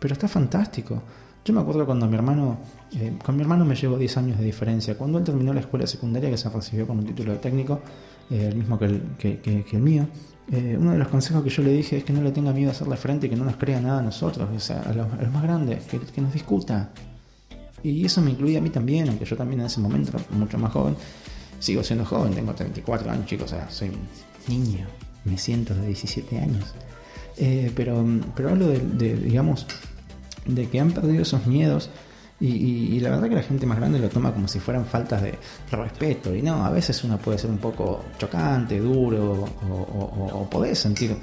pero 0.00 0.14
está 0.14 0.26
fantástico. 0.26 1.02
Yo 1.44 1.54
me 1.54 1.60
acuerdo 1.60 1.86
cuando 1.86 2.06
mi 2.06 2.16
hermano, 2.16 2.58
eh, 2.92 3.14
con 3.24 3.34
mi 3.36 3.42
hermano 3.42 3.64
me 3.64 3.74
llevo 3.74 3.96
10 3.96 4.16
años 4.18 4.38
de 4.38 4.44
diferencia. 4.44 4.96
Cuando 4.98 5.18
él 5.18 5.24
terminó 5.24 5.54
la 5.54 5.60
escuela 5.60 5.86
secundaria, 5.86 6.28
que 6.30 6.36
se 6.36 6.48
recibió 6.50 6.86
con 6.86 6.98
un 6.98 7.06
título 7.06 7.32
de 7.32 7.38
técnico, 7.38 7.80
eh, 8.30 8.48
el 8.48 8.56
mismo 8.56 8.78
que 8.78 8.86
el, 8.86 9.80
mío, 9.80 10.06
eh, 10.52 10.76
uno 10.78 10.92
de 10.92 10.98
los 10.98 11.08
consejos 11.08 11.42
que 11.42 11.50
yo 11.50 11.62
le 11.62 11.72
dije 11.72 11.98
es 11.98 12.04
que 12.04 12.12
no 12.12 12.20
le 12.22 12.32
tenga 12.32 12.52
miedo 12.52 12.68
a 12.68 12.72
hacerle 12.72 12.96
frente 12.96 13.26
y 13.26 13.30
que 13.30 13.36
no 13.36 13.44
nos 13.44 13.56
crea 13.56 13.80
nada 13.80 14.00
a 14.00 14.02
nosotros, 14.02 14.48
o 14.54 14.60
sea, 14.60 14.82
a 14.82 14.92
los, 14.92 15.08
más 15.32 15.42
grandes, 15.42 15.84
que, 15.84 15.98
que, 15.98 16.20
nos 16.20 16.32
discuta. 16.32 16.90
Y 17.82 18.04
eso 18.04 18.20
me 18.20 18.32
incluye 18.32 18.58
a 18.58 18.60
mí 18.60 18.68
también, 18.68 19.08
aunque 19.08 19.24
yo 19.24 19.34
también 19.34 19.60
en 19.60 19.66
ese 19.66 19.80
momento, 19.80 20.12
mucho 20.32 20.58
más 20.58 20.72
joven, 20.72 20.94
sigo 21.58 21.82
siendo 21.82 22.04
joven, 22.04 22.34
tengo 22.34 22.52
34 22.52 23.10
años, 23.10 23.24
chicos, 23.24 23.46
o 23.46 23.56
sea, 23.56 23.70
soy 23.70 23.88
un 23.88 24.06
niño, 24.46 24.86
me 25.24 25.38
siento 25.38 25.74
de 25.74 25.86
17 25.86 26.38
años. 26.38 26.74
pero, 27.74 28.04
pero 28.36 28.50
hablo 28.50 28.68
de 28.68 29.16
digamos, 29.16 29.66
de 30.46 30.68
que 30.68 30.80
han 30.80 30.92
perdido 30.92 31.22
esos 31.22 31.46
miedos 31.46 31.90
y, 32.42 32.98
la 33.00 33.10
verdad 33.10 33.28
que 33.28 33.34
la 33.34 33.42
gente 33.42 33.66
más 33.66 33.76
grande 33.76 33.98
lo 33.98 34.08
toma 34.08 34.32
como 34.32 34.48
si 34.48 34.60
fueran 34.60 34.86
faltas 34.86 35.20
de 35.20 35.38
respeto. 35.70 36.34
Y 36.34 36.40
no, 36.40 36.64
a 36.64 36.70
veces 36.70 37.04
uno 37.04 37.18
puede 37.18 37.36
ser 37.36 37.50
un 37.50 37.58
poco 37.58 38.02
chocante, 38.18 38.80
duro, 38.80 39.46
o, 39.68 40.48
podés 40.50 40.78
sentir 40.78 41.14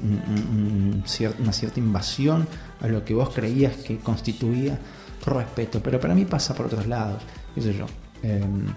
una 1.39 1.53
cierta 1.53 1.79
invasión 1.79 2.47
a 2.81 2.87
lo 2.87 3.03
que 3.03 3.15
vos 3.15 3.29
creías 3.33 3.77
que 3.77 3.97
constituía 3.97 4.77
respeto. 5.25 5.81
Pero 5.81 5.99
para 5.99 6.13
mí 6.13 6.25
pasa 6.25 6.53
por 6.53 6.67
otros 6.67 6.85
lados, 6.85 7.23
qué 7.55 7.61
sé 7.61 7.73
yo. 7.73 7.87
Em, 8.21 8.67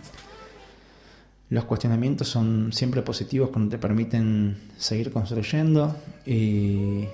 los 1.51 1.65
cuestionamientos 1.65 2.29
son 2.29 2.73
siempre 2.73 3.03
positivos 3.03 3.51
cuando 3.51 3.71
te 3.71 3.79
permiten 3.79 4.71
seguir 4.79 5.13
construyendo 5.13 5.95
y 6.25 7.05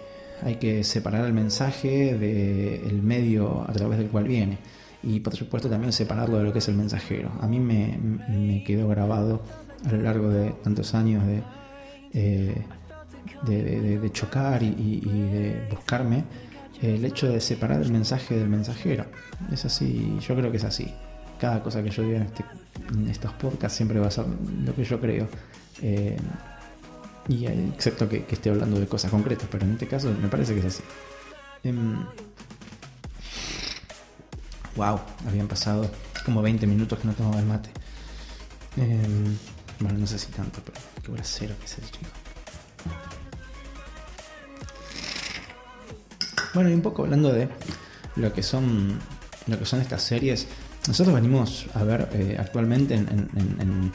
hay 0.42 0.56
que 0.56 0.84
separar 0.84 1.24
el 1.24 1.32
mensaje 1.32 2.16
del 2.16 3.02
medio 3.02 3.64
a 3.68 3.72
través 3.72 3.98
del 3.98 4.08
cual 4.08 4.24
viene 4.24 4.58
y 5.02 5.20
por 5.20 5.36
supuesto 5.36 5.68
también 5.68 5.92
separarlo 5.92 6.38
de 6.38 6.44
lo 6.44 6.52
que 6.52 6.58
es 6.58 6.68
el 6.68 6.74
mensajero. 6.74 7.30
A 7.40 7.46
mí 7.46 7.60
me, 7.60 8.62
quedó 8.64 8.88
grabado 8.88 9.42
a 9.86 9.92
lo 9.92 10.02
largo 10.02 10.28
de 10.30 10.50
tantos 10.64 10.94
años 10.94 11.24
de, 11.26 11.42
eh, 12.12 12.64
de, 13.46 14.10
chocar 14.12 14.62
y, 14.62 15.00
de 15.00 15.68
buscarme 15.70 16.24
el 16.82 17.04
hecho 17.04 17.28
de 17.28 17.40
separar 17.40 17.82
el 17.82 17.92
mensaje 17.92 18.36
del 18.36 18.48
mensajero. 18.48 19.06
Es 19.52 19.64
así, 19.64 20.18
yo 20.20 20.34
creo 20.34 20.50
que 20.50 20.56
es 20.56 20.64
así. 20.64 20.92
Cada 21.38 21.62
cosa 21.62 21.82
que 21.82 21.90
yo 21.90 22.02
diga 22.02 22.16
en, 22.16 22.24
este, 22.24 22.44
estos 23.08 23.32
podcasts 23.34 23.76
siempre 23.76 24.00
va 24.00 24.08
a 24.08 24.10
ser 24.10 24.24
lo 24.64 24.74
que 24.74 24.84
yo 24.84 25.00
creo. 25.00 25.28
Eh, 25.82 26.16
y 27.28 27.46
excepto 27.46 28.08
que, 28.08 28.24
esté 28.28 28.50
hablando 28.50 28.78
de 28.78 28.86
cosas 28.86 29.10
concretas, 29.10 29.48
pero 29.50 29.64
en 29.64 29.72
este 29.72 29.88
caso 29.88 30.14
me 30.20 30.28
parece 30.28 30.54
que 30.54 30.60
es 30.60 30.66
así. 30.66 30.82
wow, 34.76 34.96
em, 34.96 35.28
habían 35.28 35.48
pasado 35.48 35.90
como 36.24 36.42
20 36.42 36.66
minutos 36.66 36.98
que 36.98 37.06
no 37.06 37.14
tomaba 37.14 37.40
el 37.40 37.46
mate. 37.46 37.70
Em, 38.76 39.36
bueno, 39.80 39.98
no 39.98 40.06
sé 40.06 40.18
si 40.18 40.30
tanto, 40.32 40.60
pero 40.64 40.78
qué 41.02 41.12
hora 41.12 41.24
cero 41.24 41.54
que 41.58 41.66
es 41.66 41.78
el 41.78 41.84
chico. 41.90 42.10
Bueno, 46.54 46.70
y 46.70 46.74
un 46.74 46.82
poco 46.82 47.02
hablando 47.02 47.32
de 47.32 47.48
lo 48.14 48.32
que 48.32 48.42
son 48.42 48.98
lo 49.46 49.58
que 49.58 49.66
son 49.66 49.80
estas 49.80 50.02
series, 50.02 50.46
nosotros 50.88 51.14
venimos 51.14 51.66
a 51.74 51.84
ver 51.84 52.08
eh, 52.12 52.36
actualmente 52.38 52.94
en 52.94 53.08
en, 53.08 53.92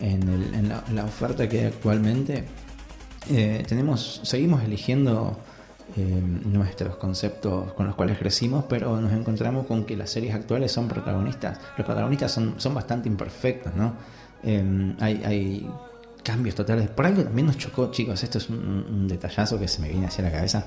la, 0.00 1.04
oferta 1.04 1.48
que 1.48 1.60
hay 1.60 1.64
actualmente, 1.66 2.44
eh, 3.30 3.64
tenemos, 3.66 4.20
seguimos 4.22 4.62
eligiendo 4.62 5.38
eh, 5.96 6.22
nuestros 6.44 6.96
conceptos 6.96 7.72
con 7.72 7.86
los 7.86 7.96
cuales 7.96 8.18
crecimos, 8.18 8.64
pero 8.68 9.00
nos 9.00 9.12
encontramos 9.12 9.66
con 9.66 9.84
que 9.84 9.96
las 9.96 10.10
series 10.10 10.34
actuales 10.34 10.70
son 10.70 10.86
protagonistas. 10.86 11.58
Los 11.76 11.86
protagonistas 11.86 12.30
son, 12.30 12.54
son 12.58 12.74
bastante 12.74 13.08
imperfectos, 13.08 13.74
¿no? 13.74 13.94
Em, 14.42 14.94
hay, 15.00 15.68
cambios 16.22 16.54
totales. 16.54 16.90
Por 16.90 17.06
algo 17.06 17.24
también 17.24 17.46
nos 17.46 17.56
chocó, 17.56 17.90
chicos, 17.90 18.22
esto 18.22 18.36
es 18.36 18.50
un, 18.50 19.08
detallazo 19.08 19.58
que 19.58 19.66
se 19.66 19.80
me 19.80 19.88
viene 19.88 20.06
hacia 20.06 20.24
la 20.24 20.30
cabeza. 20.30 20.66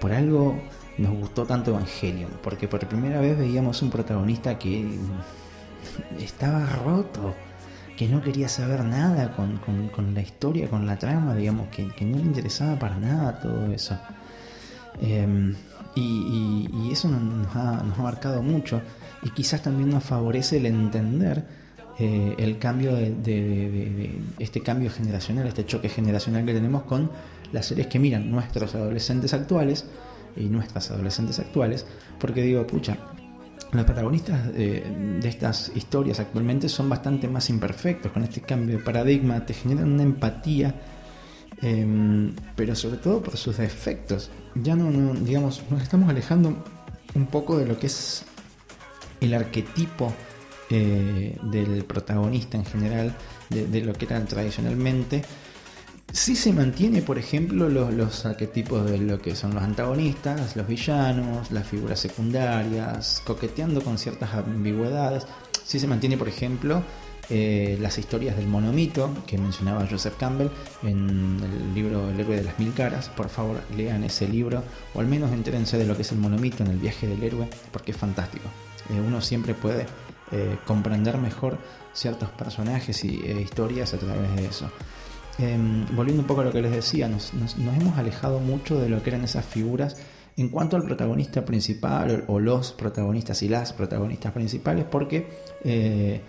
Por 0.00 0.12
algo 0.12 0.60
nos 0.98 1.12
gustó 1.16 1.44
tanto 1.44 1.70
Evangelion, 1.70 2.30
porque 2.42 2.66
por 2.66 2.84
primera 2.88 3.20
vez 3.20 3.38
veíamos 3.38 3.82
un 3.82 3.90
protagonista 3.90 4.58
que 4.58 4.98
estaba 6.18 6.66
roto, 6.66 7.34
que 7.98 8.06
no 8.06 8.22
quería 8.22 8.48
saber 8.48 8.84
nada 8.84 9.34
con, 9.34 10.14
la 10.14 10.20
historia, 10.20 10.68
con 10.68 10.86
la 10.86 10.96
trama, 10.96 11.34
digamos, 11.34 11.66
que, 11.66 11.82
no 12.04 12.16
le 12.16 12.22
interesaba 12.22 12.78
para 12.78 12.96
nada 12.96 13.40
todo 13.40 13.72
eso. 13.72 13.98
Em, 15.02 15.56
y, 15.96 16.92
eso 16.92 17.08
nos 17.08 17.56
ha, 17.56 17.82
marcado 17.98 18.40
mucho 18.40 18.80
y 19.24 19.30
quizás 19.30 19.62
también 19.62 19.90
nos 19.90 20.04
favorece 20.04 20.58
el 20.58 20.66
entender 20.66 21.44
eh, 21.98 22.36
el 22.38 22.58
cambio 22.58 22.94
de, 22.94 24.20
este 24.38 24.60
cambio 24.60 24.90
generacional, 24.90 25.48
este 25.48 25.66
choque 25.66 25.88
generacional 25.88 26.46
que 26.46 26.54
tenemos 26.54 26.84
con 26.84 27.10
las 27.50 27.66
series 27.66 27.88
que 27.88 27.98
miran 27.98 28.30
nuestros 28.30 28.76
adolescentes 28.76 29.34
actuales 29.34 29.86
y 30.36 30.44
nuestras 30.44 30.92
adolescentes 30.92 31.40
actuales, 31.40 31.84
porque 32.20 32.42
digo, 32.42 32.64
pucha, 32.64 32.96
los 33.72 33.84
protagonistas 33.84 34.52
de, 34.52 35.20
estas 35.24 35.72
historias 35.74 36.20
actualmente 36.20 36.68
son 36.68 36.88
bastante 36.88 37.28
más 37.28 37.50
imperfectos 37.50 38.12
con 38.12 38.24
este 38.24 38.40
cambio 38.40 38.78
de 38.78 38.82
paradigma, 38.82 39.44
te 39.44 39.54
generan 39.54 39.92
una 39.92 40.02
empatía, 40.02 40.74
em, 41.60 42.34
pero 42.56 42.74
sobre 42.74 42.98
todo 42.98 43.22
por 43.22 43.36
sus 43.36 43.58
defectos. 43.58 44.30
Ya 44.54 44.74
no, 44.74 44.90
no, 44.90 45.14
digamos, 45.14 45.62
nos 45.70 45.82
estamos 45.82 46.08
alejando 46.08 46.64
un 47.14 47.26
poco 47.26 47.58
de 47.58 47.66
lo 47.66 47.78
que 47.78 47.86
es 47.88 48.24
el 49.20 49.34
arquetipo 49.34 50.12
eh, 50.70 51.38
del 51.42 51.84
protagonista 51.84 52.58
en 52.58 52.64
general, 52.64 53.14
de, 53.48 53.80
lo 53.80 53.94
que 53.94 54.04
era 54.04 54.22
tradicionalmente. 54.24 55.24
Sí 56.12 56.36
se 56.36 56.52
mantiene, 56.54 57.02
por 57.02 57.18
ejemplo, 57.18 57.68
los, 57.68 58.24
arquetipos 58.24 58.90
de 58.90 58.98
lo 58.98 59.20
que 59.20 59.36
son 59.36 59.54
los 59.54 59.62
antagonistas, 59.62 60.56
los 60.56 60.66
villanos, 60.66 61.50
las 61.50 61.66
figuras 61.66 62.00
secundarias, 62.00 63.22
coqueteando 63.26 63.82
con 63.82 63.98
ciertas 63.98 64.32
ambigüedades. 64.32 65.26
Sí 65.64 65.78
se 65.78 65.86
mantiene, 65.86 66.16
por 66.16 66.28
ejemplo, 66.28 66.82
eh, 67.28 67.76
las 67.78 67.98
historias 67.98 68.36
del 68.36 68.46
monomito 68.46 69.14
que 69.26 69.36
mencionaba 69.36 69.86
Joseph 69.88 70.14
Campbell 70.18 70.48
en 70.82 71.40
el 71.42 71.74
libro 71.74 72.08
El 72.08 72.18
héroe 72.18 72.36
de 72.36 72.44
las 72.44 72.58
mil 72.58 72.72
caras. 72.72 73.10
Por 73.10 73.28
favor, 73.28 73.60
lean 73.76 74.02
ese 74.02 74.26
libro 74.26 74.62
o 74.94 75.00
al 75.00 75.06
menos 75.06 75.30
entérense 75.32 75.76
de 75.76 75.84
lo 75.84 75.94
que 75.94 76.02
es 76.02 76.12
el 76.12 76.18
monomito 76.18 76.64
en 76.64 76.70
el 76.70 76.78
viaje 76.78 77.06
del 77.06 77.22
héroe 77.22 77.50
porque 77.70 77.90
es 77.90 77.98
fantástico. 77.98 78.48
Eh, 78.88 79.00
uno 79.06 79.20
siempre 79.20 79.52
puede 79.52 79.86
eh, 80.32 80.56
comprender 80.66 81.18
mejor 81.18 81.58
ciertos 81.92 82.30
personajes 82.30 83.04
y 83.04 83.08
historias 83.42 83.92
a 83.92 83.98
través 83.98 84.34
de 84.34 84.46
eso. 84.46 84.70
Em, 85.38 85.86
volviendo 85.94 86.22
un 86.22 86.26
poco 86.26 86.40
a 86.40 86.44
lo 86.44 86.52
que 86.52 86.60
les 86.60 86.72
decía, 86.72 87.08
nos, 87.08 87.32
hemos 87.32 87.96
alejado 87.96 88.40
mucho 88.40 88.80
de 88.80 88.88
lo 88.88 89.02
que 89.02 89.10
eran 89.10 89.22
esas 89.22 89.44
figuras 89.44 89.96
en 90.36 90.48
cuanto 90.48 90.76
al 90.76 90.82
protagonista 90.82 91.44
principal 91.44 92.24
o, 92.26 92.40
los 92.40 92.72
protagonistas 92.72 93.42
y 93.42 93.48
las 93.48 93.72
protagonistas 93.72 94.32
principales, 94.32 94.84
porque, 94.84 95.28
eh, 95.64 96.20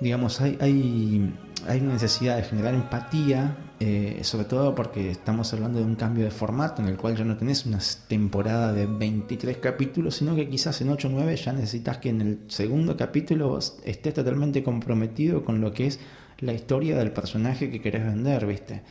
digamos, 0.00 0.40
hay, 0.40 0.56
hay 0.60 1.80
una 1.80 1.92
necesidad 1.92 2.36
de 2.36 2.42
generar 2.42 2.74
empatía 2.74 3.56
eh, 3.80 4.20
sobre 4.22 4.46
todo 4.46 4.74
porque 4.74 5.10
estamos 5.10 5.52
hablando 5.52 5.80
de 5.80 5.84
un 5.84 5.96
cambio 5.96 6.24
de 6.24 6.30
formato 6.30 6.80
en 6.80 6.88
el 6.88 6.96
cual 6.96 7.16
ya 7.16 7.24
no 7.24 7.36
tenés 7.36 7.66
una 7.66 7.80
temporada 8.06 8.72
de 8.72 8.86
23 8.86 9.56
capítulos, 9.56 10.14
sino 10.14 10.36
que 10.36 10.48
quizás 10.48 10.80
en 10.80 10.90
8 10.90 11.08
o 11.08 11.10
9 11.10 11.36
ya 11.36 11.52
necesitas 11.52 11.98
que 11.98 12.10
en 12.10 12.20
el 12.20 12.38
segundo 12.46 12.96
capítulo 12.96 13.58
estés 13.58 14.14
totalmente 14.14 14.62
comprometido 14.62 15.44
con 15.44 15.60
lo 15.60 15.72
que 15.72 15.88
es 15.88 15.98
la 16.40 16.52
historia 16.52 16.96
del 16.96 17.10
personaje 17.12 17.70
que 17.70 17.80
querés 17.80 18.04
vender, 18.04 18.46
¿viste? 18.46 18.82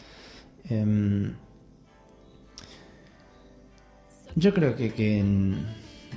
Em, 0.69 1.33
yo 4.35 4.53
creo 4.53 4.75
que, 4.75 5.23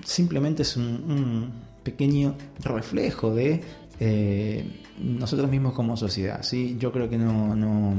simplemente 0.05 0.63
es 0.63 0.77
un 0.77 1.53
pequeño 1.83 2.37
reflejo 2.63 3.35
de 3.35 3.63
eh, 4.01 4.83
nosotros 4.99 5.51
mismos 5.51 5.73
como 5.73 5.97
sociedad. 5.97 6.43
¿sí? 6.43 6.77
Yo 6.79 6.93
creo 6.93 7.09
que 7.09 7.19
no, 7.19 7.55
no, 7.55 7.95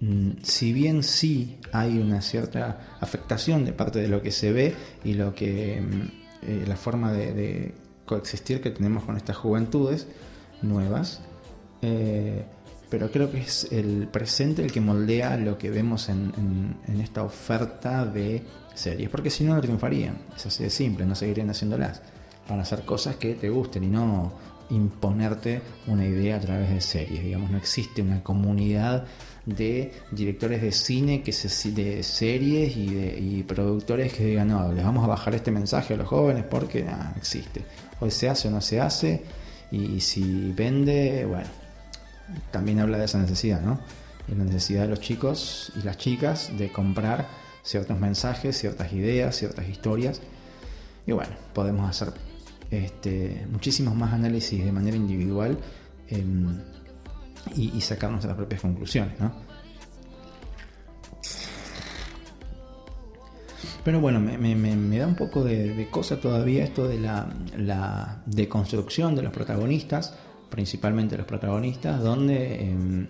mm, 0.00 0.30
si 0.42 0.72
bien 0.72 1.02
sí 1.02 1.56
hay 1.72 1.98
una 1.98 2.20
cierta 2.20 2.96
afectación 3.00 3.64
de 3.64 3.72
parte 3.72 4.00
de 4.00 4.08
lo 4.08 4.22
que 4.22 4.30
se 4.30 4.52
ve 4.52 4.74
y 5.04 5.14
lo 5.14 5.34
que 5.34 5.80
mm, 5.80 6.48
eh, 6.48 6.64
la 6.66 6.76
forma 6.76 7.12
de, 7.12 7.74
coexistir 8.04 8.60
que 8.60 8.70
tenemos 8.70 9.04
con 9.04 9.16
estas 9.16 9.34
juventudes 9.34 10.06
nuevas, 10.60 11.22
eh, 11.84 12.44
pero 12.88 13.10
creo 13.10 13.30
que 13.30 13.40
es 13.40 13.68
el 13.72 14.08
presente 14.10 14.62
el 14.62 14.72
que 14.72 14.80
moldea 14.80 15.36
lo 15.36 15.58
que 15.58 15.70
vemos 15.70 16.08
en, 16.08 16.32
en, 16.86 17.00
esta 17.00 17.22
oferta 17.22 18.06
de 18.06 18.42
series, 18.74 19.10
porque 19.10 19.30
si 19.30 19.44
no, 19.44 19.54
no 19.54 19.60
triunfarían. 19.60 20.16
Es 20.36 20.46
así 20.46 20.62
de 20.62 20.70
simple, 20.70 21.04
no 21.04 21.14
seguirían 21.14 21.50
haciéndolas. 21.50 22.00
Van 22.48 22.58
a 22.60 22.62
hacer 22.62 22.84
cosas 22.84 23.16
que 23.16 23.34
te 23.34 23.48
gusten 23.50 23.84
y 23.84 23.88
no 23.88 24.32
imponerte 24.70 25.60
una 25.86 26.06
idea 26.06 26.36
a 26.36 26.40
través 26.40 26.70
de 26.70 26.80
series. 26.80 27.22
Digamos, 27.22 27.50
no 27.50 27.58
existe 27.58 28.00
una 28.00 28.22
comunidad 28.22 29.04
de 29.44 29.92
directores 30.10 30.62
de 30.62 30.72
cine, 30.72 31.22
que 31.22 31.32
se, 31.32 31.72
de 31.72 32.02
series 32.02 32.76
y, 32.76 32.94
de, 32.94 33.44
productores 33.44 34.12
que 34.12 34.24
digan, 34.24 34.48
no, 34.48 34.72
les 34.72 34.84
vamos 34.84 35.04
a 35.04 35.08
bajar 35.08 35.34
este 35.34 35.50
mensaje 35.50 35.94
a 35.94 35.96
los 35.96 36.08
jóvenes 36.08 36.44
porque 36.44 36.82
no 36.82 37.12
existe. 37.16 37.64
Hoy 38.00 38.10
se 38.10 38.28
hace 38.28 38.48
o 38.48 38.50
no 38.50 38.60
se 38.60 38.80
hace 38.80 39.22
y 39.70 40.00
si 40.00 40.52
vende, 40.52 41.26
bueno, 41.26 41.48
también 42.50 42.80
habla 42.80 42.98
de 42.98 43.04
esa 43.04 43.18
necesidad, 43.18 43.60
¿no? 43.60 43.80
Y 44.28 44.34
la 44.34 44.44
necesidad 44.44 44.82
de 44.82 44.88
los 44.88 45.00
chicos 45.00 45.72
y 45.76 45.82
las 45.82 45.98
chicas 45.98 46.50
de 46.56 46.72
comprar 46.72 47.28
ciertos 47.62 47.98
mensajes, 47.98 48.56
ciertas 48.58 48.92
ideas, 48.92 49.36
ciertas 49.36 49.68
historias. 49.68 50.20
Y 51.06 51.12
bueno, 51.12 51.34
podemos 51.52 51.88
hacer 51.88 52.12
este, 52.70 53.46
muchísimos 53.50 53.94
más 53.94 54.12
análisis 54.12 54.64
de 54.64 54.72
manera 54.72 54.96
individual 54.96 55.58
em, 56.08 56.60
y, 57.56 57.80
sacar 57.80 58.10
nuestras 58.10 58.34
propias 58.34 58.62
conclusiones. 58.62 59.14
Pero 63.84 64.00
bueno, 64.00 64.18
me, 64.18 64.98
da 64.98 65.06
un 65.06 65.14
poco 65.14 65.44
de, 65.44 65.88
cosa 65.90 66.18
todavía 66.18 66.64
esto 66.64 66.88
de 66.88 66.98
la, 66.98 68.22
deconstrucción 68.24 69.14
de 69.14 69.22
los 69.22 69.32
protagonistas, 69.32 70.14
principalmente 70.50 71.16
los 71.16 71.26
protagonistas, 71.26 72.02
donde 72.02 72.70
em, 72.70 73.06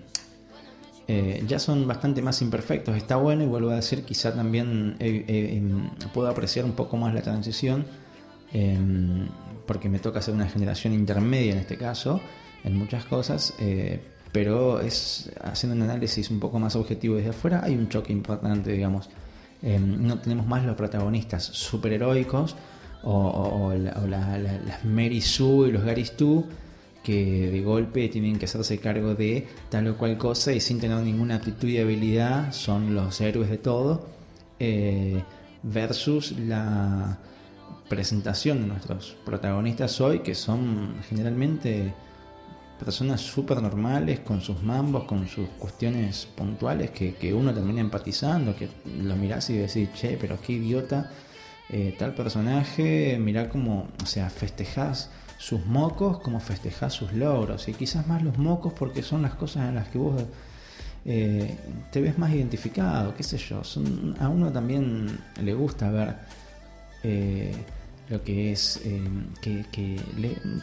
eh, 1.07 1.45
ya 1.47 1.59
son 1.59 1.87
bastante 1.87 2.22
más 2.22 2.41
imperfectos. 2.43 2.97
Está 2.97 3.16
bueno 3.16 3.45
y 3.45 3.47
vuelvo 3.47 3.70
a 3.70 3.76
decir, 3.76 4.05
quizá 4.05 4.35
también 4.35 4.97
em, 4.99 5.91
puedo 6.12 6.28
apreciar 6.28 6.64
un 6.64 6.72
poco 6.72 6.97
más 6.97 7.14
la 7.14 7.22
transición 7.22 7.85
porque 9.66 9.89
me 9.89 9.99
toca 9.99 10.20
ser 10.22 10.35
una 10.35 10.49
generación 10.49 10.93
intermedia 10.93 11.53
en 11.53 11.59
este 11.59 11.76
caso, 11.76 12.20
en 12.62 12.76
muchas 12.76 13.05
cosas, 13.05 13.55
eh, 13.59 14.01
pero 14.32 14.80
es 14.80 15.30
haciendo 15.43 15.76
un 15.76 15.82
análisis 15.82 16.30
un 16.30 16.41
poco 16.41 16.59
más 16.59 16.76
objetivo 16.76 17.16
desde 17.16 17.30
afuera, 17.30 17.62
hay 17.62 17.76
un 17.76 17.89
choque 17.89 18.12
importante, 18.12 18.72
digamos. 18.72 19.09
Eh, 19.62 19.78
no 19.78 20.18
tenemos 20.18 20.47
más 20.47 20.64
los 20.64 20.76
protagonistas 20.76 21.45
superheroicos 21.45 22.57
o, 23.03 23.72
las 23.74 24.85
Mary 24.85 25.20
Sue 25.20 25.68
y 25.68 25.72
los 25.72 25.85
Gary 25.85 26.05
Stu 26.05 26.45
que 27.05 27.51
de 27.51 27.61
golpe 27.61 28.09
tienen 28.09 28.39
que 28.39 28.47
hacerse 28.47 28.79
cargo 28.79 29.15
de 29.15 29.47
tal 29.69 29.87
o 29.87 29.97
cual 29.97 30.19
cosa 30.19 30.53
y 30.53 30.59
sin 30.59 30.81
tener 30.81 30.99
ninguna 30.99 31.37
aptitud 31.37 31.69
y 31.69 31.79
habilidad 31.79 32.53
son 32.53 32.95
los 32.95 33.21
héroes 33.21 33.51
de 33.51 33.59
todo 33.59 34.07
eh, 34.59 35.23
versus 35.63 36.33
la 36.33 37.19
presentación 37.89 38.63
de 38.63 38.67
nuestros 38.69 39.17
protagonistas 39.25 40.01
hoy, 40.01 40.21
que 40.21 40.35
son 40.35 40.95
generalmente 41.09 41.95
personas 42.79 43.21
súper 43.21 43.61
normales, 43.63 44.21
con 44.21 44.41
sus 44.41 44.63
mambos, 44.63 45.05
con 45.05 45.29
sus 45.29 45.47
cuestiones 45.59 46.27
puntuales, 46.35 46.91
que, 46.91 47.35
uno 47.35 47.53
termina 47.53 47.81
empatizando, 47.81 48.57
que 48.57 48.69
lo 49.03 49.15
mirás 49.17 49.51
y 49.51 49.59
decís, 49.59 49.91
che, 49.95 50.17
pero 50.21 50.39
qué 50.41 50.55
idiota 50.55 51.11
eh, 51.69 51.95
tal 51.99 52.15
personaje, 52.15 53.19
mirá 53.21 53.49
como, 53.49 53.89
o 54.03 54.07
sea, 54.07 54.31
festejás 54.31 55.11
sus 55.45 55.67
mocos 55.67 56.21
como 56.21 56.41
festejás 56.41 56.95
sus 56.95 57.13
logros, 57.13 57.69
y 57.69 57.75
quizás 57.75 58.07
más 58.07 58.23
los 58.23 58.39
mocos 58.39 58.73
porque 58.73 59.03
son 59.03 59.21
las 59.21 59.35
cosas 59.35 59.69
en 59.69 59.75
las 59.75 59.89
que 59.89 59.99
vos 59.99 60.23
eh, 61.05 61.59
te 61.93 62.01
ves 62.01 62.17
más 62.17 62.33
identificado, 62.33 63.15
qué 63.15 63.23
sé 63.23 63.37
yo, 63.37 63.61
a 64.21 64.29
uno 64.31 64.51
también 64.51 65.19
le 65.43 65.53
gusta 65.53 65.91
ver 65.91 66.17
eh, 67.03 67.55
lo 68.09 68.23
que 68.25 68.53
es 68.53 68.81
eh, 68.85 69.07
que, 69.43 70.01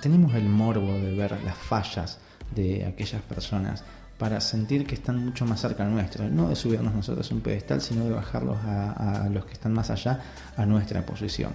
tenemos 0.02 0.34
el 0.34 0.46
morbo 0.46 0.94
de 0.94 1.14
ver 1.14 1.40
las 1.44 1.58
fallas 1.58 2.18
de 2.56 2.84
aquellas 2.84 3.22
personas 3.22 3.84
para 4.18 4.42
sentir 4.42 4.88
que 4.88 4.96
están 4.96 5.24
mucho 5.24 5.46
más 5.46 5.62
cerca 5.62 5.86
nuestro, 5.86 6.28
no 6.28 6.50
de 6.50 6.56
subirnos 6.56 6.96
nosotros 6.96 7.32
a 7.32 7.36
un 7.36 7.42
pedestal, 7.42 7.82
sino 7.82 8.06
de 8.06 8.14
bajarlos 8.14 8.58
a, 8.66 9.30
los 9.32 9.46
que 9.46 9.54
están 9.54 9.74
más 9.74 9.92
allá 9.92 10.20
a 10.58 10.66
nuestra 10.66 11.06
posición. 11.06 11.52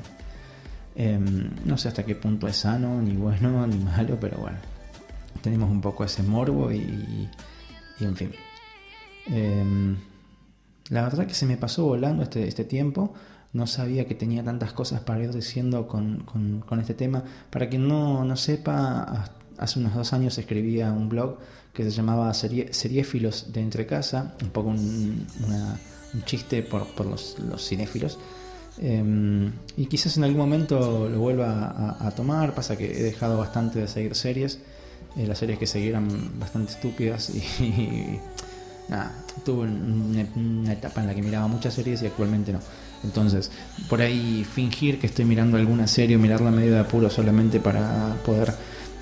Em, 0.97 1.51
no 1.67 1.77
sé 1.77 1.89
hasta 1.89 2.05
qué 2.05 2.15
punto 2.15 2.49
es 2.49 2.57
sano, 2.57 3.03
ni 3.03 3.15
bueno, 3.17 3.67
ni 3.69 3.77
malo, 3.77 4.17
pero 4.21 4.39
bueno, 4.39 4.59
tenemos 5.43 5.71
un 5.71 5.81
poco 5.81 6.05
ese 6.05 6.23
morbo 6.23 6.73
y, 6.73 7.29
en 8.01 8.17
fin. 8.17 8.33
Em, 9.27 9.97
la 10.89 11.03
verdad 11.03 11.27
que 11.27 11.35
se 11.35 11.47
me 11.47 11.57
pasó 11.57 11.85
volando 11.85 12.23
este, 12.23 12.47
este 12.49 12.65
tiempo. 12.65 13.13
No 13.53 13.67
sabía 13.67 14.07
que 14.07 14.15
tenía 14.15 14.45
tantas 14.45 14.73
cosas 14.73 15.01
para 15.01 15.23
ir 15.23 15.33
diciendo 15.33 15.87
con, 15.89 16.25
con, 16.67 16.81
este 16.81 16.95
tema. 16.95 17.25
Para 17.51 17.69
quien 17.69 17.89
no, 17.89 18.25
no 18.25 18.37
sepa, 18.37 19.31
hace 19.57 19.79
unos 19.79 19.95
dos 19.95 20.13
años 20.13 20.37
escribía 20.37 20.93
un 20.93 21.09
blog 21.09 21.39
que 21.73 21.85
se 21.85 21.91
llamaba 21.91 22.33
Seriéfilos 22.35 23.53
de 23.53 23.61
Entre 23.61 23.87
Casa, 23.87 24.35
un 24.43 24.51
poco 24.51 24.69
un, 24.71 25.27
chiste 26.25 26.63
por, 26.63 26.87
por 26.95 27.07
los, 27.07 27.39
los, 27.39 27.67
cinéfilos. 27.67 28.19
Em, 28.79 29.53
y 29.77 29.87
quizás 29.87 30.17
en 30.17 30.25
algún 30.25 30.39
momento 30.39 31.09
lo 31.09 31.19
vuelva 31.19 31.97
a, 31.99 32.11
tomar, 32.11 32.55
pasa 32.55 32.77
que 32.77 32.87
he 32.87 33.03
dejado 33.03 33.39
bastante 33.39 33.81
de 33.81 33.89
seguir 33.89 34.15
series, 34.15 34.59
eh, 35.17 35.27
las 35.27 35.39
series 35.39 35.59
que 35.59 35.67
seguían 35.67 36.39
bastante 36.39 36.73
estúpidas 36.73 37.31
y, 37.31 38.21
nada, 38.89 39.13
tuve 39.45 39.67
una, 39.67 40.73
etapa 40.73 41.01
en 41.01 41.07
la 41.07 41.15
que 41.15 41.23
miraba 41.23 41.47
muchas 41.49 41.75
series 41.75 42.03
y 42.03 42.07
actualmente 42.07 42.53
no. 42.53 42.61
Entonces, 43.03 43.51
por 43.89 44.03
ahí 44.03 44.45
fingir 44.45 44.99
que 44.99 45.07
estoy 45.07 45.25
mirando 45.25 45.57
alguna 45.57 45.87
serie 45.87 46.17
o 46.17 46.19
mirarla 46.19 46.51
medio 46.51 46.73
de 46.73 46.81
apuro 46.81 47.09
solamente 47.09 47.61
para 47.61 48.15
poder 48.25 48.53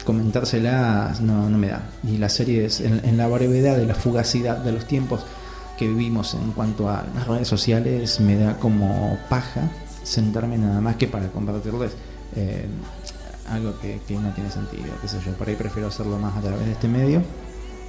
comentársela 0.04 1.14
no, 1.20 1.48
no 1.48 1.58
me 1.58 1.68
da. 1.68 1.82
Y 2.04 2.18
las 2.18 2.34
series, 2.34 2.80
en, 2.80 3.00
en, 3.04 3.16
la 3.16 3.26
brevedad 3.26 3.76
de 3.76 3.86
la 3.86 3.94
fugacidad 3.94 4.58
de 4.58 4.72
los 4.72 4.84
tiempos 4.86 5.24
que 5.78 5.88
vivimos 5.88 6.34
en 6.34 6.52
cuanto 6.52 6.88
a 6.88 7.04
las 7.14 7.26
redes 7.26 7.48
sociales, 7.48 8.20
me 8.20 8.36
da 8.36 8.58
como 8.58 9.18
paja 9.28 9.70
sentarme 10.02 10.58
nada 10.58 10.80
más 10.80 10.96
que 10.96 11.08
para 11.08 11.28
compartirles 11.28 11.92
eh, 12.36 12.66
algo 13.48 13.78
que, 13.80 13.98
no 14.16 14.30
tiene 14.32 14.50
sentido, 14.50 14.86
qué 15.00 15.08
sé 15.08 15.18
yo. 15.24 15.32
Por 15.32 15.48
ahí 15.48 15.54
prefiero 15.56 15.88
hacerlo 15.88 16.18
más 16.18 16.36
a 16.36 16.40
través 16.40 16.66
de 16.66 16.72
este 16.72 16.88
medio. 16.88 17.22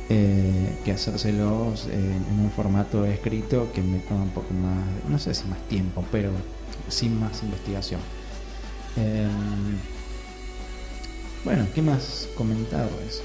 Eh, 0.07 0.81
que 0.85 0.91
hacérselos 0.91 1.87
en, 1.87 2.23
un 2.39 2.51
formato 2.55 3.05
escrito 3.05 3.67
que 3.73 3.81
me 3.81 3.97
toma 3.97 4.21
un 4.21 4.29
poco 4.29 4.53
más, 4.53 4.85
no 5.09 5.17
sé 5.17 5.33
si 5.33 5.47
más 5.47 5.57
tiempo, 5.67 6.05
pero 6.11 6.29
sin 6.89 7.19
más 7.19 7.41
investigación. 7.41 7.99
Eh, 8.97 9.27
bueno, 11.43 11.65
¿qué 11.73 11.81
más 11.81 12.27
comentarles? 12.35 13.21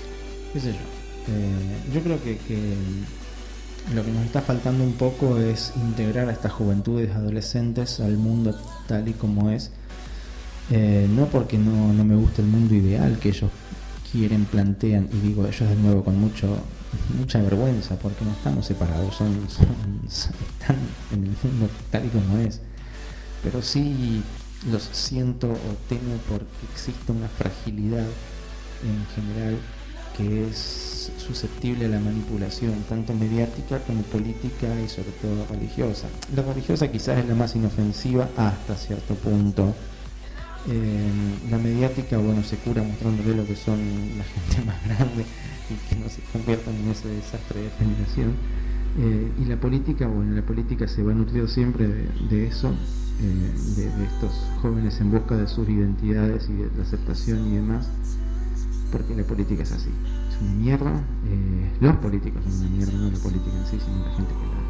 ¿Qué 0.53 0.61
sé 0.61 0.73
yo? 0.73 1.01
Eh, 1.29 1.93
yo 1.95 2.01
creo 2.03 2.23
que, 2.23 2.39
lo 3.95 4.05
que 4.05 4.11
nos 4.13 4.25
está 4.25 4.41
faltando 4.41 4.85
un 4.85 4.93
poco 4.93 5.39
es 5.39 5.73
integrar 5.77 6.29
a 6.29 6.33
estas 6.33 6.53
juventudes 6.53 7.15
adolescentes 7.15 8.01
al 8.01 8.17
mundo 8.17 8.57
tal 8.87 9.09
y 9.09 9.13
como 9.13 9.51
es. 9.51 9.71
Eh, 10.71 11.09
no 11.11 11.27
porque 11.27 11.59
no, 11.59 11.93
me 12.05 12.15
guste 12.15 12.43
el 12.43 12.49
mundo 12.49 12.75
ideal 12.75 13.19
que 13.19 13.31
ellos 13.31 13.51
quieren, 14.13 14.45
plantean, 14.45 15.09
y 15.13 15.19
digo 15.19 15.47
ellos 15.47 15.69
de 15.69 15.77
nuevo 15.77 16.05
con 16.05 16.19
mucho 16.19 16.59
mucha 17.19 17.41
vergüenza, 17.41 17.97
porque 17.97 18.25
no 18.25 18.33
estamos 18.33 18.67
separados, 18.67 19.15
son, 19.15 19.47
están 20.09 20.77
en 21.13 21.25
el 21.25 21.37
mundo 21.43 21.69
tal 21.91 22.05
y 22.07 22.09
como 22.09 22.39
es. 22.39 22.61
Pero 23.43 23.63
sí 23.63 24.23
los 24.71 24.83
siento 24.93 25.49
o 25.49 25.89
temo 25.89 26.17
porque 26.29 26.47
existe 26.73 27.13
una 27.13 27.29
fragilidad 27.29 28.07
en 28.85 29.07
general 29.15 29.57
que 30.17 30.49
es 30.49 30.90
susceptible 31.31 31.87
a 31.87 31.89
la 31.89 32.01
manipulación, 32.01 32.75
tanto 32.89 33.15
mediática 33.15 33.79
como 33.87 34.03
política 34.03 34.69
y 34.85 34.89
sobre 34.89 35.13
todo 35.23 35.47
religiosa. 35.49 36.09
La 36.35 36.43
religiosa 36.43 36.91
quizás 36.91 37.19
es 37.19 37.27
la 37.27 37.35
más 37.35 37.55
inofensiva 37.55 38.29
hasta 38.37 38.75
cierto 38.77 39.15
punto. 39.15 39.75
Eh, 40.69 41.11
la 41.51 41.59
mediática, 41.59 42.19
bueno, 42.19 42.43
se 42.43 42.57
cura 42.57 42.83
mostrándole 42.83 43.35
lo 43.35 43.47
que 43.47 43.57
son 43.57 43.79
la 44.19 44.25
gente 44.25 44.65
más 44.67 44.85
grande 44.85 45.25
y 45.71 45.89
que 45.89 45.97
no 45.97 46.09
se 46.09 46.21
conviertan 46.33 46.75
en 46.75 46.91
ese 46.91 47.09
desastre 47.09 47.63
de 47.63 47.71
generación. 47.79 48.35
Eh, 48.99 49.33
y 49.41 49.45
la 49.45 49.57
política, 49.57 50.09
bueno, 50.09 50.35
la 50.35 50.43
política 50.43 50.89
se 50.89 51.03
va 51.03 51.15
nutrir 51.15 51.49
siempre 51.49 51.87
de 52.29 52.47
eso 52.49 52.75
eh, 53.23 53.53
de, 53.77 54.05
estos 54.05 54.33
jóvenes 54.63 54.99
en 55.01 55.11
busca 55.11 55.37
de 55.37 55.47
sus 55.47 55.69
identidades 55.69 56.49
y 56.49 56.55
de 56.55 56.71
la 56.75 56.83
aceptación 56.83 57.47
y 57.53 57.57
demás, 57.57 57.89
porque 58.91 59.15
la 59.15 59.25
política 59.25 59.63
es 59.63 59.73
así, 59.73 59.91
una 60.41 60.53
mierda, 60.53 61.05
eh, 61.27 61.71
los 61.81 61.97
políticos 61.97 62.43
son 62.45 62.61
una 62.61 62.71
mierda, 62.77 62.93
no 62.93 63.11
la 63.11 63.19
política 63.19 63.57
en 63.57 63.67
sí, 63.67 63.79
sino 63.85 64.05
la 64.05 64.13
gente 64.15 64.35
que 64.35 64.41
la, 64.47 64.61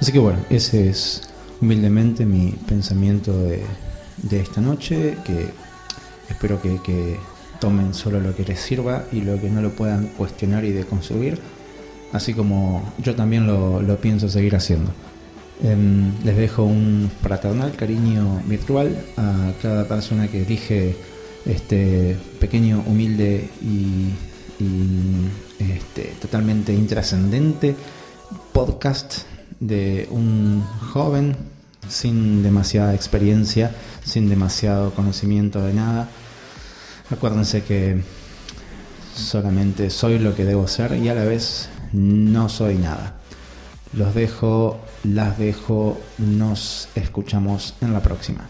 Así 0.00 0.12
que 0.12 0.18
bueno, 0.20 0.38
ese 0.48 0.88
es 0.88 1.28
humildemente 1.60 2.24
mi 2.24 2.52
pensamiento 2.68 3.36
de, 3.42 3.64
de 4.22 4.40
esta 4.40 4.60
noche, 4.60 5.16
que 5.24 5.50
espero 6.28 6.60
que, 6.60 7.18
tomen 7.60 7.92
solo 7.92 8.20
lo 8.20 8.36
que 8.36 8.44
les 8.44 8.60
sirva 8.60 9.06
y 9.10 9.20
lo 9.20 9.40
que 9.40 9.50
no 9.50 9.60
lo 9.60 9.70
puedan 9.70 10.06
cuestionar 10.16 10.64
y 10.64 10.70
deconstruir, 10.70 11.40
así 12.12 12.32
como 12.32 12.92
yo 12.98 13.16
también 13.16 13.48
lo, 13.48 13.96
pienso 13.96 14.28
seguir 14.28 14.54
haciendo. 14.54 14.92
Em, 15.62 16.12
les 16.24 16.36
dejo 16.36 16.64
un 16.64 17.10
fraternal 17.20 17.72
cariño 17.72 18.42
virtual 18.46 18.96
a 19.16 19.52
cada 19.60 19.88
persona 19.88 20.28
que 20.28 20.42
elige 20.42 20.96
este 21.46 22.16
pequeño, 22.38 22.84
humilde 22.86 23.48
y, 23.60 24.12
este, 25.58 26.14
totalmente 26.20 26.72
intrascendente 26.72 27.74
podcast 28.52 29.22
de 29.60 30.08
un 30.10 30.62
joven 30.92 31.36
sin 31.88 32.42
demasiada 32.42 32.94
experiencia, 32.94 33.72
sin 34.04 34.28
demasiado 34.28 34.92
conocimiento 34.92 35.60
de 35.62 35.74
nada, 35.74 36.08
Acuérdense 37.10 37.62
que 37.62 38.02
solamente 39.16 39.88
soy 39.88 40.18
lo 40.18 40.34
que 40.34 40.44
debo 40.44 40.68
ser 40.68 40.92
y 40.92 41.08
a 41.08 41.14
la 41.14 41.24
vez 41.24 41.70
no 41.92 42.50
soy 42.50 42.74
nada. 42.74 43.14
Los 43.94 44.14
dejo, 44.14 44.78
las 45.04 45.38
dejo, 45.38 46.00
nos 46.18 46.88
escuchamos 46.94 47.74
en 47.80 47.92
la 47.92 48.00
próxima. 48.00 48.48